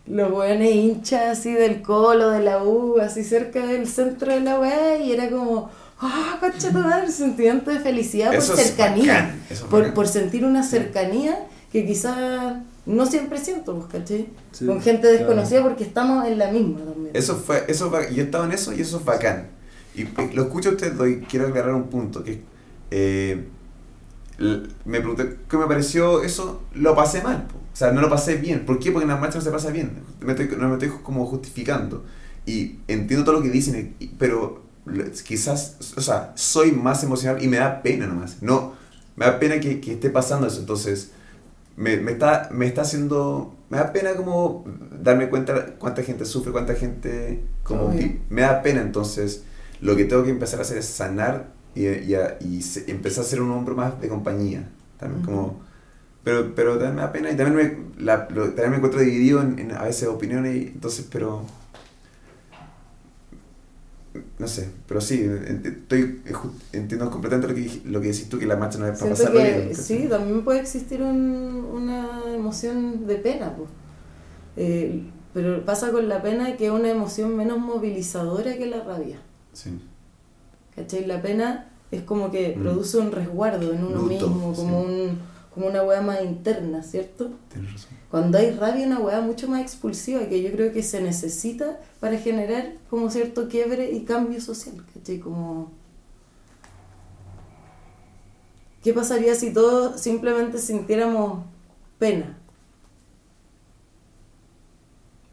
[0.07, 4.59] los weones hinchas así del colo, de la U, así cerca del centro de la
[4.59, 5.69] weá, y era como,
[6.01, 10.63] ah, concha tu madre, sentimiento de felicidad Eso por cercanía, es por, por sentir una
[10.63, 12.57] cercanía que quizás
[12.87, 14.29] no siempre siento, pues, ¿cachai?
[14.53, 15.19] Sí, Con gente claro.
[15.19, 17.11] desconocida porque estamos en la misma también.
[17.15, 19.49] Eso fue, eso yo estaba en eso y eso es bacán.
[19.95, 20.05] Y
[20.35, 22.41] lo escucho a usted y quiero aclarar un punto, que
[22.91, 23.49] eh,
[24.39, 27.57] me pregunté qué me pareció eso, lo pasé mal, po.
[27.57, 28.65] o sea, no lo pasé bien.
[28.65, 28.93] ¿Por qué?
[28.93, 32.05] Porque en las marchas no se pasa bien, me estoy, no me estoy como justificando.
[32.47, 34.63] Y entiendo todo lo que dicen, pero
[35.25, 38.43] quizás, o sea, soy más emocional y me da pena nomás.
[38.43, 38.75] No,
[39.17, 41.11] me da pena que, que esté pasando eso, entonces
[41.77, 44.65] me, me está, me está haciendo, me da pena como
[45.03, 47.95] darme cuenta cuánta gente sufre, cuánta gente, como
[48.31, 49.43] me da pena, entonces
[49.81, 53.25] lo que tengo que empezar a hacer es sanar y, y, a- y se- empezar
[53.25, 54.69] a ser un hombro más de compañía,
[54.99, 55.61] también como,
[56.25, 57.57] pero, pero también me da pena y también
[57.99, 61.45] me, la, lo- también me encuentro dividido en, en a veces opiniones, y, entonces, pero...
[64.39, 65.21] No sé, pero sí,
[65.65, 68.99] estoy, ju- entiendo completamente lo que, lo que decís tú, que la marcha no es
[68.99, 69.75] para bien.
[69.75, 73.69] sí, también puede existir un- una emoción de pena, pues.
[74.57, 75.03] Eh,
[75.35, 79.19] pero pasa con la pena que es una emoción menos movilizadora que la rabia.
[79.53, 79.71] Sí.
[80.79, 81.07] ¿Cachai?
[81.07, 82.63] La pena es como que Mm.
[82.63, 84.87] produce un resguardo en uno Luto, mismo, como, sí.
[84.87, 85.19] un,
[85.55, 87.31] como una weá más interna, ¿cierto?
[87.53, 87.99] Tienes razón.
[88.11, 92.17] Cuando hay rabia, una weá mucho más expulsiva que yo creo que se necesita para
[92.19, 95.19] generar como cierto quiebre y cambio social, ¿cachai?
[95.19, 95.71] Como...
[98.83, 101.45] ¿Qué pasaría si todos simplemente sintiéramos
[101.99, 102.39] pena?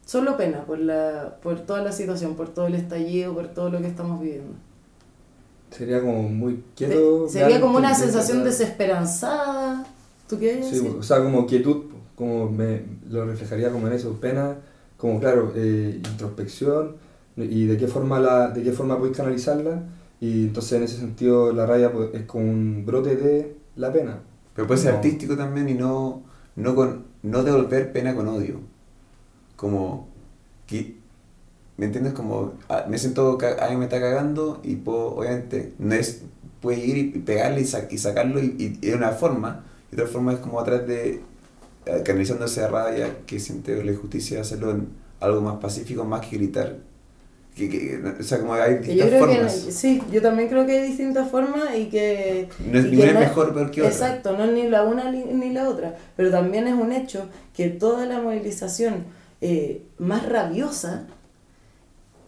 [0.04, 3.80] Solo pena por, la, por toda la situación, por todo el estallido, por todo lo
[3.80, 4.54] que estamos viviendo.
[5.76, 7.28] Sería como muy quieto.
[7.28, 9.84] Se- Sería como una sensación desesperanzada.
[10.28, 10.96] ¿Tú qué Sí, decir?
[10.98, 11.84] o sea, como quietud,
[12.16, 14.56] como me lo reflejaría como en eso, pena,
[14.96, 16.96] como claro, eh, introspección
[17.36, 19.82] y de qué forma la, de qué forma podéis canalizarla
[20.20, 24.20] y entonces en ese sentido la raya pues, es como un brote de la pena.
[24.54, 24.96] Pero puede ser No.
[24.98, 26.22] artístico también y no,
[26.56, 28.60] no, con, no devolver pena con odio.
[29.56, 30.08] Como
[30.66, 30.96] que,
[31.76, 32.12] ¿me entiendes?
[32.14, 36.22] Como ah, me siento, alguien me está cagando y puedo, obviamente, no es,
[36.60, 39.64] puedes ir y pegarle y, y sacarlo y, y, de una forma.
[39.90, 41.20] Y otra forma es como a través de,
[41.86, 44.88] eh, canalizando esa rabia que siente la injusticia, hacerlo en
[45.20, 46.78] algo más pacífico, más que gritar.
[47.54, 49.52] Que, que, o sea, como hay Que yo distintas creo que formas.
[49.70, 53.02] sí, yo también creo que hay distintas formas y que No es, y ni que
[53.02, 53.92] una es mejor peor que otra.
[53.92, 57.28] Exacto, no es ni la una ni, ni la otra, pero también es un hecho
[57.54, 59.06] que toda la movilización
[59.40, 61.06] eh, más rabiosa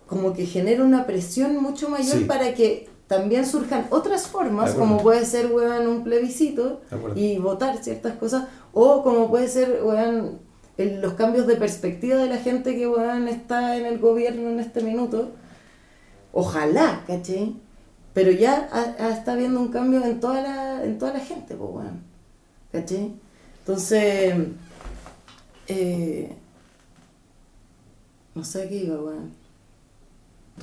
[0.09, 2.24] como que genera una presión mucho mayor Sí.
[2.24, 6.80] para que también surjan otras formas, como puede ser, weón, un plebiscito
[7.14, 10.40] y votar ciertas cosas, o como puede ser, weón,
[10.76, 14.59] el- los cambios de perspectiva de la gente que, weón, está en el gobierno en
[14.60, 15.30] este minuto.
[16.32, 17.55] Ojalá, ¿cachai?
[18.14, 18.68] Pero ya
[19.12, 22.02] está habiendo un cambio en toda la, en toda la gente, pues, weón.
[22.72, 23.12] ¿Cachai?
[23.60, 24.35] Entonces,
[25.68, 26.32] eh,
[28.35, 29.38] no sé qué iba, weón.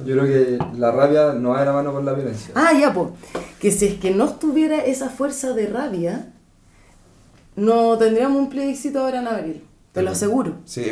[0.04, 2.52] Yo creo que la rabia no va de la mano con la violencia.
[2.56, 3.10] Ah, ya, pues.
[3.60, 6.32] Que si es que no estuviera esa fuerza de rabia,
[7.56, 9.64] no tendríamos un plebiscito ahora en abril.
[9.94, 10.56] Te lo aseguro.
[10.66, 10.92] Sí.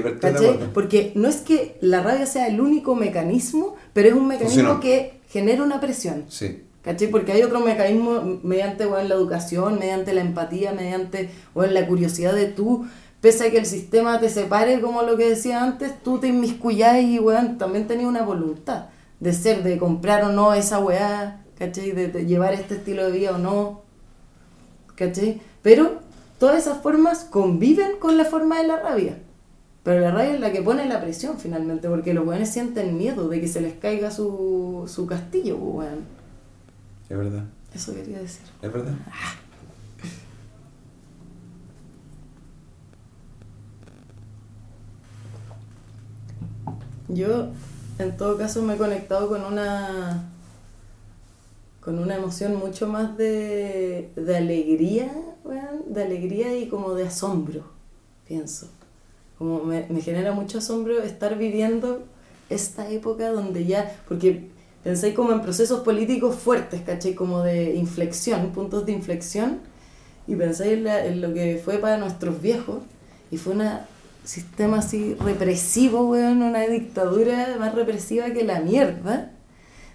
[0.74, 4.80] Porque no es que la rabia sea el único mecanismo, pero es un mecanismo Funcionó.
[4.80, 6.24] que genera una presión.
[6.30, 6.64] Sí.
[6.84, 7.10] ¿Cachai?
[7.10, 12.34] Porque hay otro mecanismo mediante bueno, la educación, mediante la empatía, mediante bueno, la curiosidad
[12.34, 12.86] de tú,
[13.20, 17.02] pese a que el sistema te separe, como lo que decía antes, tú te inmiscuyás
[17.02, 18.86] y bueno, también tenías una voluntad
[19.24, 21.92] de ser, de comprar o no esa weá, ¿cachai?
[21.92, 23.82] De, de llevar este estilo de vida o no,
[24.96, 25.42] ¿cachai?
[25.62, 26.00] Pero
[26.40, 29.18] todas esas formas conviven con la forma de la rabia.
[29.84, 33.30] Pero la rabia es la que pone la presión finalmente, porque los weones sienten miedo
[33.30, 36.00] de que se les caiga su, su castillo, pues, weón.
[37.10, 37.46] Es verdad.
[37.74, 38.44] Eso quería decir.
[38.62, 38.94] Es verdad.
[47.08, 47.52] Yo,
[48.00, 50.30] en todo caso, me he conectado con una
[51.80, 55.12] con una emoción mucho más de, de alegría,
[55.44, 57.64] weón, de alegría y como de asombro,
[58.28, 58.70] pienso.
[59.38, 62.04] Como me, me genera mucho asombro estar viviendo
[62.50, 64.48] esta época donde ya, porque
[64.84, 67.16] pensáis como en procesos políticos fuertes, ¿cachai?
[67.16, 69.60] Como de inflexión, puntos de inflexión,
[70.28, 72.84] y pensáis en, la- en lo que fue para nuestros viejos,
[73.30, 73.64] y fue un
[74.24, 79.32] sistema así represivo, weón, una dictadura más represiva que la mierda,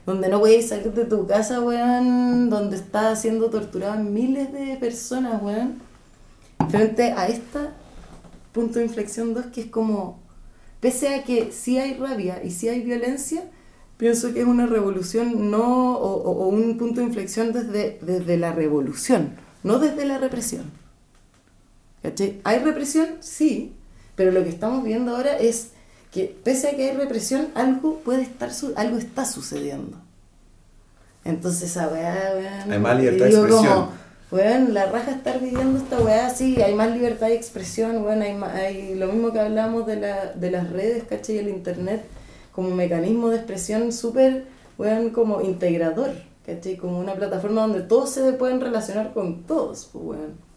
[0.06, 5.42] donde no podéis salir de tu casa, weón, donde está siendo torturado miles de personas,
[5.42, 5.78] weón,
[6.70, 7.72] frente a esta
[8.52, 10.18] punto de inflexión 2 que es como,
[10.80, 13.44] pese a que sí hay rabia y sí hay violencia,
[13.96, 18.36] pienso que es una revolución no, o, o- o un punto de inflexión desde, desde
[18.38, 19.32] la revolución,
[19.62, 20.64] no desde la represión.
[22.02, 22.40] ¿Cachai?
[22.44, 23.08] ¿Hay represión?
[23.20, 23.74] Sí,
[24.18, 25.68] pero lo que estamos viendo ahora es
[26.12, 29.96] que pese a que hay represión, algo puede estar, su- algo está sucediendo.
[31.24, 32.72] Entonces esa weá, weón.
[32.72, 33.66] Hay más libertad de expresión.
[33.66, 33.92] como,
[34.30, 38.94] weón, la raja estar viviendo esta weá, sí, hay más libertad de expresión, weón, hay,
[38.94, 41.36] lo mismo que hablamos de, la, de las redes, ¿cachai?
[41.36, 42.04] Y el internet
[42.52, 44.46] como mecanismo de expresión súper,
[44.78, 46.10] weón, como integrador,
[46.44, 46.76] ¿cachai?
[46.76, 50.48] Como una plataforma donde todos se pueden relacionar con todos, pues, weón.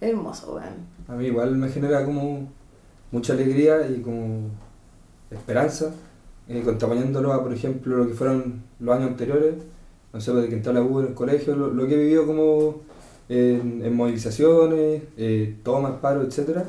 [0.00, 0.92] Hermoso, weón.
[1.12, 2.48] A mí igual me genera como
[3.10, 4.48] mucha alegría y como
[5.30, 5.92] esperanza,
[6.48, 9.56] eh, contraponiéndolo a, por ejemplo, lo que fueron los años anteriores,
[10.10, 11.98] no sé, de que entré a la U en el colegio, lo, lo que he
[11.98, 12.76] vivido como
[13.28, 16.60] en, en movilizaciones, eh, tomas, paros, etc.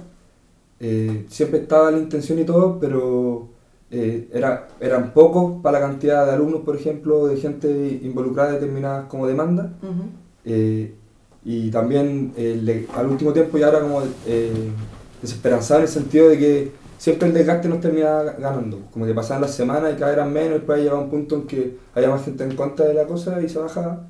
[0.81, 3.47] Eh, siempre estaba la intención y todo, pero
[3.91, 8.55] eh, era, eran pocos para la cantidad de alumnos, por ejemplo, de gente involucrada en
[8.55, 9.67] determinadas como demandas.
[11.45, 14.71] Y también eh, le- al último tiempo ya era como eh,
[15.21, 18.79] desesperanzado en el sentido de que siempre el desgaste nos terminaba ganando.
[18.91, 21.35] Como que pasaban las semanas y cada vez eran menos, y después llegaba un punto
[21.35, 24.07] en que había más gente en contra de la cosa y se bajaba.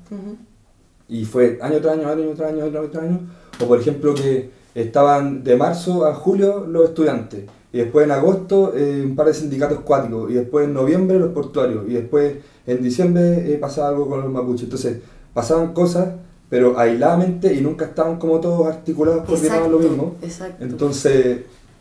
[1.08, 3.20] Y fue año tras año, año tras año, año tras año.
[3.60, 7.44] O por ejemplo que estaban de marzo a julio los estudiantes.
[7.72, 10.30] Y después en agosto eh, un par de sindicatos cuáticos.
[10.30, 11.84] Y después en noviembre los portuarios.
[11.88, 12.34] Y después
[12.66, 14.64] en diciembre eh, pasaba algo con los mapuches.
[14.64, 14.98] Entonces
[15.34, 16.08] pasaban cosas,
[16.48, 20.16] pero aisladamente y nunca estaban como todos articulados coordinados lo mismo.
[20.22, 20.64] Exacto.
[20.64, 21.40] Entonces,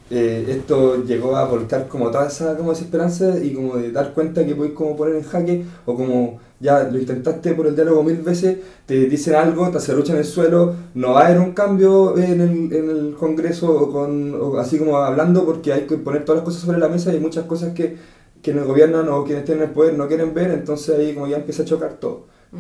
[0.10, 4.46] eh, esto llegó a volcar como toda esa como desesperanza y como de dar cuenta
[4.46, 8.18] que podéis como poner en jaque o como ya lo intentaste por el diálogo mil
[8.18, 12.18] veces, te dicen algo, te acerruchan en el suelo, no va a haber un cambio
[12.18, 16.24] en el, en el Congreso o, con, o así como hablando porque hay que poner
[16.24, 17.98] todas las cosas sobre la mesa y hay muchas cosas que
[18.42, 21.64] quienes gobiernan o quienes tienen el poder no quieren ver, entonces ahí como ya empieza
[21.64, 22.28] a chocar todo.
[22.52, 22.58] Mm.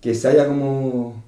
[0.00, 1.22] Que se haya como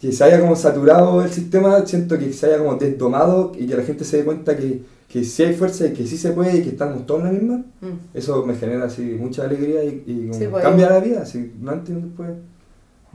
[0.00, 3.76] que se haya como saturado el sistema, siento que se haya como desdomado y que
[3.76, 6.58] la gente se dé cuenta que, que sí hay fuerza y que sí se puede
[6.58, 7.92] y que estamos todos en la misma, Mm.
[8.12, 11.54] eso me genera así mucha alegría y, y como Sí, pues, cambia la vida, así,
[11.58, 12.30] no antes y después.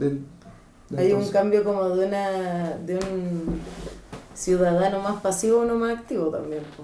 [0.00, 0.18] de-
[0.90, 3.60] de Hay un cambio como de una de un
[4.34, 6.62] ciudadano más pasivo a uno más activo también.
[6.76, 6.82] po.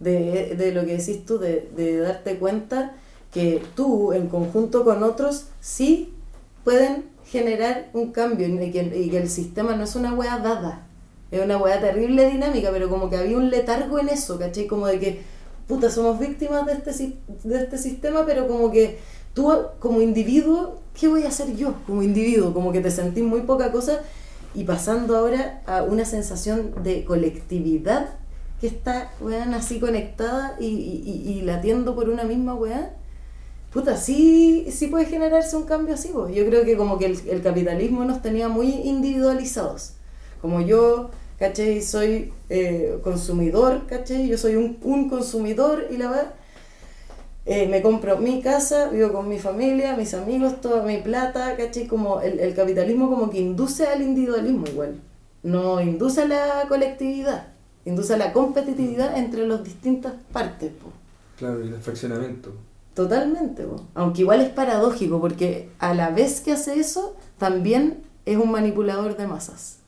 [0.00, 2.94] De, de lo que decís tú, de, de darte cuenta
[3.32, 6.13] que tú en conjunto con otros sí
[6.64, 10.86] pueden generar un cambio y que, y que el sistema no es una wea dada,
[11.30, 14.66] es una wea terrible dinámica, pero como que había un letargo en eso, ¿cachai?
[14.66, 15.22] Como de que,
[15.68, 18.98] puta, somos víctimas de este, de este sistema, pero como que
[19.34, 22.52] tú como individuo, ¿qué voy a hacer yo como individuo?
[22.52, 24.00] Como que te sentís muy poca cosa
[24.54, 28.10] y pasando ahora a una sensación de colectividad
[28.60, 32.94] que está, weón, así conectada y, y, y- y latiendo por una misma weá.
[33.74, 36.32] Puta, sí, sí puede generarse un cambio así, pues.
[36.32, 39.94] Yo creo que como que el, el capitalismo nos tenía muy individualizados.
[40.40, 41.10] Como yo,
[41.40, 41.82] ¿cachai?
[41.82, 44.28] Soy eh, consumidor, ¿cachai?
[44.28, 46.34] Yo soy un, un consumidor y la verdad,
[47.46, 51.88] eh, me compro mi casa, vivo con mi familia, mis amigos, toda mi plata, ¿cachai?
[51.88, 55.00] Como el, el capitalismo como que induce al individualismo igual.
[55.42, 57.48] No induce a la colectividad,
[57.84, 60.92] induce a la competitividad entre las distintas partes, po.
[61.36, 62.52] Claro, y el fraccionamiento.
[62.94, 63.84] Totalmente, po.
[63.94, 69.16] aunque igual es paradójico porque a la vez que hace eso, también es un manipulador
[69.16, 69.78] de masas,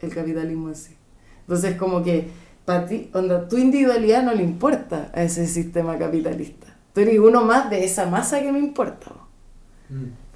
[0.00, 0.94] el capitalismo en sí.
[1.40, 2.30] Entonces como que
[2.64, 6.66] para ti, onda, tu individualidad no le importa a ese sistema capitalista.
[6.92, 9.10] Tú eres uno más de esa masa que me importa.
[9.10, 9.20] po.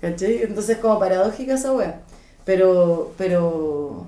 [0.00, 0.42] ¿Cachai?
[0.42, 2.02] Entonces como paradójica esa wea.
[2.44, 4.06] Pero, pero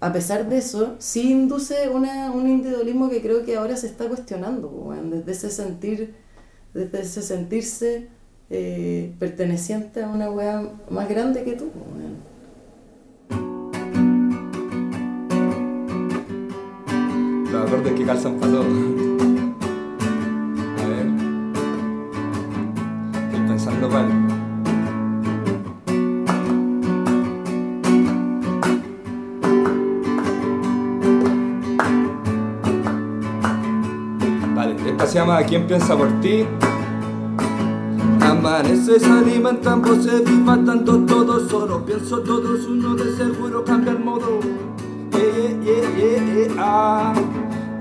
[0.00, 4.06] a pesar de eso, sí induce una, un individualismo que creo que ahora se está
[4.08, 6.14] cuestionando, desde ese sentir,
[6.76, 8.08] desde ese sentirse
[8.50, 12.36] eh, perteneciente a una wea más grande que tú, po, weón.
[17.50, 18.64] Los acordes que calzan para todo.
[20.78, 21.06] A ver.
[23.24, 24.35] Estoy pensando cuál.
[35.16, 36.44] Se llama ¿Quién piensa por ti?
[38.20, 41.86] Amanece, se alimentan, se viva tanto todo solo.
[41.86, 44.40] Pienso todos uno de seguro cambia el modo.
[46.58, 47.14] Ah.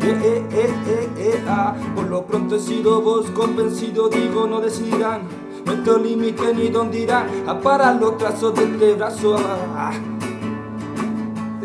[0.01, 1.75] Eh, eh, eh, eh, eh, ah.
[1.93, 5.23] Por lo pronto he sido vos convencido, digo, no decidirán.
[5.65, 9.35] Nuestro límite ni dónde irán a parar los trazos de este brazo.
[9.75, 9.91] ah.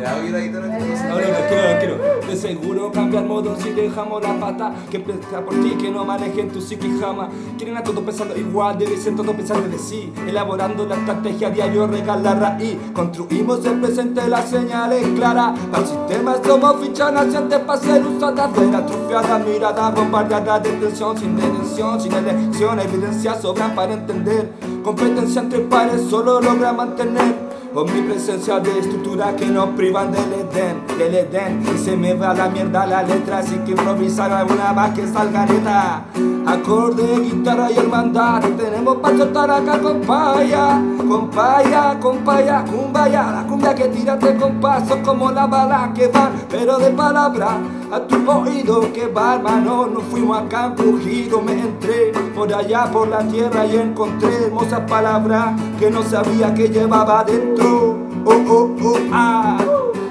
[0.00, 0.38] ¿Te hago la?
[0.40, 2.26] No, no, no quiero, no quiero.
[2.26, 4.72] De seguro cambiar modo si dejamos la pata.
[4.90, 7.28] Que empieza por ti, que no manejen tu psique jamás.
[7.58, 10.10] Quieren a todos pensando igual, debe ser todo pensar de sí.
[10.26, 12.78] Elaborando la estrategia diario, regar la raíz.
[12.94, 15.58] Construimos el presente, las señales claras.
[15.70, 18.56] Para el sistema somos fichas nacientes para ser usadas.
[18.56, 22.80] Ver atrofiada, mirada, bombardeada de tensión, sin detención, sin elección.
[22.80, 24.50] Evidencias sobran para entender.
[24.82, 27.49] Competencia entre pares solo logra mantener.
[27.72, 31.62] Omnipresencia de estructura que nos privan del Edén, del Edén.
[31.72, 35.46] Y se me va la mierda la letra, así que improvisar alguna más que salga
[35.46, 36.04] neta.
[36.46, 43.30] Acorde, guitarra y hermandad, tenemos pa' soltar acá con paya Con paya, con paya, cumbaya
[43.30, 47.58] La cumbia que tiraste con pasos como la bala que van Pero de palabra
[47.92, 53.26] a tu oído que hermano Nos fuimos acá embrujidos, me entré por allá por la
[53.26, 57.98] tierra y encontré hermosas palabras que no sabía que llevaba dentro.
[58.24, 59.58] Oh, oh, oh, ah.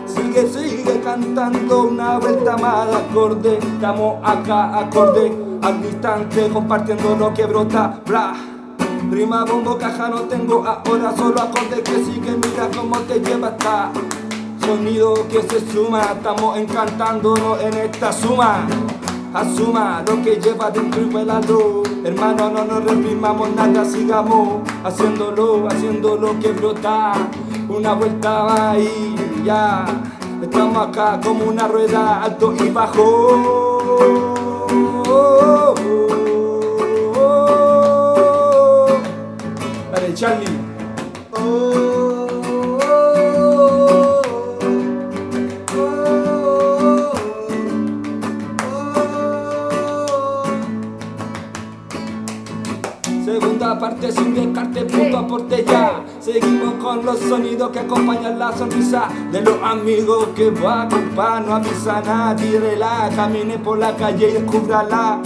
[0.06, 5.32] Sigue, sigue cantando una vuelta más de acorde Estamos acá, acorde.
[5.62, 8.34] Al instante Compartiendo lo que brota, bla
[9.12, 13.92] Prima, bombo, caja no tengo ahora Solo acorde que sigue, mira cómo te lleva hasta
[14.60, 18.68] Sonido que se suma Estamos encantándonos en esta suma.
[19.34, 26.16] Asuma lo que lleva dentro y velalo Hermano, no nos reprimamos nada, sigamos Haciéndolo, haciendo
[26.16, 27.14] lo que brota.
[27.68, 29.86] Una vuelta más y ya.
[30.42, 33.76] Estamos acá como una rueda, alto y bajo.
[39.92, 40.59] Dale, Charlie
[53.80, 56.04] parte sin descarte, punto aporte ya.
[56.20, 61.56] Seguimos con los sonidos que acompañan la sonrisa de los amigos que va compa, no
[61.56, 65.22] avisa a nadie, relaja, camine por la calle y descúbrala.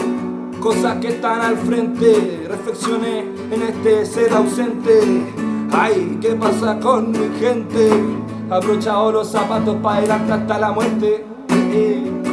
[0.60, 5.24] Cosas que están al frente, reflexiones en este ser ausente.
[5.72, 7.90] Ay, ¿qué pasa con mi gente?
[8.50, 11.26] Abrochado los zapatos para ir hasta la muerte.
[11.50, 12.33] Eh, eh.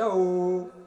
[0.00, 0.79] Chao.